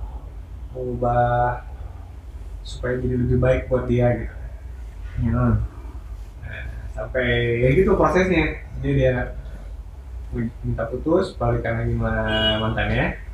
mengubah 0.70 1.66
supaya 2.62 3.00
jadi 3.00 3.16
lebih 3.16 3.38
baik 3.42 3.66
buat 3.66 3.88
dia 3.90 4.06
gitu. 4.14 4.36
iya 5.24 5.44
Nah, 6.48 6.64
sampai 6.94 7.26
ya 7.64 7.68
gitu 7.74 7.98
prosesnya 7.98 8.62
jadi 8.78 8.92
dia 8.94 9.14
minta 10.62 10.84
putus 10.86 11.34
balikan 11.34 11.82
lagi 11.82 11.96
sama 11.96 12.12
mantannya 12.60 13.27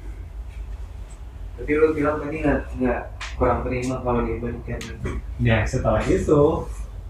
Berarti 1.54 1.72
lu 1.72 1.86
bilang 1.94 2.16
tadi 2.18 2.36
nggak 2.42 2.60
nggak 2.82 3.00
kurang 3.34 3.58
terima 3.62 3.96
kalau 4.02 4.20
dibalikan 4.22 4.78
Nah 5.38 5.60
setelah 5.64 6.02
itu, 6.06 6.40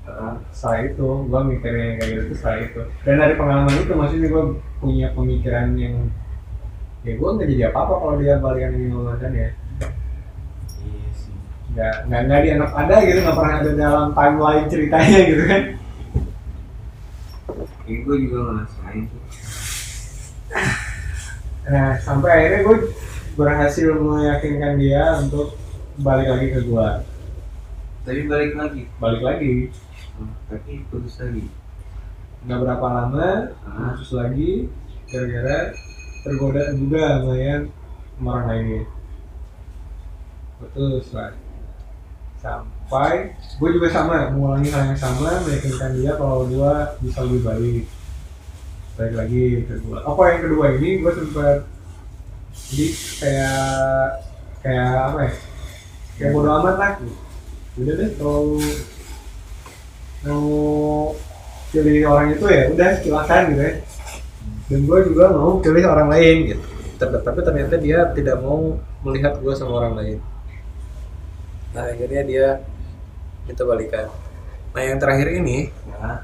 Heeh. 0.05 0.33
setelah 0.53 0.79
itu 0.85 1.09
gue 1.25 1.41
mikirnya 1.49 1.89
kayak 1.97 2.11
gitu 2.13 2.33
setelah 2.37 2.59
itu. 2.61 2.81
Dan 3.05 3.15
dari 3.19 3.35
pengalaman 3.35 3.77
itu 3.77 3.93
maksudnya 3.93 4.29
gue 4.29 4.45
punya 4.79 5.07
pemikiran 5.17 5.73
yang 5.77 5.95
ya 7.05 7.13
gue 7.17 7.29
nggak 7.29 7.49
jadi 7.49 7.63
apa 7.69 7.79
apa 7.85 7.95
kalau 8.01 8.15
dia 8.17 8.35
balikan 8.41 8.73
lagi 8.73 8.87
sama 8.89 9.03
mantannya. 9.13 9.49
iya 10.81 11.09
sih 11.13 11.35
Nggak 11.73 11.95
nggak 12.09 12.21
nggak 12.29 12.41
dianggap 12.45 12.71
ada 12.75 12.95
gitu 13.01 13.19
nggak 13.21 13.37
pernah 13.37 13.55
ada 13.61 13.71
dalam 13.73 14.07
timeline 14.13 14.67
ceritanya 14.69 15.21
gitu 15.25 15.45
kan. 15.45 15.63
ya 17.85 17.97
gue 18.01 18.17
juga 18.25 18.39
ngerasain 18.49 19.03
tuh 19.09 19.23
Nah, 21.65 21.97
sampai 21.97 22.29
akhirnya 22.31 22.61
gue 22.61 22.77
berhasil 23.35 23.91
meyakinkan 23.99 24.79
dia 24.79 25.19
untuk 25.19 25.59
balik 25.99 26.31
lagi 26.31 26.47
ke 26.55 26.61
gua. 26.67 27.03
tapi 28.05 28.29
balik 28.29 28.53
lagi 28.55 28.83
Balik 29.01 29.23
lagi. 29.25 29.55
Hmm, 30.15 30.31
tapi 30.47 30.85
putus 30.93 31.19
lagi 31.19 31.51
Nggak 32.45 32.61
berapa 32.61 32.87
lama, 32.93 33.29
Ah. 33.65 33.97
putus 33.97 34.13
lagi, 34.13 34.69
gara-gara 35.09 35.73
tergoda 36.23 36.63
juga 36.77 37.01
sama 37.19 37.35
yang 37.41 37.63
orang 38.21 38.45
lain. 38.47 38.85
Putus 40.61 41.11
lah. 41.17 41.33
Sampai 42.39 43.33
gue 43.33 43.71
juga 43.73 43.89
sama, 43.89 44.29
mengulangi 44.29 44.69
hal 44.69 44.93
yang 44.93 45.01
sama, 45.01 45.41
meyakinkan 45.43 45.97
dia 45.97 46.13
kalau 46.21 46.45
gua 46.45 46.93
bisa 47.01 47.25
lebih 47.25 47.43
baik. 47.43 47.85
Balik 48.95 49.15
lagi 49.17 49.45
ke 49.65 49.75
gua. 49.81 50.05
Apa 50.05 50.23
yang 50.37 50.41
kedua 50.45 50.67
ini 50.77 51.01
gue 51.01 51.13
sempat 51.17 51.65
jadi 52.55 52.87
kayak 53.21 54.07
kayak 54.63 54.91
apa 55.11 55.19
ya? 55.27 55.33
Kayak 56.15 56.31
bodo 56.35 56.51
amat 56.63 56.75
lah. 56.79 56.93
Udah 57.75 57.95
deh 57.99 58.11
kalau 58.15 58.43
mau 60.25 60.47
pilih 61.75 62.07
orang 62.07 62.29
itu 62.33 62.45
ya 62.47 62.63
udah 62.71 62.89
silakan 63.03 63.43
gitu 63.53 63.63
ya. 63.63 63.75
Dan 64.65 64.81
gue 64.89 64.99
juga 65.13 65.25
mau 65.35 65.61
pilih 65.61 65.85
orang 65.85 66.09
lain 66.09 66.37
gitu. 66.55 66.65
Ter- 66.97 67.23
Tapi 67.27 67.41
ternyata 67.43 67.75
dia 67.77 68.09
tidak 68.15 68.39
mau 68.41 68.79
melihat 69.05 69.37
gue 69.43 69.53
sama 69.53 69.83
orang 69.83 69.95
lain. 69.99 70.19
Nah 71.75 71.91
akhirnya 71.91 72.23
dia 72.23 72.47
kita 73.51 73.67
balikan. 73.67 74.07
Nah 74.73 74.83
yang 74.83 74.99
terakhir 75.03 75.29
ini 75.35 75.69
ya 75.91 76.23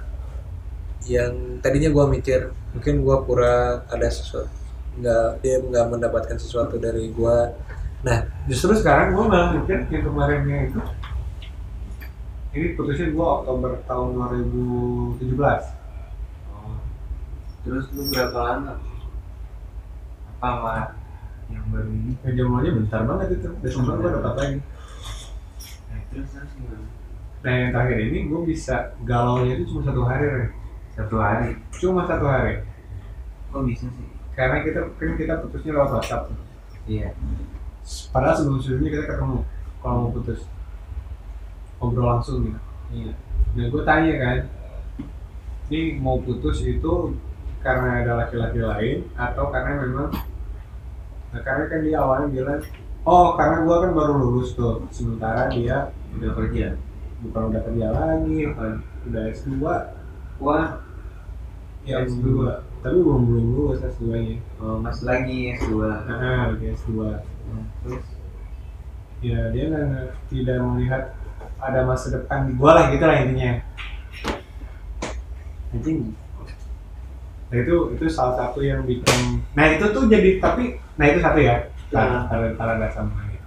yang 1.09 1.33
tadinya 1.65 1.89
gua 1.89 2.07
mikir 2.07 2.53
mungkin 2.77 3.01
gua 3.01 3.25
kurang 3.25 3.83
ada 3.89 4.09
sesuatu 4.13 4.53
nggak 4.99 5.45
dia 5.45 5.57
nggak 5.63 5.87
mendapatkan 5.87 6.39
sesuatu 6.41 6.81
dari 6.81 7.13
gua. 7.15 7.55
Nah 8.03 8.27
justru 8.51 8.75
sekarang 8.75 9.15
gua 9.15 9.25
malah 9.31 9.49
mikir 9.61 9.87
yang 9.93 10.03
kemarinnya 10.03 10.59
itu 10.73 10.81
ini 12.51 12.75
putusnya 12.75 13.15
gua 13.15 13.43
Oktober 13.43 13.79
tahun 13.87 14.19
2017 15.23 15.39
oh. 16.51 16.75
terus 17.63 17.87
lu 17.95 18.03
berapa 18.11 18.39
lama? 18.43 18.75
Apa 20.35 20.49
malah 20.59 20.89
yang 21.47 21.63
baru 21.71 21.91
ini? 21.95 22.13
Ya 22.27 22.31
jamannya 22.43 22.71
bentar 22.83 23.07
banget 23.07 23.39
itu. 23.39 23.49
Desember 23.63 23.95
gua 24.03 24.11
dapat 24.19 24.35
lagi. 24.35 24.59
Nah 25.91 25.99
terus 26.11 26.27
terus 26.35 26.51
gimana? 26.59 26.87
Nah 27.41 27.53
yang 27.55 27.71
terakhir 27.71 27.99
ini 28.11 28.19
gua 28.27 28.41
bisa 28.43 28.77
galau 29.07 29.47
nya 29.47 29.55
itu 29.55 29.65
cuma 29.71 29.83
satu 29.87 30.03
hari 30.03 30.27
satu 30.99 31.17
hari? 31.23 31.49
Cuma 31.79 32.03
satu 32.03 32.27
hari. 32.27 32.55
Kok 33.55 33.63
bisa 33.63 33.87
sih 33.95 34.20
karena 34.41 34.65
kita 34.65 34.81
kan 34.97 35.13
kita 35.21 35.35
putusnya 35.45 35.77
lewat 35.77 36.01
WhatsApp. 36.01 36.33
Iya. 36.89 37.13
Padahal 38.09 38.35
sebelum 38.41 38.61
sebelumnya 38.65 38.91
kita 38.97 39.05
ketemu 39.13 39.39
kalau 39.85 39.97
mau 40.01 40.11
putus. 40.17 40.49
Ngobrol 41.77 42.09
langsung 42.09 42.49
gitu. 42.49 42.61
Iya. 42.89 43.13
Dan 43.53 43.65
gue 43.69 43.83
tanya 43.85 44.15
kan 44.17 44.39
ini 45.69 46.01
mau 46.01 46.17
putus 46.25 46.65
itu 46.65 47.13
karena 47.61 48.01
ada 48.01 48.25
laki-laki 48.25 48.65
lain 48.65 48.99
atau 49.13 49.53
karena 49.53 49.85
memang 49.85 50.09
nah, 51.31 51.41
karena 51.45 51.65
kan 51.69 51.81
dia 51.85 51.97
awalnya 52.01 52.29
bilang 52.33 52.61
oh 53.05 53.37
karena 53.37 53.69
gue 53.69 53.77
kan 53.77 53.91
baru 53.93 54.15
lulus 54.17 54.57
tuh 54.57 54.89
sementara 54.89 55.53
dia 55.53 55.93
udah 56.17 56.33
kerja. 56.33 56.81
Bukan 57.21 57.53
udah 57.53 57.61
kerja 57.69 57.87
lagi 57.93 58.37
bukan 58.57 58.73
udah 59.05 59.23
S2 59.37 59.53
wah. 60.41 60.81
Ya 61.85 62.09
S2 62.09 62.25
tapi 62.81 62.97
belum 62.97 63.23
belum 63.29 63.47
lulus 63.57 63.85
S2 63.85 64.05
nya 64.17 64.37
oh, 64.61 64.81
mas 64.81 65.05
lagi 65.05 65.53
S2 65.61 65.77
nah 66.09 66.53
lagi 66.53 66.73
S2 66.73 67.21
Hmm, 67.51 67.67
terus? 67.83 68.07
Ya 69.21 69.51
dia 69.51 69.65
nggak 69.69 70.09
tidak 70.31 70.59
melihat 70.63 71.03
ada 71.61 71.81
masa 71.85 72.15
depan 72.15 72.49
di 72.49 72.53
gua 72.57 72.73
lah 72.79 72.85
gitu 72.95 73.05
lah 73.05 73.17
intinya. 73.21 73.53
Anjing. 75.75 76.15
Nah 77.51 77.57
itu 77.59 77.77
itu 77.99 78.05
salah 78.07 78.39
satu 78.39 78.63
yang 78.63 78.87
bikin 78.87 79.43
nah 79.59 79.67
itu 79.67 79.85
tuh 79.91 80.07
jadi 80.07 80.39
tapi 80.39 80.79
nah 80.95 81.05
itu 81.11 81.19
satu 81.19 81.39
ya. 81.43 81.69
Nah. 81.91 82.31
kalau 82.31 82.55
kalau 82.55 82.73
ada 82.79 82.87
sama 82.95 83.19
ini 83.27 83.39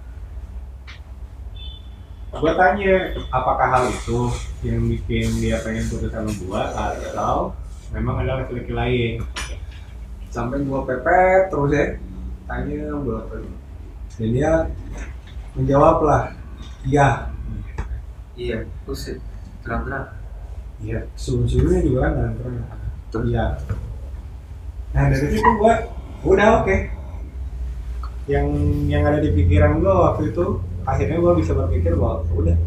gua 2.34 2.52
tanya 2.60 3.16
apakah 3.32 3.66
hal 3.72 3.84
itu 3.88 4.28
yang 4.60 4.84
bikin 4.84 5.32
dia 5.40 5.64
pengen 5.64 5.88
putus 5.88 6.12
sama 6.12 6.30
gua? 6.44 6.68
Atau 6.76 7.56
memang 7.92 8.24
ada 8.24 8.40
laki-laki 8.40 8.72
lain. 8.72 9.12
Sampai 10.30 10.64
gua 10.64 10.86
pepet 10.88 11.52
terus 11.52 11.72
ya. 11.74 11.86
Tanya 12.44 12.92
bolak 13.00 13.26
balik 13.32 13.64
dan 14.14 14.28
dia 14.30 14.52
menjawab 15.58 15.98
lah 16.06 16.22
iya. 16.86 17.30
Iya 18.34 18.66
terus 18.86 19.14
terang-terang 19.62 20.10
iya 20.82 21.06
sebelum 21.14 21.46
sebelumnya 21.46 21.80
juga 21.86 21.98
kan 22.02 22.12
dan 22.14 22.30
terus 22.34 22.54
Terus? 23.10 23.26
iya. 23.30 23.46
Nah 24.94 25.04
dari 25.10 25.26
situ 25.34 25.50
gua 25.58 25.74
udah 26.22 26.48
oke. 26.62 26.76
Yang 28.24 28.46
yang 28.88 29.02
ada 29.04 29.18
di 29.22 29.30
pikiran 29.34 29.82
gua 29.82 30.10
waktu 30.10 30.30
itu 30.30 30.44
akhirnya 30.86 31.18
gua 31.18 31.32
bisa 31.38 31.54
berpikir 31.54 31.94
bahwa 31.98 32.22
udah. 32.34 32.58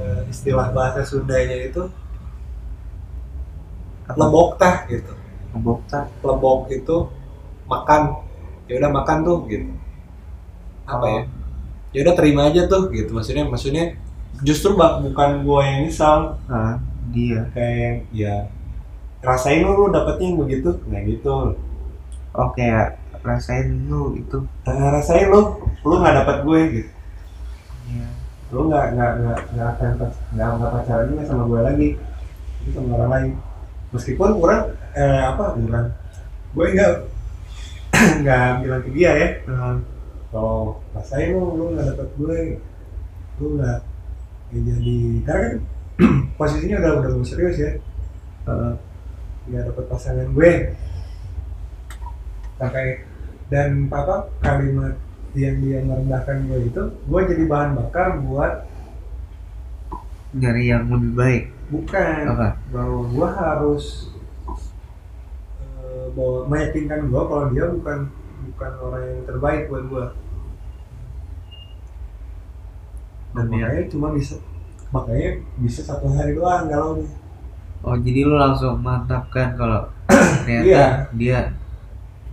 Eh, 0.00 0.20
istilah 0.32 0.72
bahasa 0.72 1.04
Sundanya 1.04 1.60
itu 1.60 1.88
lebok 4.16 4.56
tah 4.56 4.86
gitu. 4.86 5.12
Ngebokta 5.50 6.06
lebok 6.22 6.70
itu 6.70 6.96
makan. 7.66 8.22
Ya 8.70 8.78
udah 8.78 8.90
makan 8.90 9.16
tuh 9.26 9.38
gitu. 9.50 9.70
Apa 10.86 11.06
ya? 11.06 11.22
Ya 11.90 11.98
udah 12.06 12.14
terima 12.14 12.46
aja 12.46 12.70
tuh 12.70 12.90
gitu. 12.94 13.10
Maksudnya 13.10 13.44
maksudnya 13.50 13.98
justru 14.46 14.78
bak 14.78 15.02
bukan 15.02 15.42
gua 15.42 15.66
yang 15.66 15.90
nyesal. 15.90 16.38
Ah 16.46 16.78
dia. 17.10 17.50
Kayak 17.50 18.06
ya 18.14 18.46
rasain 19.20 19.66
lu, 19.66 19.74
lu 19.74 19.86
dapetnya 19.90 20.26
yang 20.30 20.38
begitu. 20.38 20.70
Nggak 20.86 21.02
gitu. 21.18 21.58
Oh 22.30 22.48
kayak 22.54 22.96
rasain 23.20 23.90
lu 23.90 24.16
itu. 24.16 24.38
Nah, 24.64 24.94
rasain 24.94 25.28
lu 25.28 25.60
lu 25.82 25.94
nggak 26.00 26.16
dapet 26.24 26.36
gue 26.46 26.60
gitu. 26.78 26.90
Iya. 27.90 28.08
Lu 28.54 28.60
nggak 28.70 28.86
nggak 28.96 29.12
nggak 29.20 29.38
nggak 29.54 29.68
akan 29.76 29.90
nggak 30.34 30.48
nggak 30.56 30.70
pacaran 30.78 31.06
juga 31.10 31.22
sama 31.26 31.42
gue 31.50 31.60
lagi. 31.60 31.88
Itu 32.64 32.68
sama 32.76 32.90
orang 32.96 33.10
lain 33.10 33.28
meskipun 33.90 34.38
kurang 34.38 34.74
eh, 34.94 35.22
apa 35.22 35.54
kurang. 35.54 35.86
Gue 36.54 36.66
nggak 36.74 36.92
nggak 38.24 38.46
bilang 38.64 38.82
ke 38.86 38.90
dia 38.94 39.10
ya 39.14 39.28
eh, 39.42 39.76
kalau 40.30 40.78
rasain 40.94 41.34
lu 41.34 41.58
lu 41.58 41.64
nggak 41.74 41.86
dapet 41.94 42.08
gue 42.18 42.38
lu 43.42 43.46
nggak 43.58 43.78
nggak 44.50 44.62
jadi. 44.66 44.98
Karena 45.26 45.40
kan 45.42 45.54
posisinya 46.38 46.76
udah 46.80 46.92
udah 47.02 47.10
mau 47.14 47.26
serius 47.26 47.56
ya. 47.58 47.72
Nggak 49.50 49.62
dapet 49.72 49.84
pasangan 49.90 50.28
gue. 50.30 50.52
Sampai 52.60 52.86
dan 53.50 53.90
apa 53.90 54.30
kalimat 54.38 54.94
yang 55.34 55.58
dia 55.62 55.78
merendahkan 55.82 56.46
gue 56.46 56.70
itu 56.70 56.82
gue 56.90 57.20
jadi 57.34 57.44
bahan 57.46 57.70
bakar 57.78 58.18
buat 58.22 58.66
nyari 60.34 60.70
yang 60.70 60.86
lebih 60.90 61.12
baik 61.14 61.44
bukan. 61.70 62.22
Apa? 62.28 62.48
Bahwa 62.74 63.00
gue 63.06 63.28
harus 63.30 63.84
bahwa 66.10 66.38
meyakinkan 66.50 67.06
gue 67.06 67.22
kalau 67.22 67.46
dia 67.54 67.64
bukan 67.70 67.98
bukan 68.50 68.72
orang 68.82 69.02
yang 69.06 69.20
terbaik 69.30 69.62
buat 69.70 69.84
gue 69.86 70.06
dan 73.30 73.46
Iya. 73.46 73.62
makanya 73.62 73.84
cuma 73.86 74.08
bisa 74.10 74.36
makanya 74.90 75.30
bisa 75.62 75.80
satu 75.86 76.10
hari 76.10 76.34
doang 76.34 76.66
kalau 76.66 76.98
oh 77.86 77.96
jadi 78.02 78.26
lu 78.26 78.34
langsung 78.34 78.82
mantapkan 78.82 79.54
kalau 79.54 79.86
ternyata 80.42 80.66
Iya. 80.66 80.86
dia 81.14 81.38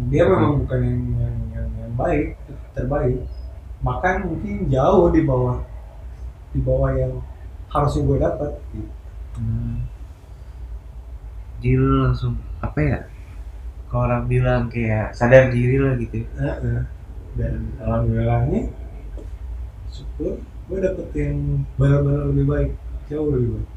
dia 0.10 0.24
memang 0.26 0.66
bukan 0.66 0.80
yang 0.82 1.02
yang, 1.18 1.38
yang, 1.54 1.70
yang 1.82 1.94
baik 1.98 2.38
terbaik. 2.78 3.18
Bahkan 3.82 4.30
mungkin 4.30 4.70
jauh 4.70 5.10
di 5.10 5.26
bawah 5.26 5.58
di 6.54 6.62
bawah 6.62 6.94
yang 6.94 7.18
harusnya 7.74 8.02
gue 8.06 8.18
dapat 8.22 8.52
hmm, 9.38 9.76
jadi 11.58 11.74
lu 11.78 12.06
langsung 12.06 12.34
apa 12.62 12.80
ya? 12.82 13.00
Kalau 13.88 14.04
orang 14.04 14.24
bilang 14.28 14.64
kayak 14.68 15.16
sadar 15.16 15.48
diri 15.50 15.80
lah 15.80 15.96
gitu 15.96 16.28
Heeh. 16.36 16.84
dan 17.40 17.72
alhamdulillahnya 17.80 18.68
syukur 19.88 20.44
gue 20.68 20.80
dapet 20.84 21.08
yang 21.16 21.64
benar-benar 21.80 22.28
lebih 22.30 22.46
baik 22.46 22.72
jauh 23.08 23.32
lebih 23.32 23.58
baik. 23.58 23.70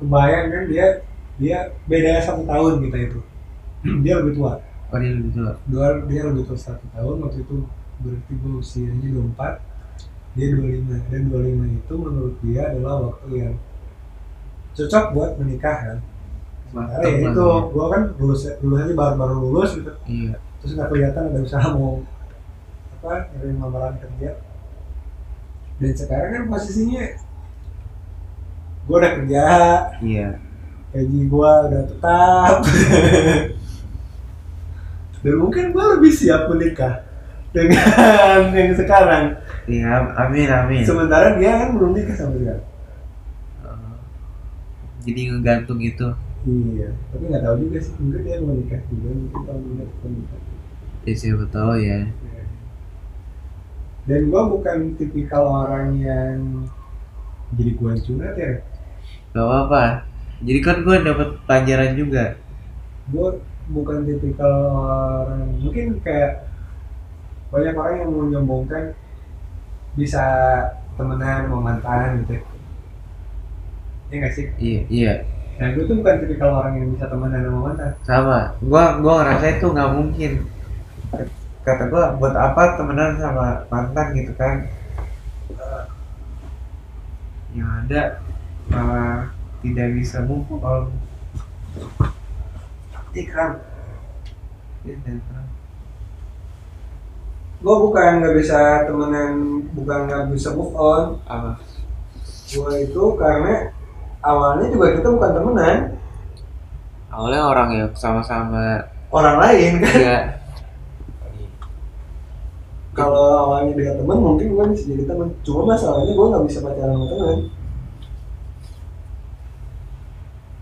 Kebayang 0.00 0.46
kan 0.48 0.62
dia 0.72 0.86
dia 1.36 1.58
bedanya 1.84 2.22
satu 2.24 2.42
tahun 2.48 2.80
kita 2.88 2.98
itu. 3.12 3.20
Dia 4.04 4.20
lebih 4.20 4.36
tua. 4.36 4.60
Oh 4.92 4.98
dia 5.00 5.12
lebih 5.16 5.32
tua. 5.32 5.56
Dua 5.64 5.86
dia 6.04 6.22
lebih 6.28 6.44
tua 6.44 6.58
satu 6.58 6.84
tahun 6.92 7.16
waktu 7.24 7.44
itu 7.44 7.56
berarti 8.00 8.32
gue 8.32 8.52
usianya 8.60 9.08
24 9.08 9.69
dia 10.38 10.54
25 10.54 11.10
dan 11.10 11.22
25 11.26 11.82
itu 11.82 11.94
menurut 11.98 12.34
dia 12.46 12.70
adalah 12.70 13.10
waktu 13.10 13.28
yang 13.34 13.54
cocok 14.78 15.04
buat 15.10 15.30
menikah 15.42 15.76
kan? 15.82 15.98
Sementara 16.70 17.02
ya 17.02 17.18
Mantap 17.18 17.34
itu 17.34 17.46
gua 17.74 17.86
kan 17.90 18.02
lulus 18.14 18.46
lulus 18.62 18.78
aja 18.86 18.94
baru 18.94 19.14
baru 19.18 19.34
lulus 19.42 19.70
gitu. 19.74 19.90
Iya. 20.06 20.38
Terus 20.62 20.72
nggak 20.78 20.88
kelihatan 20.94 21.22
ada 21.34 21.38
usaha 21.42 21.66
mau 21.74 22.06
apa 22.94 23.26
ngirim 23.34 23.58
lamaran 23.58 23.98
kerja. 23.98 24.38
Dan 25.82 25.92
sekarang 25.98 26.30
kan 26.30 26.42
posisinya 26.46 27.04
gua 28.86 28.96
udah 29.02 29.12
kerja. 29.18 29.44
Iya. 29.98 30.28
Gaji 30.94 31.20
gua 31.26 31.50
udah 31.66 31.82
tetap. 31.90 32.54
Dan 35.26 35.34
mungkin 35.42 35.74
gua 35.74 35.98
lebih 35.98 36.14
siap 36.14 36.46
menikah 36.46 37.02
dengan 37.50 38.54
yang 38.54 38.78
sekarang 38.78 39.39
iya 39.66 40.14
amin 40.16 40.48
amin. 40.48 40.82
Sementara 40.86 41.36
dia 41.36 41.52
kan 41.60 41.68
belum 41.76 41.92
nikah 41.96 42.16
sama 42.16 42.36
Oh. 43.60 43.96
jadi 45.04 45.20
ngegantung 45.32 45.80
itu. 45.80 46.08
Iya 46.46 46.88
tapi 47.12 47.24
nggak 47.28 47.42
tahu 47.44 47.56
juga 47.68 47.78
sih. 47.84 47.92
Mungkin 48.00 48.20
dia 48.24 48.36
mau 48.40 48.54
nikah 48.56 48.80
juga 48.88 49.08
mungkin 49.12 49.40
tahun 49.44 49.62
ini 49.64 49.82
akan 49.84 50.10
nikah. 50.16 50.40
Ya 51.04 51.14
siapa 51.16 51.44
tahu 51.52 51.72
ya. 51.80 51.98
Dan 54.08 54.32
gua 54.32 54.48
bukan 54.48 54.96
tipikal 54.96 55.44
orang 55.44 56.00
yang 56.00 56.64
jadi 57.52 57.70
gua 57.76 57.92
curhat 58.00 58.36
ya. 58.36 58.52
Gak 59.30 59.44
apa 59.46 59.56
apa 59.68 59.84
jadi 60.40 60.60
kan 60.64 60.76
gue 60.80 60.96
dapat 61.04 61.28
pelajaran 61.44 61.92
juga. 62.00 62.24
Gue 63.12 63.28
bukan 63.68 64.08
tipikal 64.08 64.52
orang 64.72 65.52
mungkin 65.60 66.00
kayak 66.00 66.48
banyak 67.52 67.74
orang 67.76 67.96
yang 68.00 68.12
menyombongkan 68.14 68.96
bisa 69.98 70.24
temenan 70.94 71.48
sama 71.48 71.58
mantan 71.58 72.22
gitu. 72.24 72.34
Ya 74.10 74.14
nggak 74.20 74.32
sih? 74.34 74.46
Iya 74.58 74.80
iya. 74.90 75.12
Nah 75.60 75.76
gue 75.76 75.84
tuh 75.84 75.96
bukan 76.00 76.16
tipikal 76.24 76.50
orang 76.56 76.74
yang 76.80 76.88
bisa 76.94 77.06
temenan 77.06 77.46
sama 77.46 77.60
mantan 77.70 77.90
sama. 78.06 78.38
Gua 78.64 78.84
gua 79.02 79.12
ngerasa 79.22 79.46
itu 79.58 79.66
nggak 79.70 79.92
mungkin. 79.94 80.32
Kata 81.66 81.84
gua 81.92 82.16
buat 82.16 82.34
apa 82.34 82.62
temenan 82.80 83.20
sama 83.20 83.66
mantan 83.68 84.06
gitu 84.16 84.32
kan? 84.38 84.66
Eh, 85.54 85.84
yang 87.54 87.68
ada 87.84 88.22
malah 88.70 89.34
tidak 89.62 89.88
bisa 89.98 90.22
move 90.22 90.46
on. 90.62 90.90
Ikram 93.10 93.58
ikram. 94.86 95.49
Gue 97.60 97.76
bukan 97.76 98.10
nggak 98.24 98.34
bisa 98.40 98.88
temenan 98.88 99.62
bukan 99.76 99.98
nggak 100.08 100.22
bisa 100.32 100.56
move 100.56 100.72
on. 100.76 101.20
Apa? 101.28 101.60
Gue 102.50 102.72
itu 102.88 103.04
karena 103.20 103.68
awalnya 104.24 104.72
juga 104.72 104.96
kita 104.96 105.08
bukan 105.12 105.30
temenan. 105.36 105.76
Awalnya 107.12 107.42
orang 107.44 107.68
ya 107.76 107.84
sama-sama. 107.92 108.88
Orang 109.10 109.36
lain 109.42 109.82
kan? 109.82 109.94
Juga 109.94 110.40
kalau 112.90 113.24
awalnya 113.48 113.72
dia 113.78 113.92
teman 113.96 114.18
mungkin 114.18 114.52
gue 114.52 114.64
bisa 114.74 114.84
jadi 114.90 115.04
teman 115.06 115.32
cuma 115.46 115.72
masalahnya 115.72 116.12
gue 116.12 116.26
nggak 116.26 116.44
bisa 116.50 116.58
pacaran 116.60 116.92
sama 116.92 117.06
teman 117.06 117.38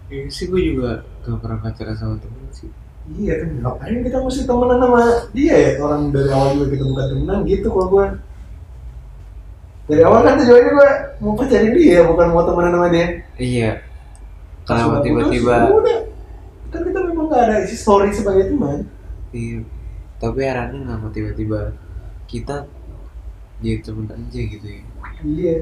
ya 0.08 0.22
sih 0.30 0.46
gue 0.48 0.60
juga 0.72 0.90
gak 1.24 1.38
pernah 1.40 1.58
pacaran 1.60 1.96
sama 1.96 2.16
temen 2.20 2.37
iya 3.16 3.32
kan. 3.40 3.48
Ngapain 3.64 3.98
kita 4.04 4.18
mesti 4.20 4.42
temenan 4.44 4.78
sama 4.84 5.02
dia 5.32 5.54
ya? 5.56 5.70
Orang 5.80 6.12
dari 6.12 6.30
awal 6.32 6.48
juga 6.60 6.66
kita 6.76 6.84
bukan 6.84 7.06
temenan 7.14 7.38
gitu 7.48 7.66
kalau 7.72 7.88
gue 7.88 8.06
dari 9.88 10.02
awal 10.04 10.20
kan 10.20 10.36
tujuannya 10.36 10.70
gue 10.76 10.90
mau 11.24 11.32
pacarin 11.32 11.72
dia 11.72 12.00
bukan 12.04 12.26
mau 12.28 12.44
temenan 12.44 12.72
sama 12.76 12.88
dia. 12.92 13.06
Iya. 13.40 13.70
Kenapa 14.68 15.00
putus, 15.00 15.04
tiba-tiba 15.08 15.56
kan 16.68 16.80
kita 16.84 17.00
memang 17.00 17.26
nggak 17.32 17.42
ada 17.48 17.56
isi 17.64 17.76
story 17.80 18.12
sebagai 18.12 18.52
teman. 18.52 18.84
Iya. 19.32 19.64
Tapi 20.20 20.38
herannya 20.44 20.84
kenapa 20.84 21.06
tiba-tiba 21.08 21.72
kita 22.28 22.68
jadi 23.64 23.80
temen 23.80 24.12
aja 24.12 24.40
gitu 24.44 24.66
ya. 24.68 24.82
Iya. 25.24 25.56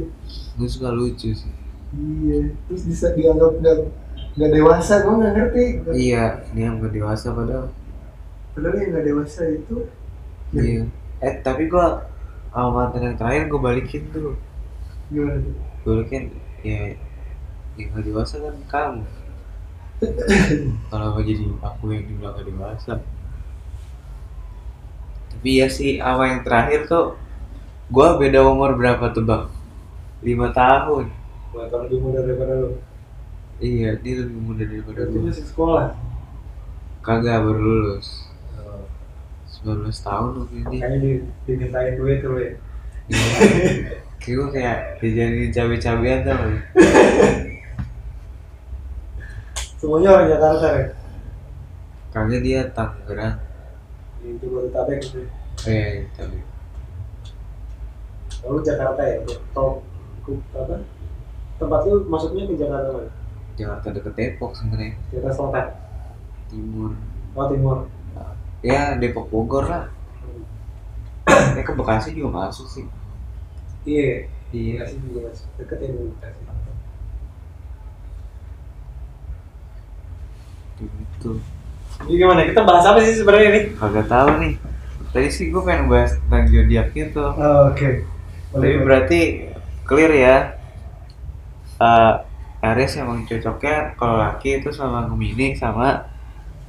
Gue 0.59 0.66
suka 0.66 0.90
lucu 0.90 1.30
sih. 1.30 1.55
Iya. 1.94 2.51
Terus 2.66 2.82
bisa 2.90 3.14
dianggap 3.14 3.62
nggak 3.62 3.78
nggak 4.37 4.53
dewasa 4.53 4.95
gue 5.01 5.14
nggak 5.16 5.32
ngerti. 5.32 5.64
Iya 5.97 6.24
dia 6.53 6.68
nggak 6.68 6.93
dewasa 6.93 7.32
padahal. 7.32 7.66
Padahal 8.53 8.76
yang 8.76 8.91
nggak 8.93 9.07
dewasa 9.09 9.43
itu? 9.49 9.76
Ya, 10.53 10.62
iya. 10.62 10.82
Eh 11.24 11.34
tapi 11.41 11.72
gua 11.72 12.05
sama 12.53 12.68
mantan 12.72 13.12
yang 13.12 13.16
terakhir 13.16 13.43
gue 13.49 13.61
balikin 13.61 14.03
tuh. 14.12 14.37
Gimana 15.09 15.41
tuh? 15.41 15.55
Gue 15.57 15.93
balikin 16.05 16.24
ya 16.61 16.93
yang 17.80 17.89
nggak 17.97 18.05
dewasa 18.05 18.34
kan 18.45 18.57
kamu. 18.68 19.05
Kalau 20.93 21.16
jadi 21.24 21.45
aku 21.64 21.84
yang 21.97 22.05
dibilang 22.05 22.32
nggak 22.37 22.49
dewasa. 22.53 22.93
Tapi 25.32 25.51
ya 25.64 25.68
sih 25.72 25.97
sama 25.97 26.28
yang 26.28 26.45
terakhir 26.45 26.84
tuh 26.84 27.16
gua 27.89 28.20
beda 28.20 28.45
umur 28.45 28.76
berapa 28.76 29.16
tuh 29.16 29.24
bang? 29.24 29.49
Lima 30.20 30.53
tahun. 30.53 31.09
Wah, 31.57 31.72
kalau 31.72 31.89
lebih 31.89 32.05
muda 32.05 32.20
daripada 32.20 32.53
lo 32.61 32.76
iya 33.57 33.97
dia 33.97 34.15
lebih 34.21 34.37
muda 34.37 34.65
daripada 34.69 35.09
gue 35.09 35.23
masih 35.23 35.47
sekolah 35.49 35.97
kagak 37.01 37.41
baru 37.41 37.61
lulus 37.61 38.27
19 39.65 39.89
tahun 39.89 40.31
mungkin 40.37 40.63
dia 40.69 40.79
Kayaknya 40.85 40.99
di, 41.01 41.11
dimintain 41.49 41.93
duit 41.97 42.19
tuh 42.21 42.37
ya. 42.39 42.53
kayak 44.21 44.35
gue 44.37 44.49
kayak 44.53 44.79
dijadiin 45.01 45.51
cabai-cabean 45.51 46.21
tau? 46.27 46.45
Semuanya 49.79 50.09
orang 50.13 50.29
Jakarta 50.31 50.67
ya. 50.73 50.85
kagak 52.13 52.41
dia 52.43 52.61
Tangerang 52.73 53.37
Di 54.21 54.29
Jabodetabek 54.41 54.99
gitu. 55.05 55.21
eh 55.69 56.05
tapi 56.17 56.39
Lalu 58.45 58.59
Jakarta 58.63 59.03
ya. 59.03 59.17
Top 59.53 59.81
apa? 60.53 60.77
Tempat 61.57 61.81
lu 61.89 61.95
masuknya 62.07 62.45
ke 62.47 62.55
Jakarta 62.55 62.89
mana? 62.93 63.11
Jakarta 63.57 63.89
deket 63.91 64.13
Depok 64.15 64.53
sebenarnya 64.53 64.93
Jakarta 65.09 65.33
Selatan. 65.35 65.67
timur 66.47 66.91
Oh 67.33 67.47
Timur. 67.47 67.79
ya 68.61 68.95
Depok 68.95 69.27
Bogor 69.27 69.65
lah 69.65 69.85
ya 71.57 71.63
ke 71.63 71.73
Bekasi 71.73 72.13
juga 72.13 72.31
masuk 72.45 72.67
sih 72.67 72.85
Iya. 73.83 74.27
iya 74.51 74.79
Bekasi 74.79 74.97
juga 75.01 75.19
masuk. 75.27 75.47
Deket 75.57 75.79
ya 75.79 75.89
Bekasi. 75.91 76.43
gitu 80.77 81.41
Jadi 81.97 82.13
gimana? 82.15 82.45
Kita 82.45 82.61
bahas 82.61 82.85
apa 82.85 83.01
sih 83.01 83.17
sebenarnya 83.17 83.49
ini? 83.51 83.61
kagak 83.75 84.07
tahu 84.07 84.29
nih 84.37 84.53
tadi 85.09 85.29
sih 85.33 85.49
gue 85.49 85.63
pengen 85.63 85.89
bahas 85.89 86.13
tentang 86.15 86.45
zodiak 86.45 86.93
gitu 86.93 87.25
Oh, 87.33 87.73
Oke. 87.73 88.05
tapi 88.53 88.69
berarti 88.79 89.21
clear 89.83 90.13
ya 90.13 90.37
Eh 91.77 92.15
Aries 92.63 92.97
emang 93.01 93.25
cocoknya 93.29 93.97
kalau 93.99 94.17
laki 94.21 94.61
itu 94.61 94.69
sama 94.73 95.09
Gemini 95.09 95.57
sama 95.57 96.05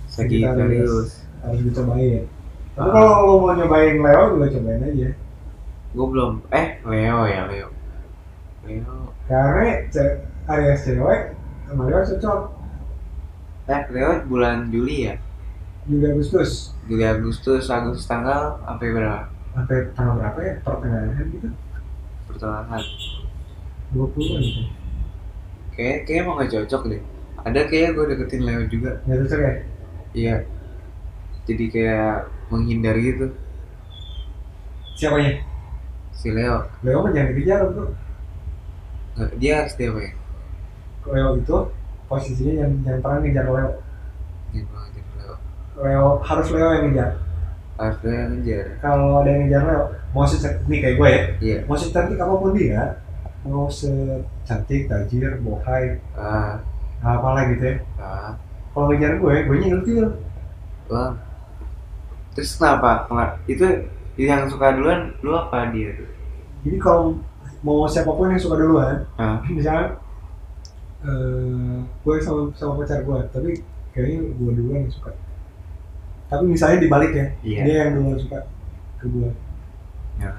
Sagittarius 0.07 1.23
harus 1.43 1.59
dicobain. 1.63 2.23
Tapi 2.75 2.89
kalau 2.93 3.25
lo 3.25 3.33
mau 3.41 3.53
nyobain 3.57 3.97
Leo 3.97 4.23
juga 4.37 4.47
cobain 4.53 4.83
aja. 4.85 5.09
gue 5.95 6.05
belum 6.13 6.33
eh 6.53 6.67
Leo 6.87 7.19
ya 7.27 7.41
Leo 7.51 7.69
Leo 8.65 9.13
Karena 9.27 9.63
ce- 9.91 10.23
Aries 10.47 10.81
cewek 10.87 11.21
sama 11.67 11.83
Leo 11.91 12.01
cocok. 12.03 12.39
eh 13.73 13.81
Leo 13.93 14.11
bulan 14.29 14.57
Juli 14.73 14.95
ya 15.07 15.15
Juli 15.87 16.05
Agustus. 16.11 16.75
Juli 16.87 17.03
Agustus 17.05 17.69
Agustus 17.69 18.07
tanggal 18.09 18.57
sampai 18.65 18.87
berapa 18.95 19.29
Sampai 19.53 19.77
tanggal 19.97 20.15
berapa 20.21 20.39
ya? 20.45 20.53
Pertengahan 20.61 21.25
gitu. 21.33 21.49
pertengahan 22.27 22.83
20 23.93 24.37
gitu. 24.43 24.61
Kayak 25.77 26.09
kayak 26.09 26.19
emang 26.25 26.35
gak 26.41 26.51
cocok 26.57 26.83
deh 26.91 27.01
ada 27.45 27.61
kayak 27.69 27.95
gue 27.95 28.05
deketin 28.11 28.41
Leo 28.43 28.61
juga 28.67 28.91
Nggak 29.05 29.17
cocok 29.23 29.39
ya? 29.39 29.53
iya 30.11 30.35
jadi 31.47 31.65
kayak 31.71 32.11
menghindar 32.51 32.95
gitu 32.99 33.31
Siapanya? 34.97 35.31
si 36.11 36.33
Leo 36.33 36.65
Leo 36.81 36.97
mah 37.05 37.11
jangan 37.13 37.29
dikejar 37.31 37.59
bro. 37.69 37.85
Nggak, 39.15 39.31
dia 39.37 39.53
harus 39.61 39.73
dia 39.77 39.89
ya 39.93 40.11
Leo 41.07 41.29
itu 41.39 41.57
posisinya 42.09 42.53
yang 42.65 42.71
jangan 42.83 42.99
pernah 42.99 43.19
ngejar 43.21 43.45
Leo. 43.47 43.69
Banget 44.51 44.89
jadi 44.91 45.11
Leo 45.21 45.35
Leo 45.77 46.07
harus 46.19 46.47
Leo 46.49 46.69
yang 46.73 46.83
ngejar. 46.89 47.11
harus 47.77 47.97
dia 48.01 48.13
yang 48.17 48.31
ngejar 48.33 48.65
Kalau 48.81 49.07
ada 49.21 49.29
yang 49.29 49.41
ngejar 49.45 49.61
Leo, 49.69 49.83
mau 50.11 50.25
secantik 50.25 50.65
nih 50.65 50.79
kayak 50.81 50.95
gue 50.97 51.07
ya, 51.07 51.21
iya 51.39 51.57
mau 51.69 51.77
secantik 51.77 52.17
apa 52.17 52.33
pun 52.33 52.51
dia, 52.57 52.81
mau 53.45 53.69
secantik, 54.47 54.87
tajir, 54.87 55.43
bohai, 55.43 55.99
ah 56.15 56.55
apalah 57.03 57.43
gitu 57.51 57.67
ya. 57.67 57.75
ah 57.99 58.31
Kalau 58.71 58.87
ngejar 58.87 59.19
gue, 59.19 59.35
gue 59.43 59.55
nya 59.57 59.67
ilfil. 59.75 60.07
wah 60.87 61.11
terus 62.31 62.55
kenapa 62.55 63.09
itu 63.43 63.65
yang 64.15 64.47
suka 64.47 64.71
duluan 64.71 65.11
lu 65.19 65.33
apa 65.33 65.67
dia 65.69 65.91
tuh 65.93 66.05
jadi 66.61 66.77
kalau 66.77 67.17
mau 67.59 67.83
siapa 67.83 68.07
pun 68.07 68.29
yang 68.29 68.37
suka 68.37 68.55
duluan 68.55 69.03
Ah. 69.17 69.41
misalnya 69.49 69.97
eh 71.01 71.77
gue 72.01 72.15
sama 72.21 72.47
sama 72.53 72.79
pacar 72.79 73.01
gue 73.01 73.19
tapi 73.29 73.49
kayaknya 73.91 74.31
gue 74.31 74.51
duluan 74.53 74.79
yang 74.81 74.93
suka 74.93 75.11
tapi 76.27 76.43
misalnya 76.45 76.77
dibalik 76.79 77.11
ya 77.11 77.25
Iya. 77.41 77.61
dia 77.65 77.75
yang 77.83 77.91
duluan 77.97 78.17
suka 78.17 78.39
ke 78.97 79.05
gue 79.05 79.29
Ya. 80.17 80.31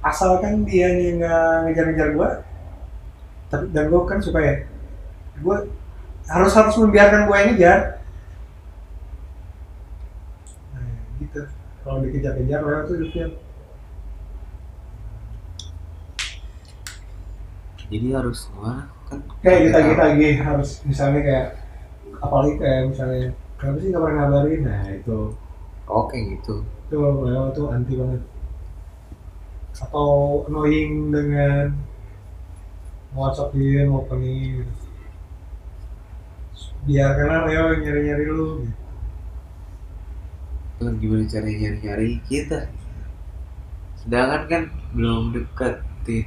asalkan 0.00 0.62
dia 0.64 0.86
nggak 0.90 1.66
ngejar-ngejar 1.66 2.08
gue 2.14 2.28
tapi 3.52 3.68
dan 3.76 3.92
gue 3.92 4.00
kan 4.08 4.16
suka 4.16 4.40
ya 4.40 4.54
gue 5.44 5.56
harus 6.28 6.52
harus 6.54 6.74
membiarkan 6.78 7.26
gue 7.26 7.36
yang 7.36 7.48
ngejar. 7.52 7.78
Nah, 10.72 10.86
gitu. 11.18 11.42
Kalau 11.82 11.98
dikejar-kejar 12.06 12.60
lewat 12.62 12.84
tuh 12.86 12.94
hidupnya. 13.00 13.26
Jadi 17.92 18.08
harus 18.14 18.38
gimana? 18.48 18.88
Kan 19.10 19.18
kayak 19.44 19.60
kita 19.68 19.78
kita 19.92 20.02
lagi 20.14 20.28
harus 20.40 20.70
misalnya 20.88 21.20
kayak 21.20 21.48
apalagi 22.22 22.54
kayak 22.56 22.80
misalnya 22.88 23.36
kenapa 23.60 23.76
sih 23.82 23.88
nggak 23.90 24.02
pernah 24.06 24.16
ngabarin? 24.16 24.60
Nah 24.64 24.84
itu. 24.94 25.18
Oke 25.90 26.16
gitu. 26.38 26.54
itu 26.88 26.96
tuh 27.52 27.66
anti 27.68 27.92
banget. 27.98 28.22
Atau 29.76 30.08
annoying 30.48 31.10
dengan 31.12 31.91
WhatsApp 33.12 33.52
dia 33.52 33.84
mau 33.84 34.08
nih 34.08 34.64
biarkanlah 36.82 37.46
Leo 37.46 37.64
nyari-nyari 37.78 38.24
lu 38.26 38.48
gitu. 38.66 38.74
Itu 40.82 40.90
gimana 40.98 41.24
cara 41.30 41.46
nyari-nyari 41.46 42.10
kita? 42.26 42.60
Sedangkan 44.02 44.42
kan 44.50 44.62
belum 44.96 45.30
deketin. 45.36 46.26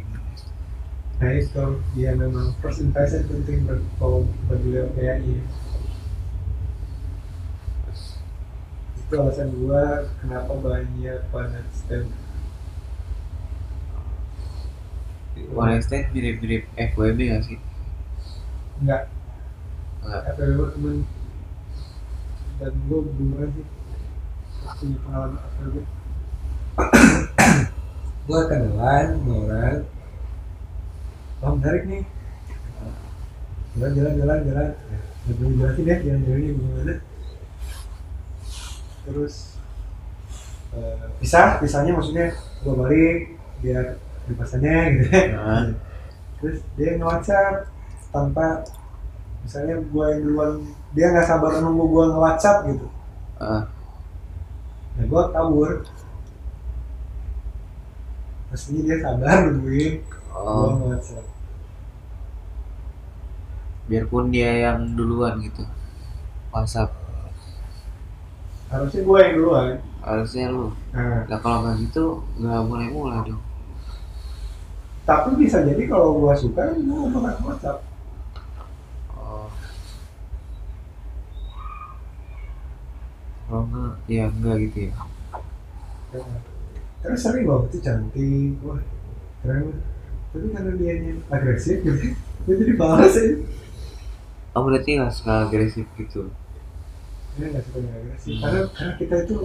nah 1.16 1.32
itu 1.32 1.80
dia 1.96 2.12
memang 2.12 2.52
first 2.60 2.84
impression 2.84 3.24
penting 3.32 3.64
kalau 3.96 4.28
bagi 4.52 4.68
Leo 4.68 4.92
kayaknya 5.00 5.40
itu 9.00 9.14
alasan 9.16 9.48
gua 9.56 10.12
kenapa 10.20 10.52
banyak 10.60 11.22
banget 11.32 11.66
stand 11.72 12.12
One 15.52 15.76
extend 15.76 16.16
mirip-mirip 16.16 16.64
FWB 16.80 17.20
gak 17.36 17.44
sih? 17.44 17.60
enggak 18.80 19.12
Enggak. 20.04 20.22
FWB 20.36 20.60
temen 20.76 20.98
dan 22.56 22.72
gue 22.88 23.00
belum 23.04 23.28
pernah 23.36 23.50
sih 23.52 23.66
punya 24.80 24.98
pengalaman 25.04 25.40
FWB 25.44 25.76
gue 28.26 28.40
kenalan 28.50 29.08
sama 29.12 29.34
orang 29.46 29.80
oh 31.46 31.52
menarik 31.60 31.84
nih. 31.86 32.04
Jalan 33.76 33.92
jalan 33.92 34.14
jalan 34.18 34.40
jalan. 34.48 34.70
Ya, 35.26 35.32
belum 35.36 35.52
jelasin 35.60 35.86
ya 35.86 35.96
jalan 36.00 36.22
jalannya 36.26 36.52
gimana. 36.56 36.96
Terus 39.06 39.36
eh, 40.74 41.06
pisah 41.22 41.60
pisahnya 41.60 41.92
maksudnya 41.94 42.34
gue 42.36 42.74
balik 42.74 43.20
biar 43.62 43.86
di 44.26 44.34
pasannya 44.36 44.76
gitu 44.98 45.08
Nah. 45.36 45.66
terus 46.42 46.58
dia 46.78 46.90
nge-whatsapp 46.98 47.56
tanpa 48.14 48.62
misalnya 49.46 49.76
gua 49.94 50.06
yang 50.14 50.22
duluan 50.26 50.52
dia 50.96 51.06
nggak 51.14 51.28
sabar 51.28 51.52
nunggu 51.62 51.84
gua 51.90 52.06
nge-whatsapp 52.14 52.58
gitu 52.70 52.88
Ah, 53.36 53.68
nah 54.96 55.06
gua 55.12 55.28
kabur 55.36 55.84
ini 58.72 58.80
dia 58.88 58.98
sabar 59.04 59.52
nungguin 59.52 59.94
oh, 60.32 60.72
nge-whatsapp 60.80 61.26
biarpun 63.86 64.34
dia 64.34 64.66
yang 64.66 64.98
duluan 64.98 65.38
gitu. 65.46 65.62
WhatsApp. 66.50 66.90
harusnya 68.72 69.02
gua 69.06 69.20
yang 69.22 69.34
duluan 69.38 69.68
Harusnya 70.02 70.46
lu. 70.50 70.74
nah 70.94 71.22
Nah 71.30 71.38
kalau 71.42 71.58
nggak 71.66 71.76
gitu 71.86 72.06
nggak 72.42 72.62
mulai-mulai 72.66 73.20
dong. 73.30 73.44
Tapi 75.06 75.30
bisa 75.38 75.62
jadi 75.62 75.84
kalau 75.86 76.18
gua 76.18 76.34
suka 76.34 76.74
gua 76.82 77.08
nggak 77.08 77.14
bakal 77.14 77.34
nge-whatsapp 77.42 77.80
Oh. 79.16 79.50
Kalau 83.46 83.62
enggak, 83.70 83.94
ya 84.10 84.26
enggak 84.30 84.56
gitu 84.70 84.78
ya. 84.90 84.94
Terus 87.06 87.20
sering 87.22 87.46
loh 87.46 87.70
itu 87.70 87.78
cantik 87.86 88.58
wah 88.66 88.82
keren 89.46 89.78
tapi 90.34 90.46
karena 90.52 90.72
dia 90.76 90.94
agresif 91.32 91.78
gitu 91.86 92.12
gue 92.46 92.56
jadi 92.60 92.74
balas 92.76 93.16
aja 93.16 93.40
Oh 94.56 94.64
berarti 94.64 94.96
nggak 94.96 95.12
suka 95.12 95.34
agresif 95.48 95.86
gitu. 96.00 96.32
Dia 97.38 97.46
nggak 97.54 97.64
suka 97.68 97.78
yang 97.84 97.96
agresif 98.00 98.34
karena 98.42 98.62
karena 98.74 98.94
kita 98.98 99.16
itu 99.28 99.38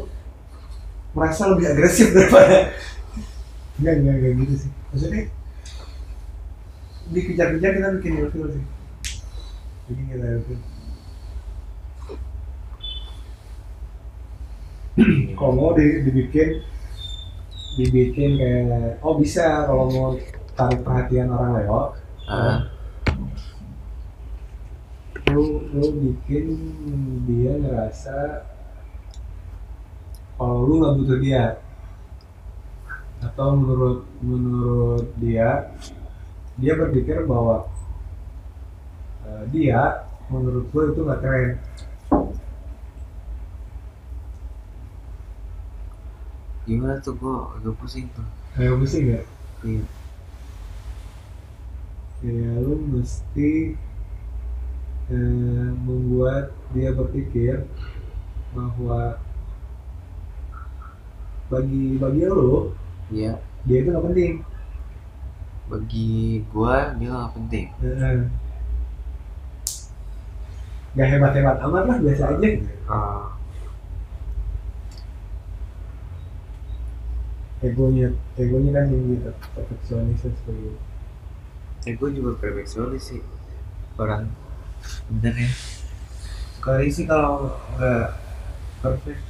merasa 1.12 1.42
lebih 1.50 1.66
agresif 1.68 2.06
daripada 2.16 2.72
enggak 3.78 3.94
enggak 4.00 4.14
enggak 4.18 4.32
gitu 4.40 4.54
sih 4.66 4.70
maksudnya 4.90 5.22
dikejar-kejar 7.11 7.70
kita 7.74 7.88
bikin 7.98 8.12
ilfil 8.22 8.46
sih. 8.54 8.64
Bikin 9.90 10.04
kita 10.14 10.26
ilfil. 10.38 10.58
Kalau 15.38 15.52
mau 15.56 15.70
di- 15.72 16.04
dibikin 16.04 16.61
dibikin 17.78 18.30
kayak 18.36 19.00
oh 19.00 19.16
bisa 19.16 19.64
kalau 19.64 19.88
mau 19.88 20.08
tarik 20.58 20.84
perhatian 20.84 21.32
orang 21.32 21.56
lewat. 21.62 21.86
Ah, 22.28 22.58
lu 25.30 25.66
lu 25.72 25.86
bikin 26.04 26.46
dia 27.24 27.56
ngerasa 27.56 28.44
kalau 30.36 30.68
lu 30.68 30.72
nggak 30.84 30.94
butuh 31.00 31.18
dia. 31.18 31.44
Atau 33.20 33.56
menurut 33.56 33.98
menurut 34.20 35.06
dia 35.20 35.72
dia 36.61 36.72
berpikir 36.76 37.24
bahwa 37.24 37.66
eh, 39.24 39.44
dia 39.50 40.04
menurut 40.28 40.68
lu 40.70 40.82
itu 40.92 41.00
nggak 41.02 41.20
keren 41.20 41.50
gimana 46.68 47.00
tuh 47.02 47.16
gua 47.18 47.50
agak 47.56 47.74
pusing 47.80 48.06
tuh. 48.14 48.26
kayak 48.54 48.76
pusing 48.78 49.04
nggak 49.11 49.26
Iya. 49.61 49.84
kayak 52.20 52.54
lu 52.64 52.74
mesti 52.94 53.52
eh, 55.11 55.68
membuat 55.82 56.54
dia 56.70 56.94
berpikir 56.94 57.66
bahwa 58.54 59.18
bagi 61.50 61.98
bagi 61.98 62.22
lu 62.28 62.70
Iya. 63.11 63.40
dia 63.66 63.76
itu 63.82 63.88
nggak 63.90 64.06
penting 64.06 64.32
Bagi 65.70 66.42
gua 66.50 66.92
dia 66.98 67.14
nggak 67.14 67.34
penting. 67.38 67.66
Heeh. 67.78 68.26
Gak 70.98 71.06
hebat-hebat 71.06 71.62
amat 71.62 71.84
lah, 71.86 71.98
biasa 72.02 72.24
aja. 72.34 72.48
Ah. 72.90 73.30
Egonya, 77.62 78.10
egonya 78.40 78.70
kan 78.72 78.88
yang 78.88 79.04
gitu, 79.14 79.30
perfeksionis 79.52 80.18
seperti 80.18 80.50
itu. 80.50 80.80
Gue 82.00 82.10
juga 82.16 82.40
perfeksionis 82.40 83.04
sih 83.04 83.20
orang 84.00 84.32
bener 85.12 85.44
ya. 85.44 85.50
Sekali 86.56 86.88
sih 86.88 87.04
kalau 87.04 87.52
nggak 87.76 88.16
perfect. 88.80 89.22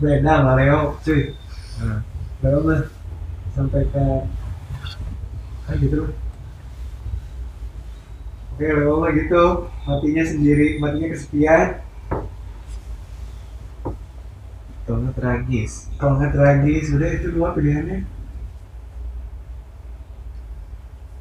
Beda 0.00 0.32
sama 0.38 0.54
Leo, 0.54 0.96
cuy. 1.02 1.34
Nah. 1.82 2.00
Leo 2.40 2.58
mah 2.62 2.82
sampai 3.60 3.84
ke 3.92 4.04
ah 5.68 5.74
gitu. 5.76 6.08
Oke, 8.56 8.66
mah 8.72 9.12
gitu, 9.12 9.44
matinya 9.84 10.24
sendiri, 10.24 10.80
matinya 10.80 11.08
kesepian. 11.12 11.68
Kalau 14.84 14.98
nggak 15.04 15.16
tragis. 15.16 15.72
Kalau 16.00 16.16
nggak 16.16 16.32
tragis, 16.32 16.88
udah 16.92 17.08
itu 17.12 17.28
dua 17.36 17.52
pilihannya. 17.52 18.08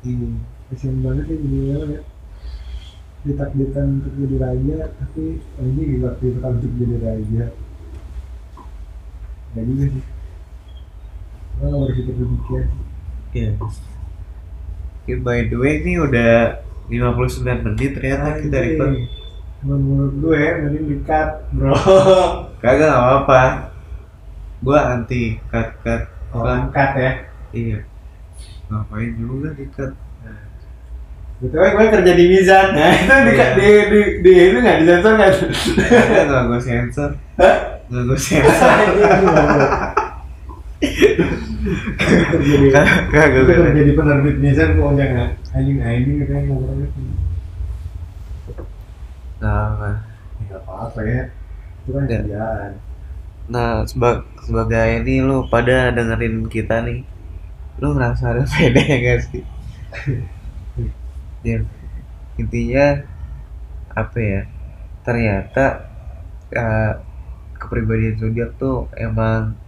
Ini 0.07 0.39
kasihan 0.71 0.99
banget 1.03 1.25
ya 1.27 1.37
jadi 1.43 1.59
ya. 1.67 2.01
Ditakdirkan 3.19 3.99
untuk 3.99 4.13
jadi 4.15 4.35
raja, 4.39 4.77
tapi 4.95 5.43
ini 5.59 5.83
ditakdirkan 5.95 6.51
untuk 6.55 6.71
jadi 6.75 6.95
raja. 7.03 7.45
Gak 9.55 9.63
juga 9.67 9.85
sih. 9.91 10.18
Gue 11.59 11.67
gak 11.67 11.81
berpikir 11.91 12.13
demikian. 12.15 12.67
Iya. 13.35 13.49
Oke, 13.59 15.13
by 15.21 15.39
the 15.51 15.57
way 15.59 15.83
ini 15.83 15.99
udah 15.99 16.63
59 16.87 17.67
menit 17.67 17.91
ternyata 17.99 18.39
kita 18.39 18.57
Anjing. 18.57 18.79
record. 18.79 18.93
Menurut 19.59 20.13
gue, 20.23 20.43
mending 20.63 20.85
di-cut, 20.87 21.29
bro. 21.51 21.75
Kagak 22.63 22.87
nggak 22.89 23.03
apa-apa. 23.03 23.41
Gua 24.63 24.79
anti 24.95 25.39
cut 25.51 25.75
cut. 25.83 26.03
Oh, 26.31 26.43
cut 26.71 26.91
ya. 26.95 27.11
iya 27.49 27.79
ngapain 28.69 29.17
juga 29.17 29.49
dikat 29.57 29.91
Betul 31.39 31.55
gue 31.71 31.87
kerja 31.87 32.11
di 32.19 32.25
Mizan. 32.27 32.75
Nah, 32.75 32.91
itu 32.99 33.15
di, 33.15 33.31
Iya. 33.31 33.47
di, 33.55 33.69
di, 33.87 34.01
di, 34.19 34.31
ini 34.51 34.57
nggak 34.59 34.77
disensor 34.83 35.13
nggak? 35.15 35.33
Nggak 36.27 36.41
gue 36.51 36.59
sensor 36.59 37.09
nggak 37.89 38.03
gue 38.11 38.19
sensor 38.19 38.75
di 38.91 39.01
Kagak 42.73 43.25
itu 43.35 43.41
gue 43.47 43.55
kerja 43.59 43.81
di 43.83 43.93
penerbit 43.97 44.35
Mizan 44.39 44.69
kok 44.79 44.91
jangan 44.95 45.29
anjing 45.55 45.77
anjing 45.83 46.15
katanya 46.23 46.43
ngomongnya 46.55 46.87
nah 49.41 49.95
nggak 50.43 50.59
apa-apa 50.63 50.99
ya. 51.03 51.23
Itu 51.83 51.89
kan 51.95 52.03
kerjaan. 52.11 52.71
Nah 53.53 53.71
seba- 53.89 54.25
sebagai 54.45 54.87
ini 55.03 55.15
lu 55.27 55.37
pada 55.53 55.91
dengerin 55.95 56.35
kita 56.55 56.75
nih 56.87 56.99
lu 57.81 57.87
ngerasa 57.95 58.25
ada 58.35 58.43
pede 58.47 58.83
gak 59.07 59.19
sih? 59.27 59.43
Ya 61.43 61.63
intinya 62.39 63.03
apa 63.93 64.17
ya 64.19 64.41
ternyata 65.05 65.65
eh, 66.53 66.93
kepribadian 67.59 68.15
zodiak 68.21 68.51
tuh 68.61 68.87
emang 68.95 69.58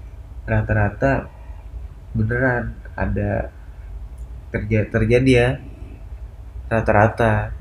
rata-rata 0.48 1.30
beneran 2.12 2.76
ada 2.98 3.50
terja 4.52 4.80
terjadi 4.89 5.32
ya. 5.32 5.50
Rata-rata 6.72 7.52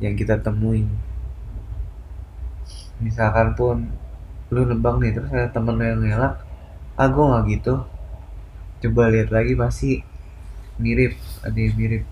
yang 0.00 0.14
kita 0.16 0.40
temui 0.40 0.86
misalkan 3.00 3.56
pun 3.56 3.88
lu 4.52 4.68
nebak 4.68 5.00
nih 5.00 5.16
terus 5.16 5.32
ada 5.32 5.48
temen 5.48 5.80
lu 5.80 5.84
yang 5.84 6.00
ngelak 6.04 6.34
ah 7.00 7.08
gue 7.08 7.24
nggak 7.24 7.44
gitu. 7.58 7.74
Coba 8.80 9.12
lihat 9.12 9.28
lagi 9.32 9.52
pasti 9.56 10.00
mirip 10.80 11.16
ada 11.44 11.56
yang 11.56 11.74
mirip. 11.76 12.04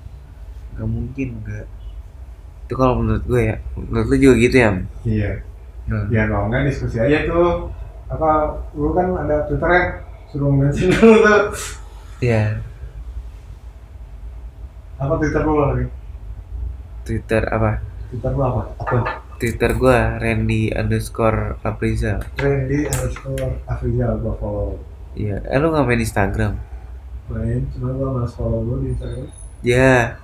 Nggak 0.76 0.88
mungkin 0.88 1.28
enggak 1.42 1.66
itu 2.68 2.76
kalau 2.76 3.00
menurut 3.00 3.24
gue 3.24 3.40
ya 3.48 3.56
menurut 3.80 4.06
lu 4.12 4.16
juga 4.20 4.34
gitu 4.44 4.56
ya 4.60 4.70
iya. 5.08 5.32
Nah, 5.88 6.04
ya 6.12 6.28
kalau 6.28 6.52
nggak 6.52 6.68
diskusi 6.68 7.00
aja 7.00 7.24
tuh. 7.24 7.72
Apa 8.12 8.60
lu 8.76 8.92
kan 8.92 9.08
ada 9.24 9.48
twitter 9.48 9.68
ya 9.72 9.84
suruh 10.28 10.50
dulu 10.52 11.16
tuh 11.24 11.44
ya 12.20 12.60
apa 14.98 15.14
twitter 15.16 15.42
lu 15.46 15.54
lagi 15.62 15.86
twitter 17.08 17.42
apa? 17.48 17.80
Twitter 18.12 18.32
lu 18.36 18.42
apa? 18.44 18.62
Akun 18.82 19.02
twitter 19.38 19.70
gue 19.78 19.98
Randy 20.18 20.74
underscore 20.74 21.56
Aprizal 21.62 22.20
Randy 22.36 22.84
underscore 22.90 23.62
Afrizal 23.70 24.18
gua 24.18 24.34
follow. 24.36 24.70
Iya. 25.14 25.40
Eh 25.46 25.58
lu 25.62 25.70
nggak 25.72 25.86
main 25.86 26.02
Instagram? 26.02 26.52
Main 27.30 27.62
cuma 27.72 27.88
gua 27.94 28.08
malas 28.18 28.34
follow 28.34 28.60
lu 28.66 28.74
di 28.82 28.92
Instagram. 28.92 29.26
Ya 29.62 30.18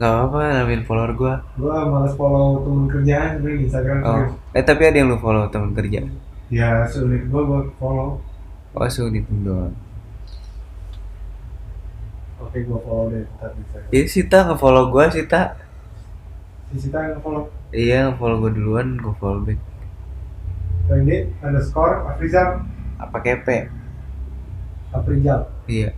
nggak 0.00 0.12
apa-apa 0.16 0.40
namain 0.64 0.82
follower 0.88 1.12
gue 1.12 1.34
gua 1.60 1.76
malas 1.84 2.16
follow 2.16 2.64
temen 2.64 2.86
kerjaan 2.88 3.30
di 3.44 3.68
Instagram. 3.68 4.00
Oh. 4.06 4.26
Eh 4.56 4.64
tapi 4.64 4.82
ada 4.88 4.96
yang 4.96 5.12
lu 5.12 5.18
follow 5.20 5.50
teman 5.50 5.74
kerja? 5.76 6.06
Ya 6.48 6.86
sulit 6.88 7.26
gua 7.28 7.42
buat 7.44 7.66
follow 7.76 8.22
oh 8.70 8.86
sulit 8.86 9.26
doang 9.42 9.74
oke 12.40 12.58
gua 12.64 12.78
follow 12.82 13.06
deh 13.12 13.24
ntar 13.36 13.50
di 13.52 13.60
Instagram 13.62 13.90
ya 13.92 14.02
Sita 14.06 14.38
nge-follow 14.48 14.84
gue 14.88 15.04
Sita 15.12 15.42
si 16.70 16.76
Sita 16.86 16.98
yang 17.04 17.20
follow 17.20 17.44
iya 17.70 18.08
nge-follow 18.10 18.36
gue 18.46 18.52
duluan 18.56 18.96
gue 18.96 19.14
follow 19.18 19.42
back 19.42 19.60
Randy 20.88 21.30
underscore 21.38 22.02
Afrizal 22.08 22.64
apa 22.98 23.18
kepe 23.20 23.70
Afrizal 24.90 25.46
Iya. 25.70 25.94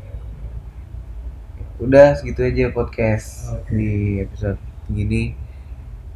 Udah 1.80 2.12
segitu 2.14 2.44
aja 2.44 2.68
podcast 2.70 3.48
Oke. 3.56 3.72
di 3.72 3.90
episode 4.20 4.60
gini. 4.86 5.32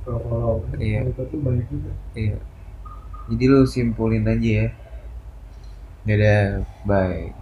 gua 0.04 0.20
follow 0.20 0.54
Iya. 0.76 1.08
itu 1.08 1.36
banyak 1.40 1.64
juga 1.72 1.90
Iya. 2.12 2.36
Jadi 3.32 3.44
lu 3.48 3.64
simpulin 3.64 4.28
aja 4.28 4.44
ya. 4.44 4.66
Dadah, 6.06 6.64
bye. 6.84 7.34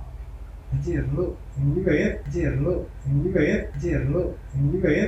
Anjir 0.72 1.04
lu, 1.14 1.26
ini 1.58 1.70
juga 1.78 1.92
ya, 2.02 2.08
anjir 2.26 2.52
lu, 2.64 2.74
ini 3.06 3.18
juga 3.26 3.40
ya, 3.50 3.56
anjir 3.74 4.00
lu, 4.12 4.22
ini 4.56 4.66
juga 4.74 4.88
ya. 4.98 5.06